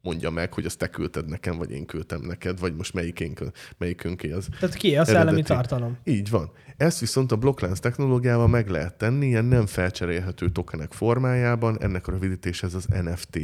mondja 0.01 0.29
meg, 0.29 0.53
hogy 0.53 0.65
azt 0.65 0.77
te 0.77 0.87
küldted 0.89 1.27
nekem, 1.27 1.57
vagy 1.57 1.71
én 1.71 1.85
küldtem 1.85 2.21
neked, 2.21 2.59
vagy 2.59 2.75
most 2.75 2.93
melyikünk, 2.93 3.39
melyikünké 3.77 4.31
az. 4.31 4.47
Tehát 4.59 4.75
ki 4.75 4.95
a 4.95 5.05
szellemi 5.05 5.41
tartalom? 5.41 5.97
Így 6.03 6.29
van. 6.29 6.51
Ezt 6.77 6.99
viszont 6.99 7.31
a 7.31 7.35
blokklánc 7.35 7.79
technológiával 7.79 8.47
meg 8.47 8.69
lehet 8.69 8.97
tenni, 8.97 9.27
ilyen 9.27 9.45
nem 9.45 9.65
felcserélhető 9.65 10.49
tokenek 10.49 10.91
formájában, 10.91 11.81
ennek 11.81 12.07
a 12.07 12.11
rövidítés 12.11 12.63
ez 12.63 12.73
az 12.73 12.85
NFT 12.85 13.39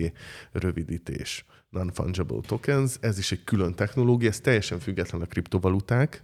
rövidítés. 0.52 1.46
Non-fungible 1.70 2.39
tokens, 2.48 2.96
ez 3.00 3.18
is 3.18 3.32
egy 3.32 3.44
külön 3.44 3.76
technológia, 3.76 4.30
ez 4.30 4.39
teljesen 4.39 4.80
független 4.80 5.22
a 5.22 5.26
kriptovaluták 5.26 6.22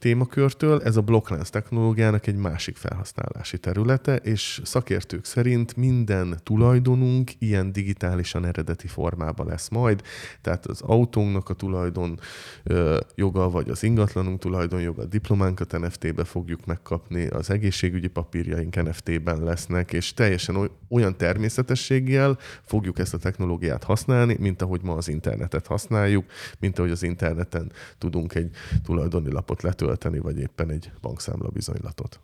témakörtől, 0.00 0.82
ez 0.82 0.96
a 0.96 1.00
blokklánc 1.00 1.48
technológiának 1.50 2.26
egy 2.26 2.36
másik 2.36 2.76
felhasználási 2.76 3.58
területe, 3.58 4.16
és 4.16 4.60
szakértők 4.64 5.24
szerint 5.24 5.76
minden 5.76 6.40
tulajdonunk 6.42 7.30
ilyen 7.38 7.72
digitálisan 7.72 8.44
eredeti 8.44 8.86
formában 8.86 9.46
lesz 9.46 9.68
majd, 9.68 10.02
tehát 10.40 10.66
az 10.66 10.80
autónknak 10.80 11.48
a 11.48 11.54
tulajdon 11.54 12.20
ö, 12.62 12.98
joga, 13.14 13.50
vagy 13.50 13.68
az 13.68 13.82
ingatlanunk 13.82 14.38
tulajdon 14.38 14.80
joga, 14.80 15.02
a 15.02 15.06
diplománkat 15.06 15.78
NFT-be 15.78 16.24
fogjuk 16.24 16.66
megkapni, 16.66 17.26
az 17.26 17.50
egészségügyi 17.50 18.08
papírjaink 18.08 18.82
NFT-ben 18.82 19.42
lesznek, 19.42 19.92
és 19.92 20.14
teljesen 20.14 20.70
olyan 20.88 21.16
természetességgel 21.16 22.38
fogjuk 22.62 22.98
ezt 22.98 23.14
a 23.14 23.18
technológiát 23.18 23.84
használni, 23.84 24.36
mint 24.38 24.62
ahogy 24.62 24.82
ma 24.82 24.94
az 24.94 25.08
internetet 25.08 25.66
használjuk, 25.66 26.24
mint 26.58 26.78
ahogy 26.78 26.90
az 26.90 27.02
interneten 27.02 27.72
tudunk 27.98 28.34
egy 28.34 28.50
tulajdoni 28.82 29.32
lapot 29.32 29.62
letölteni, 29.62 29.88
letölteni, 29.90 30.18
vagy 30.18 30.38
éppen 30.38 30.70
egy 30.70 30.92
bankszámla 31.00 31.48
bizonylatot. 31.48 32.20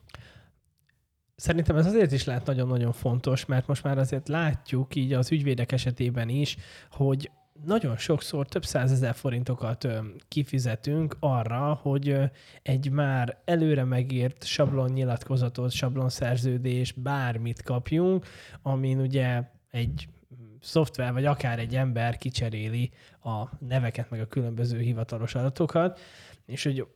Szerintem 1.36 1.76
ez 1.76 1.86
azért 1.86 2.12
is 2.12 2.24
lehet 2.24 2.46
nagyon-nagyon 2.46 2.92
fontos, 2.92 3.46
mert 3.46 3.66
most 3.66 3.82
már 3.82 3.98
azért 3.98 4.28
látjuk 4.28 4.94
így 4.94 5.12
az 5.12 5.32
ügyvédek 5.32 5.72
esetében 5.72 6.28
is, 6.28 6.56
hogy 6.90 7.30
nagyon 7.64 7.96
sokszor 7.96 8.46
több 8.46 8.64
százezer 8.64 9.14
forintokat 9.14 9.86
kifizetünk 10.28 11.16
arra, 11.20 11.78
hogy 11.82 12.16
egy 12.62 12.90
már 12.90 13.40
előre 13.44 13.84
megírt 13.84 14.44
sablon 14.44 14.90
nyilatkozatot, 14.90 15.70
sablon 15.70 16.08
szerződés, 16.08 16.92
bármit 16.92 17.62
kapjunk, 17.62 18.26
amin 18.62 19.00
ugye 19.00 19.42
egy 19.70 20.08
szoftver, 20.60 21.12
vagy 21.12 21.24
akár 21.24 21.58
egy 21.58 21.76
ember 21.76 22.16
kicseréli 22.16 22.90
a 23.22 23.44
neveket, 23.58 24.10
meg 24.10 24.20
a 24.20 24.26
különböző 24.26 24.78
hivatalos 24.78 25.34
adatokat, 25.34 26.00
és 26.46 26.64
hogy 26.64 26.86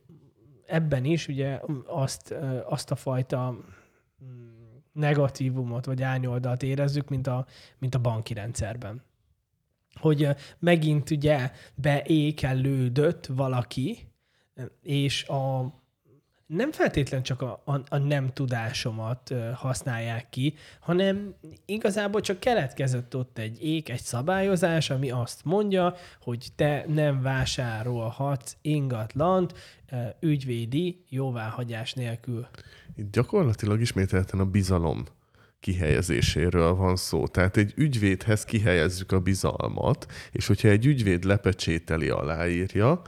ebben 0.71 1.05
is 1.05 1.27
ugye 1.27 1.59
azt, 1.85 2.35
azt 2.65 2.91
a 2.91 2.95
fajta 2.95 3.51
mm, 3.51 4.77
negatívumot 4.91 5.85
vagy 5.85 6.01
árnyoldalt 6.01 6.63
érezzük, 6.63 7.09
mint 7.09 7.27
a, 7.27 7.45
mint 7.77 7.95
a 7.95 7.99
banki 7.99 8.33
rendszerben. 8.33 9.03
Hogy 9.93 10.27
megint 10.59 11.09
ugye 11.09 11.51
beékelődött 11.75 13.25
valaki, 13.25 14.11
és 14.81 15.27
a 15.27 15.73
nem 16.55 16.71
feltétlen 16.71 17.23
csak 17.23 17.41
a, 17.41 17.61
a, 17.65 17.73
a 17.87 17.97
nem 17.97 18.33
tudásomat 18.33 19.33
használják 19.55 20.29
ki, 20.29 20.53
hanem 20.79 21.33
igazából 21.65 22.21
csak 22.21 22.39
keletkezett 22.39 23.15
ott 23.15 23.37
egy 23.37 23.63
ék, 23.63 23.89
egy 23.89 24.01
szabályozás, 24.01 24.89
ami 24.89 25.11
azt 25.11 25.41
mondja, 25.43 25.95
hogy 26.21 26.47
te 26.55 26.85
nem 26.87 27.21
vásárolhatsz 27.21 28.55
ingatlant 28.61 29.53
ügyvédi 30.19 31.03
jóváhagyás 31.09 31.93
nélkül. 31.93 32.47
Itt 32.95 33.11
gyakorlatilag 33.11 33.81
ismételten 33.81 34.39
a 34.39 34.45
bizalom 34.45 35.05
kihelyezéséről 35.59 36.73
van 36.73 36.95
szó. 36.95 37.27
Tehát 37.27 37.57
egy 37.57 37.73
ügyvédhez 37.75 38.45
kihelyezzük 38.45 39.11
a 39.11 39.19
bizalmat, 39.19 40.05
és 40.31 40.47
hogyha 40.47 40.67
egy 40.67 40.85
ügyvéd 40.85 41.23
lepecsételi, 41.23 42.09
aláírja, 42.09 43.01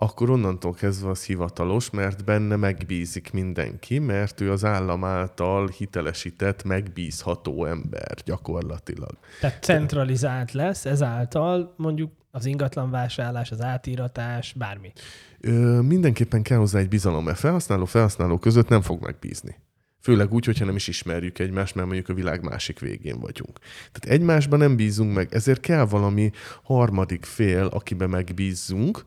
akkor 0.00 0.30
onnantól 0.30 0.72
kezdve 0.72 1.10
az 1.10 1.24
hivatalos, 1.24 1.90
mert 1.90 2.24
benne 2.24 2.56
megbízik 2.56 3.32
mindenki, 3.32 3.98
mert 3.98 4.40
ő 4.40 4.52
az 4.52 4.64
állam 4.64 5.04
által 5.04 5.68
hitelesített, 5.68 6.64
megbízható 6.64 7.64
ember 7.64 8.14
gyakorlatilag. 8.24 9.18
Tehát 9.40 9.62
centralizált 9.62 10.52
lesz 10.52 10.84
ezáltal 10.84 11.74
mondjuk 11.76 12.12
az 12.30 12.46
ingatlan 12.46 12.90
vásárlás, 12.90 13.50
az 13.50 13.60
átíratás, 13.60 14.52
bármi. 14.52 14.92
Ö, 15.40 15.80
mindenképpen 15.80 16.42
kell 16.42 16.58
hozzá 16.58 16.78
egy 16.78 16.88
bizalom, 16.88 17.24
mert 17.24 17.38
felhasználó 17.38 17.84
felhasználó 17.84 18.38
között 18.38 18.68
nem 18.68 18.82
fog 18.82 19.02
megbízni. 19.02 19.56
Főleg 20.00 20.32
úgy, 20.32 20.44
hogyha 20.44 20.64
nem 20.64 20.76
is 20.76 20.88
ismerjük 20.88 21.38
egymást, 21.38 21.74
mert 21.74 21.86
mondjuk 21.86 22.08
a 22.08 22.14
világ 22.14 22.42
másik 22.42 22.78
végén 22.78 23.20
vagyunk. 23.20 23.58
Tehát 23.92 24.18
egymásban 24.18 24.58
nem 24.58 24.76
bízunk 24.76 25.14
meg, 25.14 25.34
ezért 25.34 25.60
kell 25.60 25.84
valami 25.84 26.30
harmadik 26.62 27.24
fél, 27.24 27.66
akibe 27.66 28.06
megbízzunk, 28.06 29.04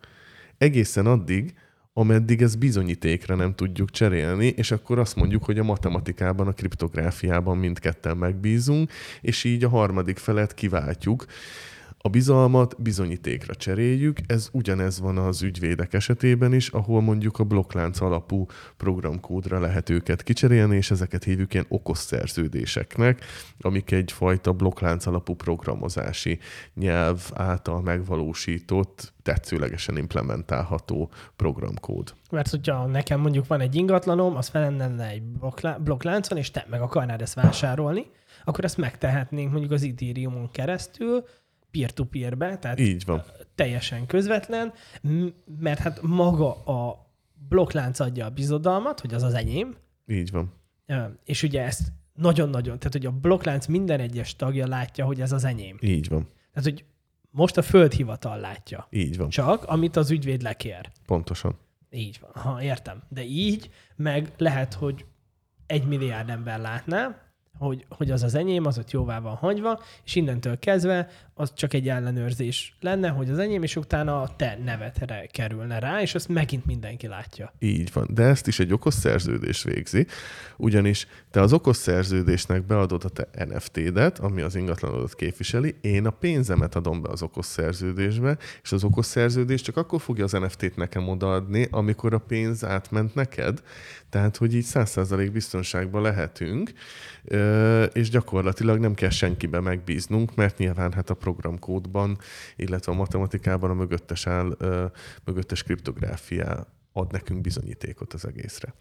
egészen 0.61 1.05
addig, 1.05 1.53
ameddig 1.93 2.41
ez 2.41 2.55
bizonyítékra 2.55 3.35
nem 3.35 3.55
tudjuk 3.55 3.89
cserélni, 3.89 4.45
és 4.45 4.71
akkor 4.71 4.99
azt 4.99 5.15
mondjuk, 5.15 5.43
hogy 5.43 5.59
a 5.59 5.63
matematikában, 5.63 6.47
a 6.47 6.51
kriptográfiában 6.51 7.57
mindketten 7.57 8.17
megbízunk, 8.17 8.91
és 9.21 9.43
így 9.43 9.63
a 9.63 9.69
harmadik 9.69 10.17
felet 10.17 10.53
kiváltjuk. 10.53 11.25
A 12.03 12.09
bizalmat 12.09 12.81
bizonyítékra 12.81 13.55
cseréljük, 13.55 14.17
ez 14.27 14.49
ugyanez 14.51 14.99
van 14.99 15.17
az 15.17 15.41
ügyvédek 15.41 15.93
esetében 15.93 16.53
is, 16.53 16.69
ahol 16.69 17.01
mondjuk 17.01 17.39
a 17.39 17.43
blokklánc 17.43 18.01
alapú 18.01 18.45
programkódra 18.77 19.59
lehet 19.59 19.89
őket 19.89 20.23
kicserélni, 20.23 20.75
és 20.75 20.91
ezeket 20.91 21.23
hívjuk 21.23 21.53
ilyen 21.53 21.65
okos 21.69 21.97
szerződéseknek, 21.97 23.25
amik 23.59 23.91
egyfajta 23.91 24.53
blokklánc 24.53 25.05
alapú 25.05 25.35
programozási 25.35 26.39
nyelv 26.73 27.29
által 27.33 27.81
megvalósított, 27.81 29.13
tetszőlegesen 29.23 29.97
implementálható 29.97 31.11
programkód. 31.35 32.13
Mert 32.31 32.49
hogyha 32.49 32.85
nekem 32.85 33.19
mondjuk 33.19 33.47
van 33.47 33.61
egy 33.61 33.75
ingatlanom, 33.75 34.35
az 34.35 34.47
felenne 34.47 35.07
egy 35.07 35.23
blokkláncon, 35.79 36.37
és 36.37 36.51
te 36.51 36.65
meg 36.69 36.81
akarnád 36.81 37.21
ezt 37.21 37.33
vásárolni, 37.33 38.05
akkor 38.43 38.63
ezt 38.63 38.77
megtehetnénk 38.77 39.51
mondjuk 39.51 39.71
az 39.71 39.83
Ethereumon 39.83 40.51
keresztül, 40.51 41.23
peer-to-peerbe, 41.71 42.57
tehát 42.57 42.79
Így 42.79 43.05
van. 43.05 43.23
teljesen 43.55 44.05
közvetlen, 44.05 44.73
mert 45.59 45.79
hát 45.79 46.01
maga 46.01 46.63
a 46.63 47.09
blokklánc 47.49 47.99
adja 47.99 48.25
a 48.25 48.29
bizodalmat, 48.29 48.99
hogy 48.99 49.13
az 49.13 49.23
az 49.23 49.33
enyém. 49.33 49.75
Így 50.07 50.31
van. 50.31 50.53
És 51.23 51.43
ugye 51.43 51.61
ezt 51.63 51.91
nagyon-nagyon, 52.13 52.77
tehát 52.77 52.93
hogy 52.93 53.05
a 53.05 53.11
blokklánc 53.11 53.65
minden 53.65 53.99
egyes 53.99 54.35
tagja 54.35 54.67
látja, 54.67 55.05
hogy 55.05 55.21
ez 55.21 55.31
az 55.31 55.43
enyém. 55.43 55.77
Így 55.81 56.07
van. 56.09 56.27
Tehát, 56.53 56.69
hogy 56.69 56.85
most 57.29 57.57
a 57.57 57.61
földhivatal 57.61 58.39
látja. 58.39 58.87
Így 58.89 59.17
van. 59.17 59.29
Csak, 59.29 59.63
amit 59.63 59.95
az 59.95 60.11
ügyvéd 60.11 60.41
lekér. 60.41 60.91
Pontosan. 61.05 61.57
Így 61.89 62.19
van. 62.21 62.43
Ha, 62.43 62.61
értem. 62.61 63.03
De 63.09 63.23
így 63.23 63.69
meg 63.95 64.31
lehet, 64.37 64.73
hogy 64.73 65.05
egy 65.65 65.85
milliárd 65.85 66.29
ember 66.29 66.59
látná, 66.59 67.21
hogy, 67.57 67.85
hogy 67.89 68.11
az 68.11 68.23
az 68.23 68.35
enyém, 68.35 68.65
az 68.65 68.77
ott 68.77 68.91
jóvá 68.91 69.19
van 69.19 69.35
hagyva, 69.35 69.79
és 70.03 70.15
innentől 70.15 70.59
kezdve 70.59 71.09
az 71.41 71.53
csak 71.53 71.73
egy 71.73 71.89
ellenőrzés 71.89 72.75
lenne, 72.79 73.09
hogy 73.09 73.29
az 73.29 73.39
enyém, 73.39 73.63
és 73.63 73.75
utána 73.75 74.21
a 74.21 74.35
te 74.35 74.59
nevetre 74.63 75.25
kerülne 75.31 75.79
rá, 75.79 76.01
és 76.01 76.15
azt 76.15 76.27
megint 76.27 76.65
mindenki 76.65 77.07
látja. 77.07 77.53
Így 77.59 77.89
van, 77.93 78.07
de 78.13 78.23
ezt 78.23 78.47
is 78.47 78.59
egy 78.59 78.73
okos 78.73 78.93
szerződés 78.93 79.63
végzi, 79.63 80.07
ugyanis 80.57 81.07
te 81.31 81.41
az 81.41 81.53
okos 81.53 81.77
szerződésnek 81.77 82.65
beadod 82.65 83.03
a 83.03 83.09
te 83.09 83.27
NFT-det, 83.45 84.19
ami 84.19 84.41
az 84.41 84.55
ingatlanodat 84.55 85.15
képviseli, 85.15 85.75
én 85.81 86.05
a 86.05 86.09
pénzemet 86.09 86.75
adom 86.75 87.01
be 87.01 87.09
az 87.09 87.21
okos 87.21 87.45
szerződésbe, 87.45 88.37
és 88.63 88.71
az 88.71 88.83
okos 88.83 89.05
szerződés 89.05 89.61
csak 89.61 89.77
akkor 89.77 90.01
fogja 90.01 90.23
az 90.23 90.31
NFT-t 90.31 90.75
nekem 90.75 91.07
odaadni, 91.07 91.67
amikor 91.71 92.13
a 92.13 92.19
pénz 92.19 92.65
átment 92.65 93.15
neked, 93.15 93.61
tehát 94.09 94.37
hogy 94.37 94.55
így 94.55 94.65
100% 94.73 95.29
biztonságban 95.33 96.01
lehetünk, 96.01 96.71
és 97.93 98.09
gyakorlatilag 98.09 98.79
nem 98.79 98.93
kell 98.93 99.09
senkibe 99.09 99.59
megbíznunk, 99.59 100.35
mert 100.35 100.57
nyilván 100.57 100.91
hát 100.93 101.09
a 101.09 101.13
programkódban, 101.33 102.17
illetve 102.55 102.91
a 102.91 102.95
matematikában 102.95 103.69
a 103.69 103.73
mögöttes 103.73 104.27
áll, 104.27 104.57
mögöttes 105.25 105.63
kriptográfiá 105.63 106.67
ad 106.93 107.11
nekünk 107.11 107.41
bizonyítékot 107.41 108.13
az 108.13 108.25
egészre. 108.25 108.73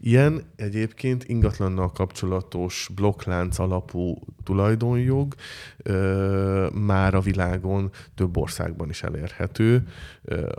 Ilyen 0.00 0.42
egyébként 0.56 1.24
ingatlannal 1.24 1.92
kapcsolatos 1.92 2.90
blokklánc 2.94 3.58
alapú 3.58 4.18
tulajdonjog 4.42 5.34
ö, 5.76 6.68
már 6.74 7.14
a 7.14 7.20
világon 7.20 7.90
több 8.14 8.36
országban 8.36 8.88
is 8.88 9.02
elérhető. 9.02 9.88
Ö, 10.22 10.52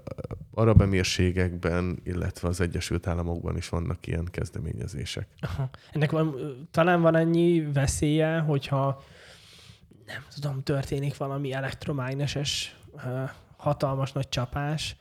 arab 0.54 0.82
emírségekben, 0.82 2.00
illetve 2.04 2.48
az 2.48 2.62
Egyesült 2.62 3.08
Államokban 3.08 3.58
is 3.58 3.70
vannak 3.70 4.08
ilyen 4.08 4.28
kezdeményezések. 4.32 5.28
Aha. 5.40 5.70
Ennek 5.92 6.12
van, 6.12 6.36
talán 6.72 7.02
van 7.02 7.16
annyi 7.16 7.72
veszélye, 7.74 8.40
hogyha 8.40 9.04
nem 10.14 10.24
tudom, 10.34 10.64
történik 10.64 11.18
valami 11.18 11.54
elektromágneses 11.54 12.76
hatalmas 13.58 14.12
nagy 14.12 14.30
csapás, 14.30 14.96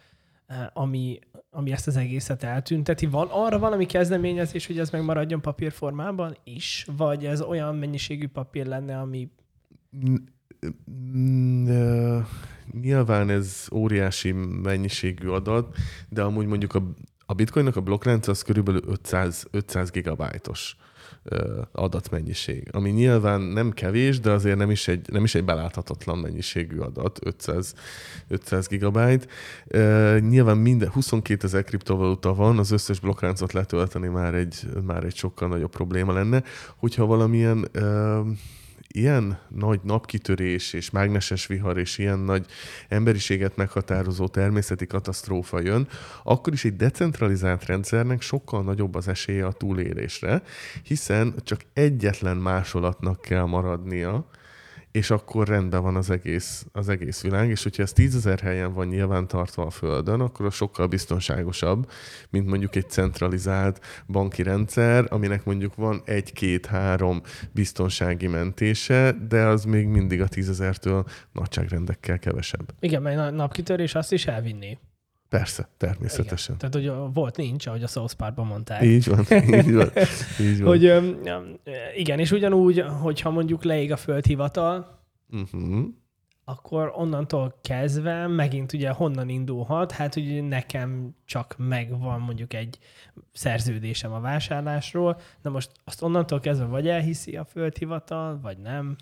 ami, 0.73 1.19
ami 1.51 1.73
ezt 1.73 1.87
az 1.87 1.97
egészet 1.97 2.43
eltünteti. 2.43 3.07
Van 3.07 3.29
arra 3.31 3.59
valami 3.59 3.87
kezdeményezés, 3.87 4.67
hogy 4.67 4.79
ez 4.79 4.91
megmaradjon 4.91 5.41
papírformában 5.41 6.37
is? 6.45 6.87
Vagy 6.97 7.27
ez 7.27 7.41
olyan 7.41 7.77
mennyiségű 7.77 8.29
papír 8.29 8.67
lenne, 8.67 8.99
ami... 8.99 9.31
Nyilván 12.81 13.31
ez 13.31 13.67
óriási 13.73 14.33
mennyiségű 14.63 15.29
adat, 15.29 15.77
de 16.09 16.23
amúgy 16.23 16.47
mondjuk 16.47 16.75
a, 16.75 16.83
a 17.27 17.35
bitcoinnak 17.35 17.77
a 17.77 17.81
blokklánc 17.81 18.29
az 18.29 18.43
körülbelül 18.43 18.83
500, 18.87 19.47
500 19.51 19.91
gigabájtos 19.91 20.77
adatmennyiség, 21.73 22.69
ami 22.73 22.91
nyilván 22.91 23.41
nem 23.41 23.71
kevés, 23.71 24.21
de 24.21 24.31
azért 24.31 24.57
nem 24.57 24.71
is 24.71 24.89
egy, 24.89 25.11
nem 25.11 25.25
is 25.25 25.35
egy 25.35 25.45
beláthatatlan 25.45 26.19
mennyiségű 26.19 26.79
adat, 26.79 27.19
500, 27.23 27.75
500 28.29 28.67
gigabyte. 28.67 29.27
Nyilván 30.19 30.57
minden, 30.57 30.89
22 30.89 31.47
ezer 31.47 31.65
kriptovaluta 31.65 32.35
van, 32.35 32.59
az 32.59 32.71
összes 32.71 33.01
blokkláncot 33.01 33.53
letölteni 33.53 34.09
már 34.09 34.35
egy, 34.35 34.69
már 34.87 35.05
egy 35.05 35.17
sokkal 35.17 35.49
nagyobb 35.49 35.71
probléma 35.71 36.13
lenne. 36.13 36.43
Hogyha 36.77 37.07
valamilyen 37.07 37.69
ilyen 38.89 39.39
nagy 39.49 39.81
napkitörés 39.83 40.73
és 40.73 40.91
mágneses 40.91 41.47
vihar 41.47 41.79
és 41.79 41.99
ilyen 41.99 42.19
nagy 42.19 42.47
emberiséget 42.89 43.57
meghatározó 43.57 44.29
természeti 44.29 44.87
katasztrófa 44.87 45.61
jön, 45.61 45.89
akkor 46.23 46.53
is 46.53 46.65
egy 46.65 46.77
decentralizált 46.77 47.65
rendszernek 47.65 48.21
sokkal 48.21 48.63
nagyobb 48.63 48.95
az 48.95 49.09
esélye 49.09 49.47
a 49.47 49.53
túlélésre, 49.53 50.43
hiszen 50.83 51.35
csak 51.45 51.61
egyetlen 51.73 52.37
másolatnak 52.37 53.21
kell 53.21 53.45
maradnia, 53.45 54.29
és 54.91 55.11
akkor 55.11 55.49
rendben 55.49 55.83
van 55.83 55.97
az 55.97 56.11
egész, 56.11 56.67
az 56.73 56.89
egész 56.89 57.23
világ, 57.23 57.49
és 57.49 57.63
hogyha 57.63 57.83
ez 57.83 57.93
tízezer 57.93 58.41
helyen 58.41 58.73
van 58.73 58.87
nyilván 58.87 59.29
tartva 59.29 59.63
a 59.63 59.71
Földön, 59.71 60.21
akkor 60.21 60.47
az 60.47 60.55
sokkal 60.55 60.87
biztonságosabb, 60.87 61.91
mint 62.31 62.47
mondjuk 62.47 62.77
egy 62.77 62.91
centralizált 62.91 63.81
banki 64.07 64.43
rendszer, 64.43 65.05
aminek 65.09 65.45
mondjuk 65.45 65.75
van 65.75 66.03
egy-két-három 66.05 67.23
biztonsági 67.53 68.27
mentése, 68.27 69.17
de 69.29 69.45
az 69.45 69.65
még 69.65 69.87
mindig 69.87 70.21
a 70.21 70.29
tízezertől 70.29 71.05
nagyságrendekkel 71.33 72.19
kevesebb. 72.19 72.75
Igen, 72.81 73.03
mert 73.03 73.33
napkitörés 73.33 73.95
azt 73.95 74.13
is 74.13 74.27
elvinni. 74.27 74.79
Persze, 75.29 75.69
természetesen. 75.77 76.57
Igen. 76.57 76.71
Tehát, 76.71 76.89
hogy 76.89 77.13
volt 77.15 77.37
nincs, 77.37 77.67
ahogy 77.67 77.83
a 77.83 77.87
South 77.87 78.15
Parkban 78.15 78.47
mondták. 78.47 78.83
Így 78.83 79.09
van, 79.09 79.27
így 79.65 79.75
van. 79.75 79.91
Így 80.41 80.63
van. 80.63 80.69
hogy 80.69 81.15
igen, 81.97 82.19
és 82.19 82.31
ugyanúgy, 82.31 82.81
hogyha 82.81 83.31
mondjuk 83.31 83.65
leég 83.65 83.93
a 83.93 83.97
földhivatal, 83.97 85.03
uh-huh. 85.31 85.85
akkor 86.45 86.93
onnantól 86.95 87.59
kezdve 87.63 88.27
megint 88.27 88.73
ugye 88.73 88.91
honnan 88.91 89.29
indulhat? 89.29 89.93
Hát 89.93 90.17
ugye 90.17 90.43
nekem 90.43 91.17
csak 91.25 91.55
megvan 91.59 92.21
mondjuk 92.21 92.55
egy 92.55 92.79
szerződésem 93.33 94.13
a 94.13 94.21
vásárlásról, 94.21 95.21
na 95.43 95.51
most 95.51 95.71
azt 95.85 96.03
onnantól 96.03 96.41
kezdve 96.41 96.67
vagy 96.67 96.89
elhiszi 96.89 97.37
a 97.37 97.45
földhivatal, 97.45 98.39
vagy 98.43 98.59
nem 98.59 98.97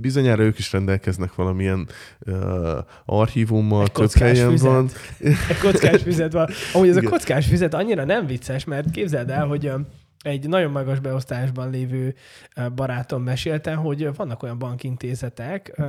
bizonyára 0.00 0.42
ők 0.42 0.58
is 0.58 0.72
rendelkeznek 0.72 1.34
valamilyen 1.34 1.88
uh, 2.18 2.78
archívummal, 3.04 3.88
több 3.88 4.12
helyen 4.12 4.50
füzet. 4.50 4.70
van. 4.70 4.90
Egy 5.50 5.58
kockás 5.60 6.02
füzet 6.02 6.32
van. 6.32 6.48
Amúgy 6.72 6.88
ez 6.88 6.96
Igen. 6.96 7.08
a 7.08 7.10
kockás 7.10 7.46
füzet 7.46 7.74
annyira 7.74 8.04
nem 8.04 8.26
vicces, 8.26 8.64
mert 8.64 8.90
képzeld 8.90 9.30
el, 9.30 9.46
hogy 9.46 9.72
egy 10.22 10.48
nagyon 10.48 10.70
magas 10.70 11.00
beosztásban 11.00 11.70
lévő 11.70 12.14
barátom 12.74 13.22
mesélte, 13.22 13.74
hogy 13.74 14.16
vannak 14.16 14.42
olyan 14.42 14.58
bankintézetek, 14.58 15.80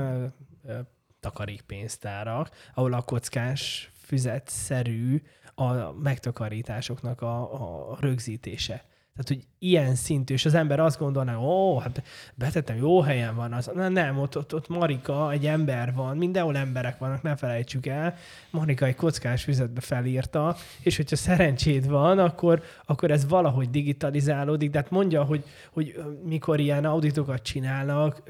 takarékpénztárak, 1.20 2.50
ahol 2.74 2.94
a 2.94 3.02
kockás 3.02 3.92
füzetszerű 4.06 5.22
a 5.56 5.92
megtakarításoknak 5.92 7.22
a, 7.22 7.54
a 7.92 7.98
rögzítése. 8.00 8.84
Tehát, 9.16 9.28
hogy 9.28 9.48
ilyen 9.60 9.96
szintű, 9.96 10.34
és 10.34 10.46
az 10.46 10.54
ember 10.54 10.80
azt 10.80 11.00
gondolná, 11.00 11.38
ó, 11.38 11.78
hát 11.78 12.04
betettem, 12.36 12.76
jó 12.76 13.02
helyen 13.02 13.36
van 13.36 13.54
az. 13.54 13.72
Na, 13.74 13.88
nem, 13.88 14.20
ott, 14.20 14.38
ott, 14.38 14.54
ott 14.54 14.68
Marika, 14.68 15.32
egy 15.32 15.46
ember 15.46 15.94
van, 15.94 16.18
mindenhol 16.18 16.58
emberek 16.58 16.98
vannak, 16.98 17.22
ne 17.22 17.36
felejtsük 17.36 17.86
el. 17.86 18.16
Marika 18.52 18.86
egy 18.86 18.96
kockás 18.96 19.44
füzetbe 19.44 19.82
felírta, 19.82 20.56
és 20.82 20.96
hogyha 20.98 21.16
szerencséd 21.16 21.88
van, 21.88 22.20
akkor, 22.20 22.64
akkor 22.86 23.12
ez 23.12 23.28
valahogy 23.28 23.70
digitalizálódik, 23.70 24.70
de 24.70 24.78
hát 24.78 24.90
mondja, 24.90 25.24
hogy, 25.24 25.44
hogy 25.72 26.04
mikor 26.24 26.60
ilyen 26.60 26.86
auditokat 26.86 27.42
csinálnak, 27.42 28.24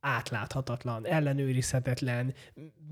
átláthatatlan, 0.00 1.06
ellenőrizhetetlen, 1.06 2.34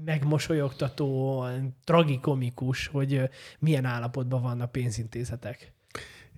megmosolyogtató, 0.05 1.45
tragikomikus, 1.85 2.87
hogy 2.87 3.29
milyen 3.59 3.85
állapotban 3.85 4.43
vannak 4.43 4.73
pénzintézetek. 4.73 5.73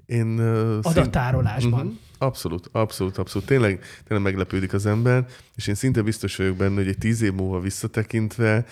Én, 0.06 0.40
uh, 0.40 0.78
Adattárolásban. 0.82 1.80
Szint... 1.80 1.92
Uh-huh. 1.92 2.10
Abszolút, 2.22 2.68
abszolút, 2.72 3.18
abszolút. 3.18 3.46
Tényleg, 3.46 3.84
tényleg 4.08 4.26
meglepődik 4.26 4.72
az 4.72 4.86
ember, 4.86 5.26
és 5.54 5.66
én 5.66 5.74
szinte 5.74 6.02
biztos 6.02 6.36
vagyok 6.36 6.56
benne, 6.56 6.74
hogy 6.74 6.88
egy 6.88 6.98
tíz 6.98 7.22
év 7.22 7.32
múlva 7.32 7.60
visszatekintve 7.60 8.64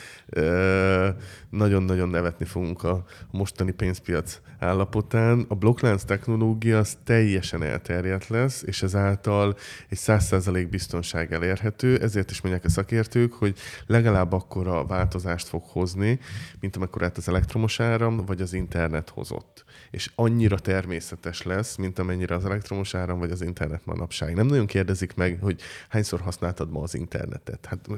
nagyon-nagyon 1.51 2.09
nevetni 2.09 2.45
fogunk 2.45 2.83
a 2.83 3.05
mostani 3.31 3.73
pénzpiac 3.73 4.41
állapotán. 4.59 5.45
A 5.49 5.55
blokklánc 5.55 6.03
technológia 6.05 6.79
az 6.79 6.97
teljesen 7.05 7.63
elterjedt 7.63 8.27
lesz, 8.27 8.63
és 8.67 8.83
ezáltal 8.83 9.57
egy 9.89 9.99
100% 10.01 10.67
biztonság 10.71 11.33
elérhető, 11.33 12.01
ezért 12.01 12.31
is 12.31 12.41
mondják 12.41 12.65
a 12.65 12.71
szakértők, 12.71 13.33
hogy 13.33 13.59
legalább 13.87 14.33
akkora 14.33 14.87
változást 14.87 15.49
fog 15.49 15.63
hozni, 15.65 16.19
mint 16.61 16.79
át 17.01 17.17
az 17.17 17.29
elektromos 17.29 17.81
áram 17.81 18.17
vagy 18.27 18.41
az 18.41 18.53
internet 18.53 19.09
hozott. 19.09 19.65
És 19.91 20.11
annyira 20.15 20.59
természetes 20.59 21.43
lesz, 21.43 21.77
mint 21.77 21.99
amennyire 21.99 22.35
az 22.35 22.45
elektromos 22.45 22.95
áram 22.95 23.19
vagy 23.19 23.31
az 23.31 23.43
internet 23.43 23.87
manapság. 23.87 24.35
Nem 24.35 24.47
nagyon 24.47 24.67
kérdezik 24.67 25.15
meg, 25.15 25.39
hogy 25.41 25.61
hányszor 25.89 26.21
használtad 26.21 26.71
ma 26.71 26.83
az 26.83 26.95
internetet. 26.95 27.67
Hát 27.67 27.89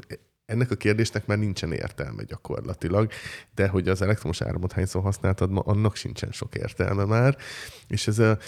ennek 0.46 0.70
a 0.70 0.74
kérdésnek 0.74 1.26
már 1.26 1.38
nincsen 1.38 1.72
értelme 1.72 2.22
gyakorlatilag, 2.22 3.10
de 3.54 3.68
hogy 3.68 3.88
az 3.88 4.02
elektromos 4.02 4.40
áramot 4.40 4.72
hányszor 4.72 5.02
használtad 5.02 5.50
ma, 5.50 5.60
annak 5.60 5.96
sincsen 5.96 6.30
sok 6.32 6.54
értelme 6.54 7.04
már. 7.04 7.36
És 7.88 8.06
ez 8.06 8.18
a 8.18 8.38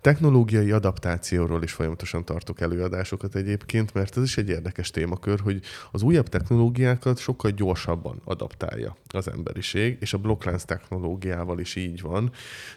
technológiai 0.00 0.70
adaptációról 0.70 1.62
is 1.62 1.72
folyamatosan 1.72 2.24
tartok 2.24 2.60
előadásokat 2.60 3.34
egyébként, 3.34 3.94
mert 3.94 4.16
ez 4.16 4.22
is 4.22 4.36
egy 4.36 4.48
érdekes 4.48 4.90
témakör, 4.90 5.40
hogy 5.40 5.62
az 5.90 6.02
újabb 6.02 6.28
technológiákat 6.28 7.18
sokkal 7.18 7.50
gyorsabban 7.50 8.20
adaptálja 8.24 8.96
az 9.08 9.28
emberiség, 9.28 9.96
és 10.00 10.12
a 10.12 10.18
blokklánc 10.18 10.64
technológiával 10.64 11.58
is 11.58 11.76
így 11.76 12.00
van. 12.00 12.32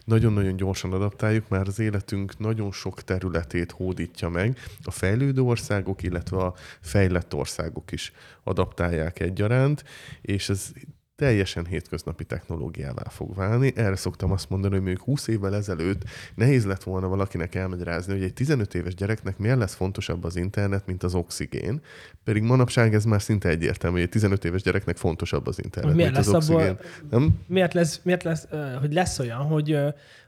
Nagyon-nagyon 0.06 0.56
gyorsan 0.56 0.94
adaptáljuk, 0.94 1.50
már 1.50 1.68
az 1.68 1.80
életünk 1.80 2.38
nagyon 2.38 2.72
sok 2.72 3.04
területét 3.04 3.72
hódítja 3.72 4.30
meg, 4.30 4.58
a 4.84 4.92
fejlődő 4.92 5.42
országok, 5.42 6.04
illetve 6.04 6.38
a 6.38 6.54
fejlett 6.82 7.34
országok 7.34 7.92
is 7.92 8.14
adaptálják 8.50 9.20
egyaránt, 9.20 9.84
és 10.22 10.50
ez 10.50 10.72
teljesen 11.20 11.66
hétköznapi 11.66 12.26
technológiává 12.26 13.04
fog 13.10 13.36
válni. 13.36 13.74
Erre 13.76 13.96
szoktam 13.96 14.32
azt 14.32 14.50
mondani, 14.50 14.74
hogy 14.74 14.84
még 14.84 15.00
20 15.00 15.28
évvel 15.28 15.56
ezelőtt 15.56 16.04
nehéz 16.36 16.66
lett 16.66 16.84
volna 16.84 17.08
valakinek 17.08 17.56
elmagyarázni, 17.56 18.14
hogy 18.14 18.24
egy 18.24 18.34
15 18.34 18.74
éves 18.74 18.96
gyereknek 18.96 19.38
miért 19.38 19.58
lesz 19.58 19.74
fontosabb 19.74 20.24
az 20.24 20.36
internet, 20.36 20.86
mint 20.86 21.04
az 21.04 21.16
oxigén. 21.16 21.82
Pedig 22.24 22.44
manapság 22.44 22.94
ez 22.94 23.06
már 23.06 23.22
szinte 23.22 23.50
egyértelmű, 23.50 23.96
hogy 23.96 24.06
egy 24.06 24.12
15 24.12 24.46
éves 24.46 24.62
gyereknek 24.62 24.98
fontosabb 24.98 25.48
az 25.48 25.64
internet, 25.64 25.96
miért 25.96 26.14
mint 26.14 26.26
lesz 26.26 26.36
az 26.36 26.50
oxigén. 26.50 26.70
Abból, 26.70 26.86
Nem? 27.10 27.40
Miért 27.48 27.74
lesz, 27.74 28.00
miért 28.04 28.24
lesz, 28.24 28.48
hogy 28.80 28.94
lesz 28.94 29.20
olyan, 29.20 29.42
hogy, 29.42 29.78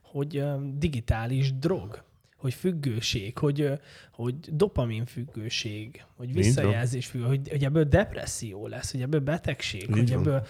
hogy 0.01 0.43
digitális 0.77 1.57
drog? 1.59 2.03
hogy 2.41 2.53
függőség, 2.53 3.37
hogy, 3.37 3.71
hogy 4.21 4.35
dopamin 4.55 5.05
függőség, 5.05 6.03
hogy 6.15 6.33
visszajelzés 6.33 7.05
függő, 7.05 7.23
hogy, 7.23 7.49
hogy 7.49 7.63
ebből 7.63 7.83
depresszió 7.83 8.67
lesz, 8.67 8.91
hogy 8.91 9.01
ebből 9.01 9.19
betegség, 9.19 9.81
Így 9.81 9.89
hogy 9.89 10.09
van. 10.09 10.19
ebből... 10.19 10.45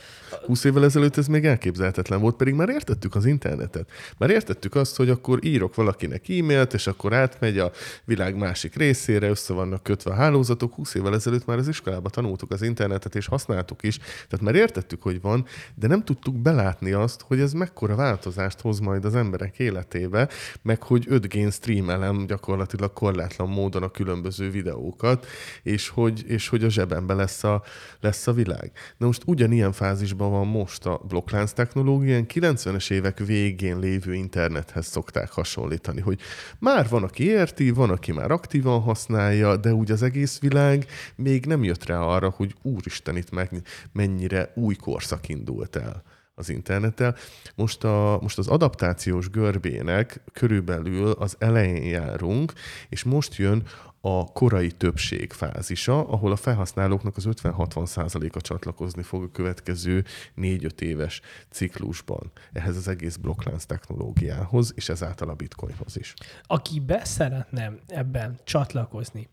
20 0.45 0.64
évvel 0.64 0.84
ezelőtt 0.84 1.18
ez 1.18 1.27
még 1.27 1.45
elképzelhetetlen 1.45 2.22
volt, 2.22 2.35
pedig 2.35 2.53
már 2.53 2.69
értettük 2.69 3.15
az 3.15 3.26
internetet. 3.26 3.89
Már 4.18 4.30
értettük 4.30 4.76
azt, 4.76 4.95
hogy 4.95 5.10
akkor 5.10 5.45
írok 5.45 5.76
valakinek 5.76 6.30
e-mailt, 6.30 6.73
és 6.73 6.88
akkor 6.88 7.14
átmegy 7.14 7.57
a 7.57 7.72
világ 8.06 8.35
másik 8.35 8.76
részére, 8.76 9.30
össze 9.30 9.53
vannak 9.53 9.84
kötve 9.84 10.11
a 10.11 10.15
hálózatok. 10.15 10.73
20 10.73 10.93
évvel 10.93 11.14
ezelőtt 11.14 11.45
már 11.45 11.57
az 11.57 11.68
iskolába 11.68 12.10
tanultuk 12.10 12.52
az 12.52 12.61
internetet, 12.61 13.15
és 13.15 13.26
használtuk 13.27 13.84
is. 13.84 13.98
Tehát 13.98 14.41
már 14.41 14.56
értettük, 14.56 15.02
hogy 15.02 15.22
van, 15.22 15.45
de 15.76 15.88
nem 15.88 16.03
tudtuk 16.03 16.38
belátni 16.38 16.91
azt, 16.91 17.22
hogy 17.22 17.39
ez 17.39 17.53
mekkora 17.53 17.95
változást 17.95 18.61
hoz 18.61 18.80
majd 18.80 19.06
az 19.06 19.15
emberek 19.15 19.60
életébe, 19.60 20.30
meg 20.61 20.84
hogy 20.84 21.06
5G 21.10 21.53
streamelem 21.53 22.26
gyakorlatilag 22.27 22.93
korlátlan 22.93 23.48
módon 23.48 23.60
a 23.69 23.91
különböző 23.91 24.49
videókat, 24.49 25.25
és 25.63 25.89
hogy, 25.89 26.23
és 26.27 26.47
hogy 26.47 26.63
a 26.63 26.69
zsebemben 26.69 27.17
lesz 27.17 27.43
a, 27.43 27.63
lesz 27.99 28.27
a 28.27 28.33
világ. 28.33 28.71
Na 28.97 29.05
most 29.05 29.23
ugyanilyen 29.25 29.71
fázisban 29.71 30.31
van 30.31 30.47
most 30.47 30.85
a 30.85 31.01
blokklánc 31.07 31.51
technológia, 31.51 32.21
90-es 32.27 32.91
évek 32.91 33.19
végén 33.19 33.79
lévő 33.79 34.13
internethez 34.13 34.85
szokták 34.85 35.31
hasonlítani, 35.31 36.01
hogy 36.01 36.19
már 36.59 36.89
van, 36.89 37.03
aki 37.03 37.23
érti, 37.23 37.69
van, 37.71 37.89
aki 37.89 38.11
már 38.11 38.31
aktívan 38.31 38.81
használja, 38.81 39.57
de 39.57 39.73
úgy 39.73 39.91
az 39.91 40.03
egész 40.03 40.39
világ 40.39 40.85
még 41.15 41.45
nem 41.45 41.63
jött 41.63 41.85
rá 41.85 41.99
arra, 41.99 42.29
hogy 42.29 42.55
úristen, 42.61 43.17
itt 43.17 43.31
meg 43.31 43.49
mennyire 43.91 44.51
új 44.55 44.75
korszak 44.75 45.29
indult 45.29 45.75
el 45.75 46.03
az 46.35 46.49
internettel. 46.49 47.15
Most, 47.55 47.83
a, 47.83 48.19
most 48.21 48.37
az 48.37 48.47
adaptációs 48.47 49.29
görbének 49.29 50.21
körülbelül 50.33 51.11
az 51.11 51.35
elején 51.39 51.83
járunk, 51.83 52.53
és 52.89 53.03
most 53.03 53.35
jön 53.35 53.63
a 54.01 54.31
korai 54.31 54.71
többség 54.71 55.33
fázisa, 55.33 56.07
ahol 56.07 56.31
a 56.31 56.35
felhasználóknak 56.35 57.17
az 57.17 57.27
50-60%-a 57.29 58.41
csatlakozni 58.41 59.01
fog 59.01 59.23
a 59.23 59.31
következő 59.31 60.03
4-5 60.37 60.81
éves 60.81 61.21
ciklusban 61.49 62.31
ehhez 62.53 62.77
az 62.77 62.87
egész 62.87 63.15
blokklánc 63.15 63.65
technológiához, 63.65 64.71
és 64.75 64.89
ezáltal 64.89 65.29
a 65.29 65.33
bitcoinhoz 65.33 65.97
is. 65.97 66.13
Aki 66.47 66.79
be 66.79 67.05
szeretne 67.05 67.73
ebben 67.87 68.39
csatlakozni, 68.43 69.29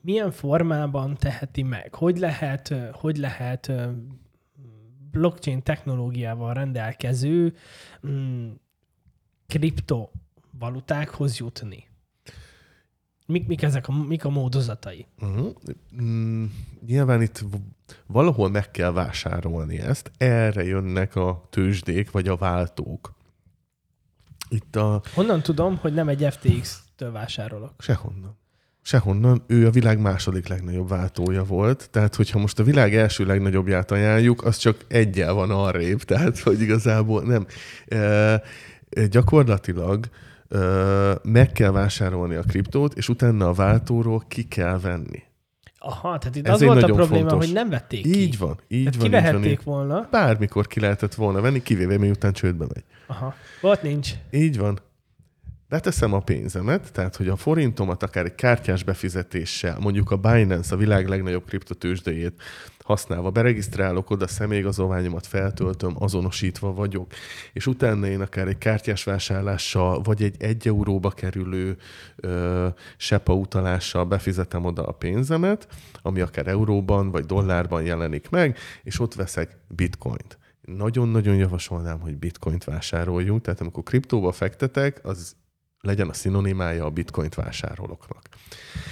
milyen 0.00 0.30
formában 0.30 1.16
teheti 1.16 1.62
meg? 1.62 1.94
Hogy 1.94 2.18
lehet, 2.18 2.74
hogy 2.92 3.16
lehet 3.16 3.72
blockchain 5.16 5.62
technológiával 5.62 6.54
rendelkező 6.54 7.54
mm, 8.06 8.50
kriptovalutákhoz 9.46 11.38
jutni? 11.38 11.84
Mik, 13.26 13.46
mik 13.46 13.62
ezek 13.62 13.88
a, 13.88 13.92
mik 13.92 14.24
a 14.24 14.30
módozatai? 14.30 15.06
Uh-huh. 15.20 15.52
Mm, 16.02 16.44
nyilván 16.86 17.22
itt 17.22 17.44
valahol 18.06 18.50
meg 18.50 18.70
kell 18.70 18.92
vásárolni 18.92 19.78
ezt, 19.78 20.10
erre 20.16 20.64
jönnek 20.64 21.16
a 21.16 21.46
tőzsdék 21.50 22.10
vagy 22.10 22.28
a 22.28 22.36
váltók. 22.36 23.14
Itt 24.48 24.76
a... 24.76 25.02
Honnan 25.14 25.42
tudom, 25.42 25.76
hogy 25.76 25.94
nem 25.94 26.08
egy 26.08 26.26
FTX-től 26.30 27.12
vásárolok? 27.12 27.72
Sehonnan. 27.78 28.38
Sehonnan, 28.86 29.42
ő 29.46 29.66
a 29.66 29.70
világ 29.70 29.98
második 30.00 30.48
legnagyobb 30.48 30.88
váltója 30.88 31.44
volt, 31.44 31.88
tehát 31.90 32.14
hogyha 32.14 32.38
most 32.38 32.58
a 32.58 32.62
világ 32.62 32.94
első 32.94 33.24
legnagyobbját 33.24 33.90
ajánljuk, 33.90 34.44
az 34.44 34.56
csak 34.56 34.84
egyel 34.88 35.32
van 35.32 35.50
arrébb, 35.50 36.02
tehát 36.02 36.38
hogy 36.38 36.60
igazából 36.60 37.22
nem. 37.22 37.46
E, 37.88 38.42
gyakorlatilag 39.10 40.08
e, 40.48 40.58
meg 41.22 41.52
kell 41.52 41.70
vásárolni 41.70 42.34
a 42.34 42.42
kriptót, 42.42 42.94
és 42.94 43.08
utána 43.08 43.48
a 43.48 43.52
váltóról 43.52 44.24
ki 44.28 44.42
kell 44.42 44.78
venni. 44.78 45.22
Aha, 45.78 46.18
tehát 46.18 46.36
itt 46.36 46.46
Ez 46.46 46.54
az 46.54 46.62
volt 46.62 46.82
a 46.82 46.86
probléma, 46.86 47.28
fontos. 47.28 47.44
hogy 47.46 47.54
nem 47.54 47.68
vették 47.68 48.02
ki. 48.02 48.18
Így 48.20 48.38
van, 48.38 48.60
így 48.68 48.84
tehát 48.84 48.96
van. 48.96 49.04
Kivehették 49.04 49.50
így 49.50 49.64
volna. 49.64 50.08
Bármikor 50.10 50.66
ki 50.66 50.80
lehetett 50.80 51.14
volna 51.14 51.40
venni, 51.40 51.62
kivéve 51.62 51.98
miután 51.98 52.32
csődbe 52.32 52.66
megy. 52.74 52.84
Aha, 53.06 53.34
volt 53.60 53.82
nincs. 53.82 54.10
Így 54.30 54.58
van 54.58 54.78
beteszem 55.68 56.12
a 56.12 56.20
pénzemet, 56.20 56.92
tehát 56.92 57.16
hogy 57.16 57.28
a 57.28 57.36
forintomat 57.36 58.02
akár 58.02 58.24
egy 58.24 58.34
kártyás 58.34 58.82
befizetéssel, 58.82 59.78
mondjuk 59.80 60.10
a 60.10 60.16
Binance, 60.16 60.74
a 60.74 60.78
világ 60.78 61.08
legnagyobb 61.08 61.44
kriptotősdejét 61.44 62.42
használva, 62.84 63.30
beregisztrálok 63.30 64.10
oda, 64.10 64.26
személyigazolványomat 64.26 65.26
feltöltöm, 65.26 65.94
azonosítva 65.98 66.72
vagyok, 66.72 67.12
és 67.52 67.66
utána 67.66 68.06
én 68.06 68.20
akár 68.20 68.48
egy 68.48 68.58
kártyás 68.58 69.04
vásárlással, 69.04 70.02
vagy 70.02 70.22
egy 70.22 70.34
egy 70.38 70.68
euróba 70.68 71.10
kerülő 71.10 71.76
ö, 72.16 72.68
SEPA 72.96 73.34
utalással 73.34 74.04
befizetem 74.04 74.64
oda 74.64 74.86
a 74.86 74.92
pénzemet, 74.92 75.68
ami 76.02 76.20
akár 76.20 76.46
euróban 76.46 77.10
vagy 77.10 77.24
dollárban 77.24 77.82
jelenik 77.82 78.28
meg, 78.28 78.58
és 78.82 79.00
ott 79.00 79.14
veszek 79.14 79.56
bitcoint. 79.68 80.38
Nagyon-nagyon 80.60 81.36
javasolnám, 81.36 82.00
hogy 82.00 82.16
bitcoint 82.16 82.64
vásároljunk, 82.64 83.42
tehát 83.42 83.60
amikor 83.60 83.82
kriptóba 83.82 84.32
fektetek, 84.32 85.00
az 85.02 85.36
legyen 85.80 86.08
a 86.08 86.12
szinonimája 86.12 86.84
a 86.84 86.90
bitcoint 86.90 87.34
vásároloknak. 87.34 88.28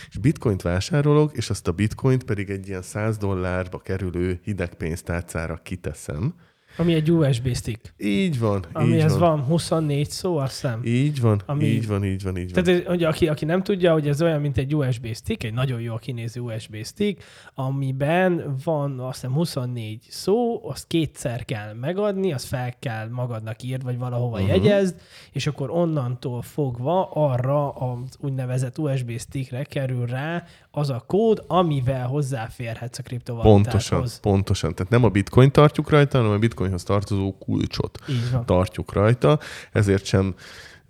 És 0.08 0.18
bitcoint 0.18 0.62
vásárolok, 0.62 1.36
és 1.36 1.50
azt 1.50 1.68
a 1.68 1.72
bitcoint 1.72 2.24
pedig 2.24 2.50
egy 2.50 2.68
ilyen 2.68 2.82
100 2.82 3.16
dollárba 3.16 3.78
kerülő 3.78 4.40
hideg 4.42 4.74
pénztárcára 4.74 5.56
kiteszem, 5.56 6.34
ami 6.76 6.94
egy 6.94 7.12
USB 7.12 7.54
stick. 7.54 7.94
Így 7.98 8.38
van. 8.38 8.64
Amihez 8.72 9.12
így 9.12 9.18
van. 9.18 9.36
van 9.36 9.46
24 9.46 10.10
szó, 10.10 10.36
azt 10.36 10.52
hiszem. 10.52 10.80
Így 10.84 11.20
van, 11.20 11.42
ami... 11.46 11.64
így 11.64 11.86
van, 11.86 12.04
így 12.04 12.22
van, 12.22 12.36
így 12.36 12.52
van. 12.54 12.64
Tehát, 12.64 12.86
hogy 12.86 13.04
aki, 13.04 13.28
aki 13.28 13.44
nem 13.44 13.62
tudja, 13.62 13.92
hogy 13.92 14.08
ez 14.08 14.22
olyan, 14.22 14.40
mint 14.40 14.58
egy 14.58 14.74
USB 14.74 15.14
stick, 15.14 15.44
egy 15.44 15.52
nagyon 15.52 15.80
jó 15.80 15.96
kinéző 15.96 16.40
USB 16.40 16.84
stick, 16.84 17.24
amiben 17.54 18.56
van 18.64 19.00
azt 19.00 19.20
hiszem 19.20 19.32
24 19.34 20.06
szó, 20.08 20.68
azt 20.68 20.86
kétszer 20.86 21.44
kell 21.44 21.72
megadni, 21.72 22.32
azt 22.32 22.46
fel 22.46 22.74
kell 22.78 23.08
magadnak 23.08 23.62
írd, 23.62 23.82
vagy 23.82 23.98
valahova 23.98 24.36
uh-huh. 24.36 24.48
jegyezd, 24.48 25.00
és 25.32 25.46
akkor 25.46 25.70
onnantól 25.70 26.42
fogva 26.42 27.10
arra 27.10 27.70
az 27.70 28.16
úgynevezett 28.20 28.78
USB 28.78 29.18
stickre 29.18 29.64
kerül 29.64 30.06
rá 30.06 30.44
az 30.74 30.90
a 30.90 31.04
kód, 31.06 31.44
amivel 31.46 32.06
hozzáférhetsz 32.06 32.98
a 32.98 33.02
kriptovalutához. 33.02 33.62
Pontosan, 33.88 34.08
pontosan. 34.20 34.74
Tehát 34.74 34.92
nem 34.92 35.04
a 35.04 35.08
bitcoin 35.08 35.52
tartjuk 35.52 35.90
rajta, 35.90 36.18
hanem 36.18 36.32
a 36.32 36.38
bitcoinhoz 36.38 36.82
tartozó 36.82 37.34
kulcsot 37.38 37.98
tartjuk 38.44 38.92
rajta, 38.92 39.38
ezért 39.72 40.04
sem 40.04 40.34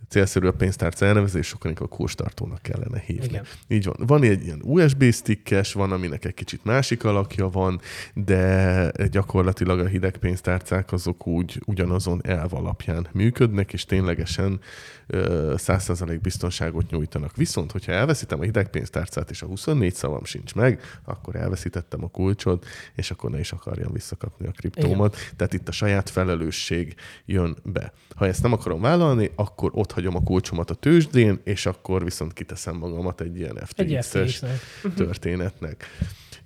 célszerű 0.08 0.46
a 0.46 0.52
pénztárca 0.52 1.06
elnevezés, 1.06 1.46
sokkal 1.46 1.70
inkább 1.70 1.90
a 1.92 1.96
kurstartónak 1.96 2.62
kellene 2.62 3.02
hívni. 3.06 3.26
Igen. 3.26 3.44
Így 3.68 3.84
van. 3.84 3.96
Van 3.98 4.22
egy 4.22 4.44
ilyen 4.44 4.60
USB 4.62 5.12
stickes, 5.12 5.72
van, 5.72 5.92
aminek 5.92 6.24
egy 6.24 6.34
kicsit 6.34 6.64
másik 6.64 7.04
alakja 7.04 7.48
van, 7.48 7.80
de 8.14 8.92
gyakorlatilag 9.10 9.78
a 9.80 9.86
hideg 9.86 10.16
pénztárcák 10.16 10.92
azok 10.92 11.26
úgy 11.26 11.60
ugyanazon 11.66 12.20
elv 12.24 12.54
alapján 12.54 13.06
működnek, 13.12 13.72
és 13.72 13.84
ténylegesen 13.84 14.60
100% 15.08 16.18
biztonságot 16.22 16.90
nyújtanak. 16.90 17.36
Viszont, 17.36 17.72
hogyha 17.72 17.92
elveszítem 17.92 18.40
a 18.40 18.42
hideg 18.42 18.68
pénztárcát, 18.68 19.30
és 19.30 19.42
a 19.42 19.46
24 19.46 19.94
szavam 19.94 20.24
sincs 20.24 20.54
meg, 20.54 20.80
akkor 21.04 21.36
elveszítettem 21.36 22.04
a 22.04 22.08
kulcsot, 22.08 22.66
és 22.94 23.10
akkor 23.10 23.30
ne 23.30 23.38
is 23.38 23.52
akarjam 23.52 23.92
visszakapni 23.92 24.46
a 24.46 24.50
kriptómat. 24.50 25.14
Igen. 25.14 25.28
Tehát 25.36 25.52
itt 25.52 25.68
a 25.68 25.72
saját 25.72 26.10
felelősség 26.10 26.94
jön 27.24 27.56
be. 27.62 27.92
Ha 28.14 28.26
ezt 28.26 28.42
nem 28.42 28.52
akarom 28.52 28.80
vállalni, 28.80 29.30
akkor 29.34 29.70
ott 29.74 29.92
hagyom 29.94 30.16
a 30.16 30.22
kulcsomat 30.22 30.70
a 30.70 30.74
tőzsdén, 30.74 31.40
és 31.44 31.66
akkor 31.66 32.04
viszont 32.04 32.32
kiteszem 32.32 32.76
magamat 32.76 33.20
egy 33.20 33.36
ilyen 33.36 33.58
FTX-es 33.64 34.42
történetnek. 34.96 35.86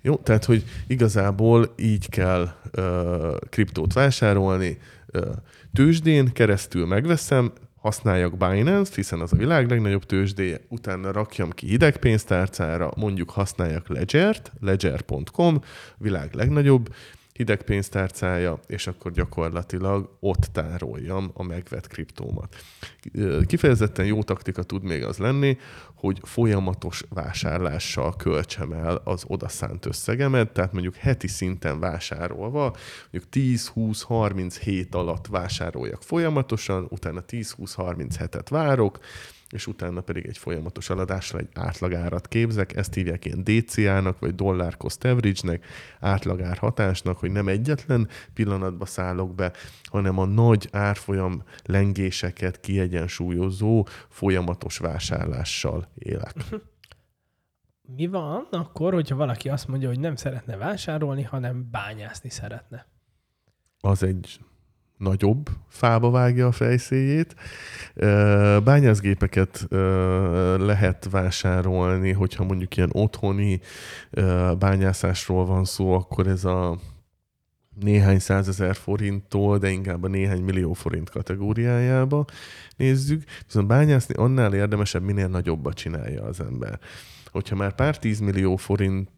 Jó, 0.01 0.15
tehát, 0.15 0.45
hogy 0.45 0.63
igazából 0.87 1.73
így 1.77 2.09
kell 2.09 2.53
ö, 2.71 3.35
kriptót 3.49 3.93
vásárolni, 3.93 4.77
ö, 5.07 5.31
tőzsdén 5.73 6.31
keresztül 6.31 6.85
megveszem, 6.85 7.51
használjak 7.75 8.37
Binance-t, 8.37 8.95
hiszen 8.95 9.19
az 9.19 9.33
a 9.33 9.35
világ 9.35 9.69
legnagyobb 9.69 10.03
tőzsdéje, 10.03 10.59
utána 10.67 11.11
rakjam 11.11 11.49
ki 11.49 11.67
hidegpénztárcára, 11.67 12.91
mondjuk 12.95 13.29
használjak 13.29 13.87
Ledger-t, 13.87 14.51
ledger.com, 14.59 15.61
világ 15.97 16.33
legnagyobb 16.33 16.89
hideg 17.39 17.61
pénztárcája, 17.61 18.59
és 18.67 18.87
akkor 18.87 19.11
gyakorlatilag 19.11 20.17
ott 20.19 20.49
tároljam 20.51 21.31
a 21.33 21.43
megvett 21.43 21.87
kriptómat. 21.87 22.55
Kifejezetten 23.45 24.05
jó 24.05 24.23
taktika 24.23 24.63
tud 24.63 24.83
még 24.83 25.03
az 25.03 25.17
lenni, 25.17 25.57
hogy 25.95 26.19
folyamatos 26.23 27.03
vásárlással 27.09 28.15
költsem 28.15 28.71
el 28.71 29.01
az 29.03 29.23
odaszánt 29.27 29.85
összegemet, 29.85 30.51
tehát 30.51 30.71
mondjuk 30.73 30.95
heti 30.95 31.27
szinten 31.27 31.79
vásárolva, 31.79 32.75
mondjuk 33.11 33.33
10-20-30 33.75 34.55
hét 34.61 34.95
alatt 34.95 35.27
vásároljak 35.27 36.03
folyamatosan, 36.03 36.87
utána 36.89 37.23
10-20-30 37.27 38.15
hetet 38.17 38.49
várok, 38.49 38.99
és 39.49 39.67
utána 39.67 40.01
pedig 40.01 40.25
egy 40.25 40.37
folyamatos 40.37 40.89
eladásra 40.89 41.39
egy 41.39 41.49
átlagárat 41.53 42.27
képzek, 42.27 42.75
ezt 42.75 42.93
hívják 42.93 43.25
ilyen 43.25 43.43
DCA-nak, 43.43 44.19
vagy 44.19 44.35
Dollar 44.35 44.77
Cost 44.77 45.05
Average-nek, 45.05 45.65
átlagár 45.99 46.57
hatásnak, 46.57 47.17
hogy 47.17 47.31
nem 47.31 47.47
egyetlen 47.47 48.07
pillanatba 48.33 48.85
szállok 48.85 49.35
be, 49.35 49.51
hanem 49.83 50.17
a 50.17 50.25
nagy 50.25 50.67
árfolyam 50.71 51.43
lengéseket 51.63 52.59
kiegyensúlyozó 52.59 53.87
folyamatos 54.09 54.77
vásárlással 54.77 55.91
élek. 55.95 56.35
Mi 57.95 58.07
van 58.07 58.47
akkor, 58.51 58.93
hogyha 58.93 59.15
valaki 59.15 59.49
azt 59.49 59.67
mondja, 59.67 59.87
hogy 59.87 59.99
nem 59.99 60.15
szeretne 60.15 60.57
vásárolni, 60.57 61.23
hanem 61.23 61.69
bányászni 61.71 62.29
szeretne? 62.29 62.87
Az 63.79 64.03
egy 64.03 64.39
nagyobb 64.99 65.49
fába 65.67 66.09
vágja 66.09 66.47
a 66.47 66.51
fejszéjét. 66.51 67.35
Bányászgépeket 68.63 69.67
lehet 70.57 71.07
vásárolni, 71.11 72.11
hogyha 72.11 72.43
mondjuk 72.43 72.77
ilyen 72.77 72.89
otthoni 72.93 73.59
bányászásról 74.59 75.45
van 75.45 75.65
szó, 75.65 75.93
akkor 75.93 76.27
ez 76.27 76.45
a 76.45 76.77
néhány 77.79 78.19
százezer 78.19 78.75
forinttól, 78.75 79.57
de 79.57 79.69
inkább 79.69 80.03
a 80.03 80.07
néhány 80.07 80.41
millió 80.41 80.73
forint 80.73 81.09
kategóriájába 81.09 82.25
nézzük. 82.77 83.23
Viszont 83.45 83.67
bányászni 83.67 84.13
annál 84.17 84.53
érdemesebb, 84.53 85.03
minél 85.03 85.27
nagyobbat 85.27 85.73
csinálja 85.73 86.23
az 86.23 86.39
ember. 86.39 86.79
Hogyha 87.31 87.55
már 87.55 87.75
pár 87.75 87.97
tízmillió 87.97 88.55
forint 88.55 89.09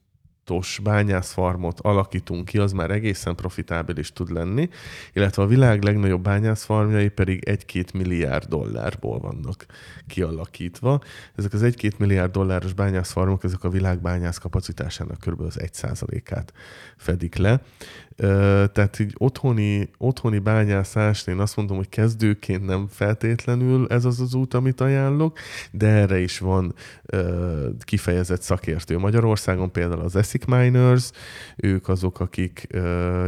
fontos 0.51 0.79
bányászfarmot 0.83 1.79
alakítunk 1.79 2.45
ki, 2.45 2.57
az 2.57 2.71
már 2.71 2.91
egészen 2.91 3.35
profitábilis 3.35 4.13
tud 4.13 4.31
lenni, 4.31 4.69
illetve 5.13 5.43
a 5.43 5.45
világ 5.45 5.83
legnagyobb 5.83 6.21
bányászfarmjai 6.21 7.09
pedig 7.09 7.43
1-2 7.45 7.93
milliárd 7.93 8.47
dollárból 8.47 9.19
vannak 9.19 9.65
kialakítva. 10.07 11.01
Ezek 11.35 11.53
az 11.53 11.61
1-2 11.63 11.97
milliárd 11.97 12.31
dolláros 12.31 12.73
bányászfarmok, 12.73 13.43
ezek 13.43 13.63
a 13.63 13.69
világ 13.69 14.01
bányász 14.01 14.37
kapacitásának 14.37 15.19
kb. 15.19 15.41
az 15.41 15.57
1%-át 15.59 16.53
fedik 16.97 17.35
le. 17.35 17.61
Tehát 18.71 18.99
így 18.99 19.15
otthoni, 19.17 19.89
otthoni 19.97 20.39
bányászást 20.39 21.27
én 21.27 21.39
azt 21.39 21.55
mondom, 21.55 21.77
hogy 21.77 21.89
kezdőként 21.89 22.65
nem 22.65 22.87
feltétlenül 22.89 23.87
ez 23.89 24.05
az 24.05 24.19
az 24.19 24.33
út, 24.33 24.53
amit 24.53 24.81
ajánlok, 24.81 25.37
de 25.71 25.87
erre 25.87 26.19
is 26.19 26.39
van 26.39 26.73
kifejezett 27.79 28.41
szakértő. 28.41 28.97
Magyarországon 28.97 29.71
például 29.71 30.01
az 30.01 30.13
Basic 30.13 30.45
Miners, 30.45 31.11
ők 31.55 31.87
azok, 31.87 32.19
akik 32.19 32.67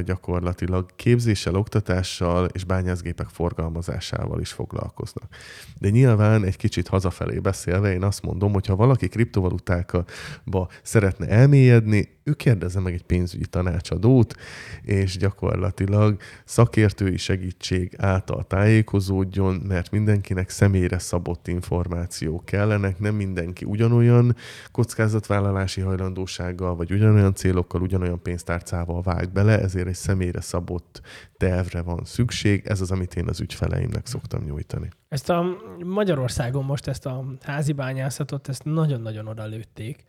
gyakorlatilag 0.05 0.85
képzéssel, 0.95 1.55
oktatással 1.55 2.45
és 2.45 2.63
bányászgépek 2.63 3.27
forgalmazásával 3.27 4.39
is 4.39 4.51
foglalkoznak. 4.51 5.35
De 5.79 5.89
nyilván 5.89 6.43
egy 6.43 6.57
kicsit 6.57 6.87
hazafelé 6.87 7.39
beszélve, 7.39 7.93
én 7.93 8.03
azt 8.03 8.21
mondom, 8.21 8.53
hogy 8.53 8.65
ha 8.65 8.75
valaki 8.75 9.07
kriptovalutákba 9.07 10.67
szeretne 10.81 11.27
elmélyedni, 11.27 12.12
ő 12.23 12.33
kérdezze 12.33 12.79
meg 12.79 12.93
egy 12.93 13.03
pénzügyi 13.03 13.45
tanácsadót, 13.45 14.35
és 14.81 15.17
gyakorlatilag 15.17 16.21
szakértői 16.45 17.17
segítség 17.17 17.95
által 17.97 18.43
tájékozódjon, 18.43 19.55
mert 19.55 19.91
mindenkinek 19.91 20.49
személyre 20.49 20.99
szabott 20.99 21.47
információk 21.47 22.45
kellenek, 22.45 22.99
nem 22.99 23.15
mindenki 23.15 23.65
ugyanolyan 23.65 24.35
kockázatvállalási 24.71 25.81
hajlandósággal, 25.81 26.75
vagy 26.75 26.91
ugyanolyan 26.91 27.33
célokkal, 27.33 27.81
ugyanolyan 27.81 28.21
pénztárcával 28.21 29.01
vág 29.01 29.31
bele, 29.31 29.59
ezért 29.59 29.87
egy 29.87 29.95
személyre 29.95 30.41
szabott 30.41 31.01
tervre 31.37 31.81
van 31.81 32.01
szükség. 32.03 32.65
Ez 32.65 32.81
az, 32.81 32.91
amit 32.91 33.15
én 33.15 33.27
az 33.27 33.39
ügyfeleimnek 33.39 34.05
szoktam 34.05 34.43
nyújtani. 34.43 34.89
Ezt 35.09 35.29
a 35.29 35.45
Magyarországon 35.85 36.63
most 36.63 36.87
ezt 36.87 37.05
a 37.05 37.25
házi 37.41 37.71
bányászatot, 37.71 38.49
ezt 38.49 38.63
nagyon-nagyon 38.63 39.27
odalőtték, 39.27 40.03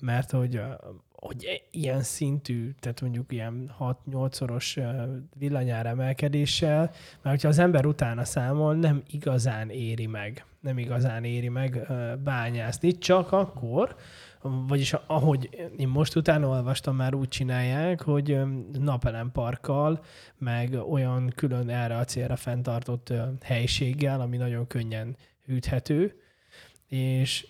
mert 0.00 0.30
hogy 0.30 0.60
hogy 1.26 1.62
ilyen 1.70 2.02
szintű, 2.02 2.70
tehát 2.80 3.00
mondjuk 3.00 3.32
ilyen 3.32 3.74
6-8-szoros 3.80 4.78
villanyár 5.38 5.86
emelkedéssel, 5.86 6.80
mert 7.22 7.22
hogyha 7.22 7.48
az 7.48 7.58
ember 7.58 7.86
utána 7.86 8.24
számol, 8.24 8.74
nem 8.74 9.02
igazán 9.10 9.70
éri 9.70 10.06
meg, 10.06 10.44
nem 10.60 10.78
igazán 10.78 11.24
éri 11.24 11.48
meg 11.48 11.86
bányászni, 12.24 12.98
csak 12.98 13.32
akkor, 13.32 13.96
vagyis 14.66 14.92
ahogy 14.92 15.70
én 15.76 15.88
most 15.88 16.16
utána 16.16 16.48
olvastam, 16.48 16.96
már 16.96 17.14
úgy 17.14 17.28
csinálják, 17.28 18.02
hogy 18.02 18.38
napelemparkkal, 18.72 20.04
meg 20.38 20.72
olyan 20.90 21.32
külön 21.34 21.68
erre 21.68 21.96
a 21.96 22.04
célra 22.04 22.36
fenntartott 22.36 23.12
helységgel, 23.42 24.20
ami 24.20 24.36
nagyon 24.36 24.66
könnyen 24.66 25.16
hűthető, 25.46 26.20
és 26.88 27.46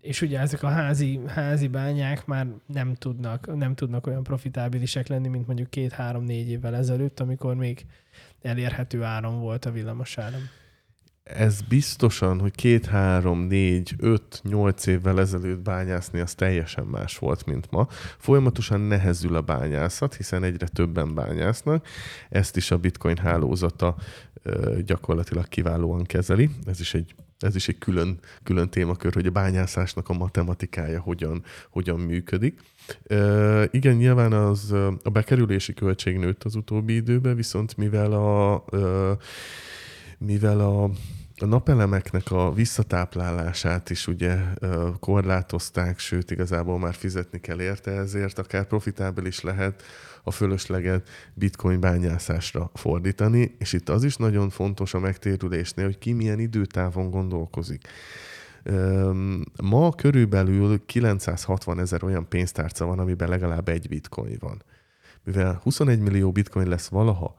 és 0.00 0.22
ugye 0.22 0.40
ezek 0.40 0.62
a 0.62 0.68
házi, 0.68 1.20
házi 1.26 1.68
bányák 1.68 2.26
már 2.26 2.46
nem 2.66 2.94
tudnak, 2.94 3.56
nem 3.56 3.74
tudnak 3.74 4.06
olyan 4.06 4.22
profitábilisek 4.22 5.06
lenni, 5.06 5.28
mint 5.28 5.46
mondjuk 5.46 5.70
két-három-négy 5.70 6.48
évvel 6.48 6.76
ezelőtt, 6.76 7.20
amikor 7.20 7.54
még 7.54 7.86
elérhető 8.42 9.02
áram 9.02 9.40
volt 9.40 9.64
a 9.64 9.70
villamos 9.70 10.18
áram. 10.18 10.40
Ez 11.22 11.60
biztosan, 11.60 12.40
hogy 12.40 12.54
két, 12.54 12.86
három, 12.86 13.40
négy, 13.40 13.94
öt, 13.98 14.40
nyolc 14.42 14.86
évvel 14.86 15.20
ezelőtt 15.20 15.62
bányászni, 15.62 16.20
az 16.20 16.34
teljesen 16.34 16.84
más 16.84 17.18
volt, 17.18 17.46
mint 17.46 17.70
ma. 17.70 17.86
Folyamatosan 18.18 18.80
nehezül 18.80 19.36
a 19.36 19.40
bányászat, 19.40 20.14
hiszen 20.14 20.44
egyre 20.44 20.68
többen 20.68 21.14
bányásznak. 21.14 21.86
Ezt 22.28 22.56
is 22.56 22.70
a 22.70 22.78
bitcoin 22.78 23.16
hálózata 23.16 23.96
gyakorlatilag 24.84 25.48
kiválóan 25.48 26.04
kezeli. 26.04 26.50
Ez 26.66 26.80
is 26.80 26.94
egy 26.94 27.14
ez 27.44 27.54
is 27.54 27.68
egy 27.68 27.78
külön, 27.78 28.18
külön 28.42 28.68
témakör, 28.68 29.14
hogy 29.14 29.26
a 29.26 29.30
bányászásnak 29.30 30.08
a 30.08 30.12
matematikája 30.12 31.00
hogyan, 31.00 31.44
hogyan 31.70 32.00
működik. 32.00 32.60
E, 33.06 33.68
igen, 33.70 33.94
nyilván 33.94 34.32
az, 34.32 34.72
a 35.02 35.10
bekerülési 35.12 35.74
költség 35.74 36.18
nőtt 36.18 36.44
az 36.44 36.54
utóbbi 36.54 36.94
időben, 36.94 37.36
viszont 37.36 37.76
mivel 37.76 38.12
a, 38.12 38.64
e, 38.72 38.78
mivel 40.18 40.60
a 40.60 40.90
a 41.38 41.46
napelemeknek 41.46 42.30
a 42.30 42.52
visszatáplálását 42.52 43.90
is 43.90 44.06
ugye 44.06 44.38
korlátozták, 45.00 45.98
sőt 45.98 46.30
igazából 46.30 46.78
már 46.78 46.94
fizetni 46.94 47.40
kell 47.40 47.60
érte, 47.60 47.90
ezért 47.90 48.38
akár 48.38 48.66
profitábil 48.66 49.24
is 49.24 49.40
lehet 49.40 49.82
a 50.24 50.30
fölösleget 50.30 51.08
bitcoin 51.34 51.80
bányászásra 51.80 52.70
fordítani, 52.74 53.54
és 53.58 53.72
itt 53.72 53.88
az 53.88 54.04
is 54.04 54.16
nagyon 54.16 54.50
fontos 54.50 54.94
a 54.94 54.98
megtérülésnél, 54.98 55.84
hogy 55.84 55.98
ki 55.98 56.12
milyen 56.12 56.38
időtávon 56.38 57.10
gondolkozik. 57.10 57.88
Ma 59.62 59.92
körülbelül 59.92 60.84
960 60.86 61.78
ezer 61.80 62.04
olyan 62.04 62.28
pénztárca 62.28 62.84
van, 62.84 62.98
amiben 62.98 63.28
legalább 63.28 63.68
egy 63.68 63.88
bitcoin 63.88 64.36
van. 64.40 64.62
Mivel 65.24 65.60
21 65.62 66.00
millió 66.00 66.32
bitcoin 66.32 66.68
lesz 66.68 66.88
valaha, 66.88 67.36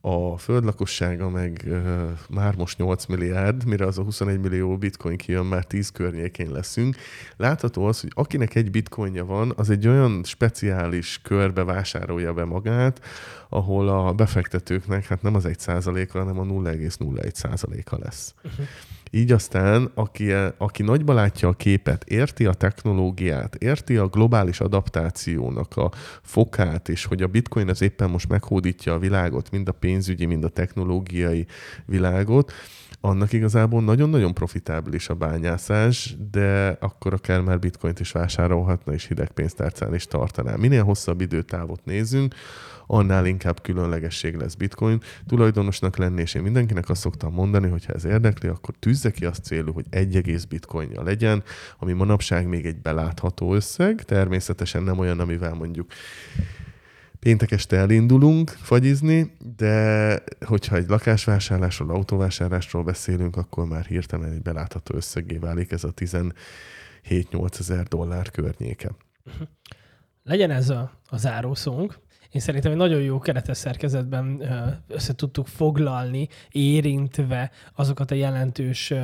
a 0.00 0.36
föld 0.36 0.64
lakossága 0.64 1.28
meg 1.28 1.62
uh, 1.66 2.10
már 2.30 2.56
most 2.56 2.78
8 2.78 3.06
milliárd, 3.06 3.64
mire 3.64 3.86
az 3.86 3.98
a 3.98 4.02
21 4.02 4.40
millió 4.40 4.76
bitcoin 4.76 5.16
kijön, 5.16 5.46
már 5.46 5.64
10 5.64 5.90
környékén 5.90 6.50
leszünk. 6.50 6.96
Látható 7.36 7.84
az, 7.84 8.00
hogy 8.00 8.10
akinek 8.14 8.54
egy 8.54 8.70
bitcoinja 8.70 9.24
van, 9.24 9.52
az 9.56 9.70
egy 9.70 9.88
olyan 9.88 10.24
speciális 10.24 11.20
körbe 11.22 11.64
vásárolja 11.64 12.32
be 12.32 12.44
magát, 12.44 13.00
ahol 13.48 13.88
a 13.88 14.12
befektetőknek 14.12 15.06
hát 15.06 15.22
nem 15.22 15.34
az 15.34 15.44
1 15.44 15.58
százaléka, 15.58 16.18
hanem 16.18 16.38
a 16.38 16.44
0,01 16.44 17.34
százaléka 17.34 17.98
lesz. 17.98 18.34
Uh-huh. 18.44 18.66
Így 19.12 19.32
aztán, 19.32 19.90
aki, 19.94 20.32
aki 20.58 20.82
nagyba 20.82 21.12
látja 21.12 21.48
a 21.48 21.52
képet, 21.52 22.04
érti 22.04 22.46
a 22.46 22.52
technológiát, 22.52 23.54
érti 23.54 23.96
a 23.96 24.06
globális 24.06 24.60
adaptációnak 24.60 25.76
a 25.76 25.90
fokát, 26.22 26.88
és 26.88 27.04
hogy 27.04 27.22
a 27.22 27.26
bitcoin 27.26 27.68
az 27.68 27.82
éppen 27.82 28.10
most 28.10 28.28
meghódítja 28.28 28.94
a 28.94 28.98
világot, 28.98 29.50
mind 29.50 29.68
a 29.68 29.72
pénzügyi, 29.72 30.24
mind 30.24 30.44
a 30.44 30.48
technológiai 30.48 31.46
világot, 31.86 32.52
annak 33.00 33.32
igazából 33.32 33.82
nagyon-nagyon 33.82 34.34
profitábilis 34.34 35.08
a 35.08 35.14
bányászás, 35.14 36.16
de 36.30 36.76
akkor 36.80 37.12
akár 37.12 37.40
már 37.40 37.58
bitcoint 37.58 38.00
is 38.00 38.12
vásárolhatna, 38.12 38.92
és 38.92 39.06
hideg 39.06 39.30
pénztárcán 39.30 39.94
is 39.94 40.06
tartaná. 40.06 40.56
Minél 40.56 40.84
hosszabb 40.84 41.20
időtávot 41.20 41.84
nézünk, 41.84 42.34
annál 42.92 43.26
inkább 43.26 43.62
különlegesség 43.62 44.34
lesz 44.34 44.54
bitcoin. 44.54 45.00
Tulajdonosnak 45.26 45.96
lenni, 45.96 46.20
és 46.20 46.34
én 46.34 46.42
mindenkinek 46.42 46.88
azt 46.88 47.00
szoktam 47.00 47.32
mondani, 47.32 47.68
hogy 47.68 47.84
ha 47.84 47.92
ez 47.92 48.04
érdekli, 48.04 48.48
akkor 48.48 48.74
tűzze 48.78 49.10
ki 49.10 49.24
azt 49.24 49.44
célul, 49.44 49.72
hogy 49.72 49.86
egy 49.90 50.16
egész 50.16 50.44
bitcoinja 50.44 51.02
legyen, 51.02 51.42
ami 51.78 51.92
manapság 51.92 52.46
még 52.46 52.66
egy 52.66 52.80
belátható 52.80 53.54
összeg, 53.54 54.02
természetesen 54.02 54.82
nem 54.82 54.98
olyan, 54.98 55.20
amivel 55.20 55.54
mondjuk 55.54 55.92
péntek 57.18 57.50
este 57.50 57.76
elindulunk 57.76 58.48
fagyizni, 58.48 59.36
de 59.56 60.18
hogyha 60.46 60.76
egy 60.76 60.88
lakásvásárlásról, 60.88 61.90
autóvásárlásról 61.90 62.82
beszélünk, 62.82 63.36
akkor 63.36 63.66
már 63.66 63.84
hirtelen 63.84 64.32
egy 64.32 64.42
belátható 64.42 64.94
összegé 64.94 65.36
válik 65.36 65.72
ez 65.72 65.84
a 65.84 65.92
17-8 65.92 67.58
ezer 67.58 67.84
dollár 67.84 68.30
környéke. 68.30 68.90
Legyen 70.22 70.50
ez 70.50 70.68
a, 70.68 70.92
a 71.08 71.16
zárószónk. 71.16 71.98
Én 72.30 72.40
szerintem 72.40 72.72
egy 72.72 72.76
nagyon 72.76 73.00
jó 73.00 73.18
keretes 73.18 73.56
szerkezetben 73.56 74.42
össze 74.88 75.14
tudtuk 75.14 75.46
foglalni, 75.46 76.28
érintve 76.50 77.50
azokat 77.74 78.10
a 78.10 78.14
jelentős 78.14 78.94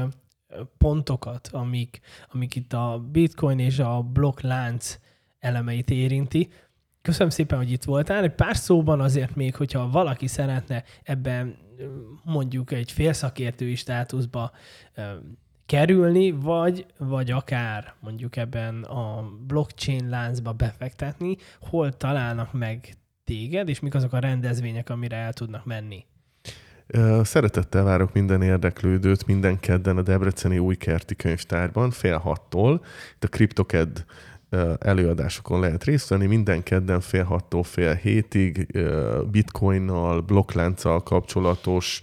pontokat, 0.79 1.49
amik, 1.53 2.01
amik 2.33 2.55
itt 2.55 2.73
a 2.73 3.05
bitcoin 3.13 3.59
és 3.59 3.79
a 3.79 4.03
blokklánc 4.03 4.99
elemeit 5.39 5.91
érinti. 5.91 6.49
Köszönöm 7.03 7.31
szépen, 7.31 7.59
hogy 7.59 7.71
itt 7.71 7.85
voltál. 7.85 8.23
Egy 8.23 8.35
pár 8.35 8.57
szóban 8.57 9.01
azért 9.01 9.35
még, 9.35 9.57
hogyha 9.57 9.91
valaki 9.91 10.27
szeretne 10.27 10.85
ebben 11.03 11.57
mondjuk 12.25 12.73
egy 12.73 12.93
félszakértői 12.93 13.75
státuszba 13.75 14.53
kerülni, 15.67 16.31
vagy, 16.31 16.87
vagy 16.99 17.31
akár 17.31 17.95
mondjuk 18.01 18.37
ebben 18.37 18.83
a 18.83 19.31
blockchain 19.47 20.09
láncba 20.09 20.53
befektetni, 20.53 21.37
hol 21.61 21.97
találnak 21.97 22.53
meg 22.53 22.97
téged, 23.27 23.69
és 23.69 23.81
mik 23.81 23.95
azok 23.95 24.13
a 24.13 24.19
rendezvények, 24.19 24.91
amire 24.91 25.17
el 25.17 25.33
tudnak 25.33 25.65
menni? 25.65 26.05
Szeretettel 27.23 27.85
várok 27.85 28.13
minden 28.13 28.43
érdeklődőt 28.43 29.27
minden 29.27 29.61
kedden 29.61 29.97
a 29.97 30.03
Debreceni 30.03 30.59
új 30.59 30.77
kerti 30.77 31.17
könyvtárban, 31.17 31.91
fél 31.91 32.19
hattól. 32.19 32.85
Itt 33.15 33.25
a 33.25 33.29
CryptoCAD 33.29 34.05
előadásokon 34.79 35.61
lehet 35.61 35.85
részt 35.85 36.09
venni, 36.09 36.27
minden 36.27 36.63
kedden 36.63 37.01
fél 37.01 37.25
hattól 37.25 37.63
fél 37.63 37.95
hétig 37.95 38.67
bitcoinnal, 39.31 40.21
blokklánccal 40.21 41.03
kapcsolatos 41.03 42.03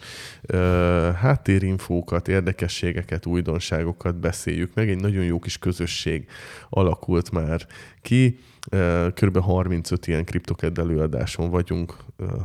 háttérinfókat, 1.16 2.28
érdekességeket, 2.28 3.26
újdonságokat 3.26 4.16
beszéljük 4.16 4.72
meg. 4.74 4.90
Egy 4.90 5.02
nagyon 5.02 5.24
jó 5.24 5.40
kis 5.40 5.58
közösség 5.58 6.28
alakult 6.70 7.32
már 7.32 7.68
ki. 8.02 8.40
Kb. 9.14 9.38
35 9.38 10.08
ilyen 10.08 10.26
kriptoked 10.26 10.78
előadáson 10.78 11.50
vagyunk, 11.50 11.96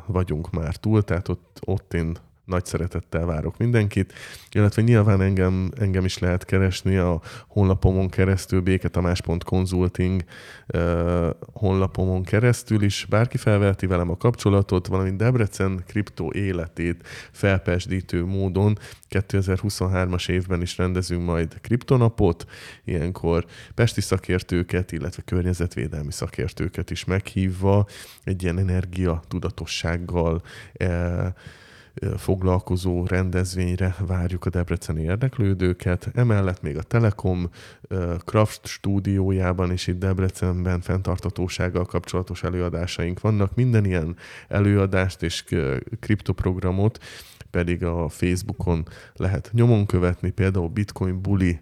vagyunk 0.06 0.50
már 0.50 0.76
túl, 0.76 1.02
tehát 1.02 1.28
ott, 1.28 1.58
ott 1.64 1.94
én 1.94 2.16
nagy 2.48 2.64
szeretettel 2.64 3.24
várok 3.24 3.58
mindenkit, 3.58 4.12
illetve 4.50 4.82
nyilván 4.82 5.20
engem, 5.20 5.70
engem 5.78 6.04
is 6.04 6.18
lehet 6.18 6.44
keresni 6.44 6.96
a 6.96 7.20
honlapomon 7.48 8.08
keresztül, 8.08 8.60
béketamás.consulting 8.60 10.24
uh, 10.74 11.30
honlapomon 11.52 12.22
keresztül 12.22 12.82
is. 12.82 13.06
Bárki 13.10 13.36
felveheti 13.36 13.86
velem 13.86 14.10
a 14.10 14.16
kapcsolatot, 14.16 14.86
valamint 14.86 15.16
Debrecen 15.16 15.82
kriptó 15.86 16.32
életét 16.32 17.06
felpesdítő 17.32 18.24
módon 18.24 18.78
2023-as 19.10 20.28
évben 20.28 20.62
is 20.62 20.76
rendezünk 20.76 21.24
majd 21.24 21.60
kriptonapot, 21.60 22.46
ilyenkor 22.84 23.44
pesti 23.74 24.00
szakértőket, 24.00 24.92
illetve 24.92 25.22
környezetvédelmi 25.22 26.12
szakértőket 26.12 26.90
is 26.90 27.04
meghívva 27.04 27.86
egy 28.24 28.42
ilyen 28.42 28.58
energia 28.58 29.22
tudatossággal 29.28 30.42
uh, 30.80 31.26
foglalkozó 32.16 33.06
rendezvényre 33.06 33.94
várjuk 34.06 34.44
a 34.44 34.50
debreceni 34.50 35.02
érdeklődőket. 35.02 36.10
Emellett 36.14 36.62
még 36.62 36.76
a 36.76 36.82
Telekom 36.82 37.50
Craft 38.24 38.66
stúdiójában 38.66 39.72
is 39.72 39.86
itt 39.86 39.98
Debrecenben 39.98 40.80
fenntartatósággal 40.80 41.84
kapcsolatos 41.84 42.42
előadásaink 42.42 43.20
vannak. 43.20 43.54
Minden 43.54 43.84
ilyen 43.84 44.16
előadást 44.48 45.22
és 45.22 45.44
kriptoprogramot 46.00 46.98
pedig 47.50 47.84
a 47.84 48.08
Facebookon 48.08 48.86
lehet 49.14 49.50
nyomon 49.52 49.86
követni, 49.86 50.30
például 50.30 50.68
Bitcoin 50.68 51.22
Bully 51.22 51.60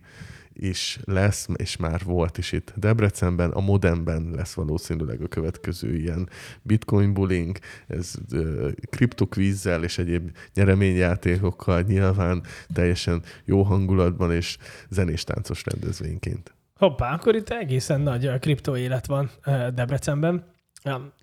is 0.59 0.99
lesz, 1.05 1.49
és 1.57 1.77
már 1.77 2.05
volt 2.05 2.39
is 2.39 2.53
itt 2.53 2.73
Debrecenben, 2.77 3.51
a 3.51 3.61
Modemben 3.61 4.31
lesz 4.35 4.55
valószínűleg 4.55 5.23
a 5.23 5.29
következő 5.29 5.95
ilyen 5.95 6.29
bitcoin 6.63 7.13
bullying, 7.13 7.59
ez 7.87 8.15
uh, 8.33 8.71
kriptokvízzel 8.91 9.85
és 9.85 9.99
egyéb 9.99 10.37
nyereményjátékokkal 10.55 11.81
nyilván 11.81 12.43
teljesen 12.73 13.23
jó 13.45 13.63
hangulatban 13.63 14.33
és 14.33 14.57
zenés-táncos 14.89 15.65
rendezvényként. 15.65 16.55
Hoppá, 16.75 17.15
akkor 17.15 17.35
itt 17.35 17.49
egészen 17.49 18.01
nagy 18.01 18.39
kriptó 18.39 18.77
élet 18.77 19.07
van 19.07 19.31
Debrecenben. 19.75 20.45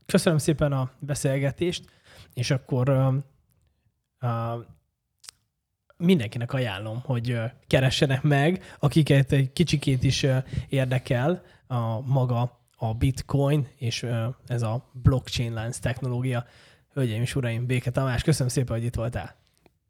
Köszönöm 0.06 0.38
szépen 0.38 0.72
a 0.72 0.92
beszélgetést, 1.00 1.86
és 2.34 2.52
akkor 2.52 3.14
mindenkinek 5.98 6.54
ajánlom, 6.54 7.02
hogy 7.04 7.40
keressenek 7.68 8.22
meg, 8.22 8.64
akiket 8.80 9.32
egy 9.32 9.54
kicsikét 9.54 10.04
is 10.04 10.26
érdekel 10.70 11.44
a 11.68 12.02
maga 12.02 12.62
a 12.78 12.94
bitcoin 12.94 13.68
és 13.78 14.06
ez 14.48 14.62
a 14.62 14.90
blockchain 14.92 15.54
lens 15.54 15.80
technológia. 15.80 16.46
Hölgyeim 16.94 17.22
és 17.22 17.36
uraim, 17.36 17.66
Béke 17.66 17.92
Tamás, 17.92 18.24
köszönöm 18.24 18.52
szépen, 18.52 18.76
hogy 18.76 18.86
itt 18.86 18.96
voltál. 18.96 19.36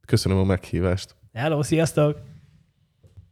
Köszönöm 0.06 0.38
a 0.38 0.44
meghívást. 0.44 1.16
Hello, 1.34 1.64
sziasztok! 1.64 2.32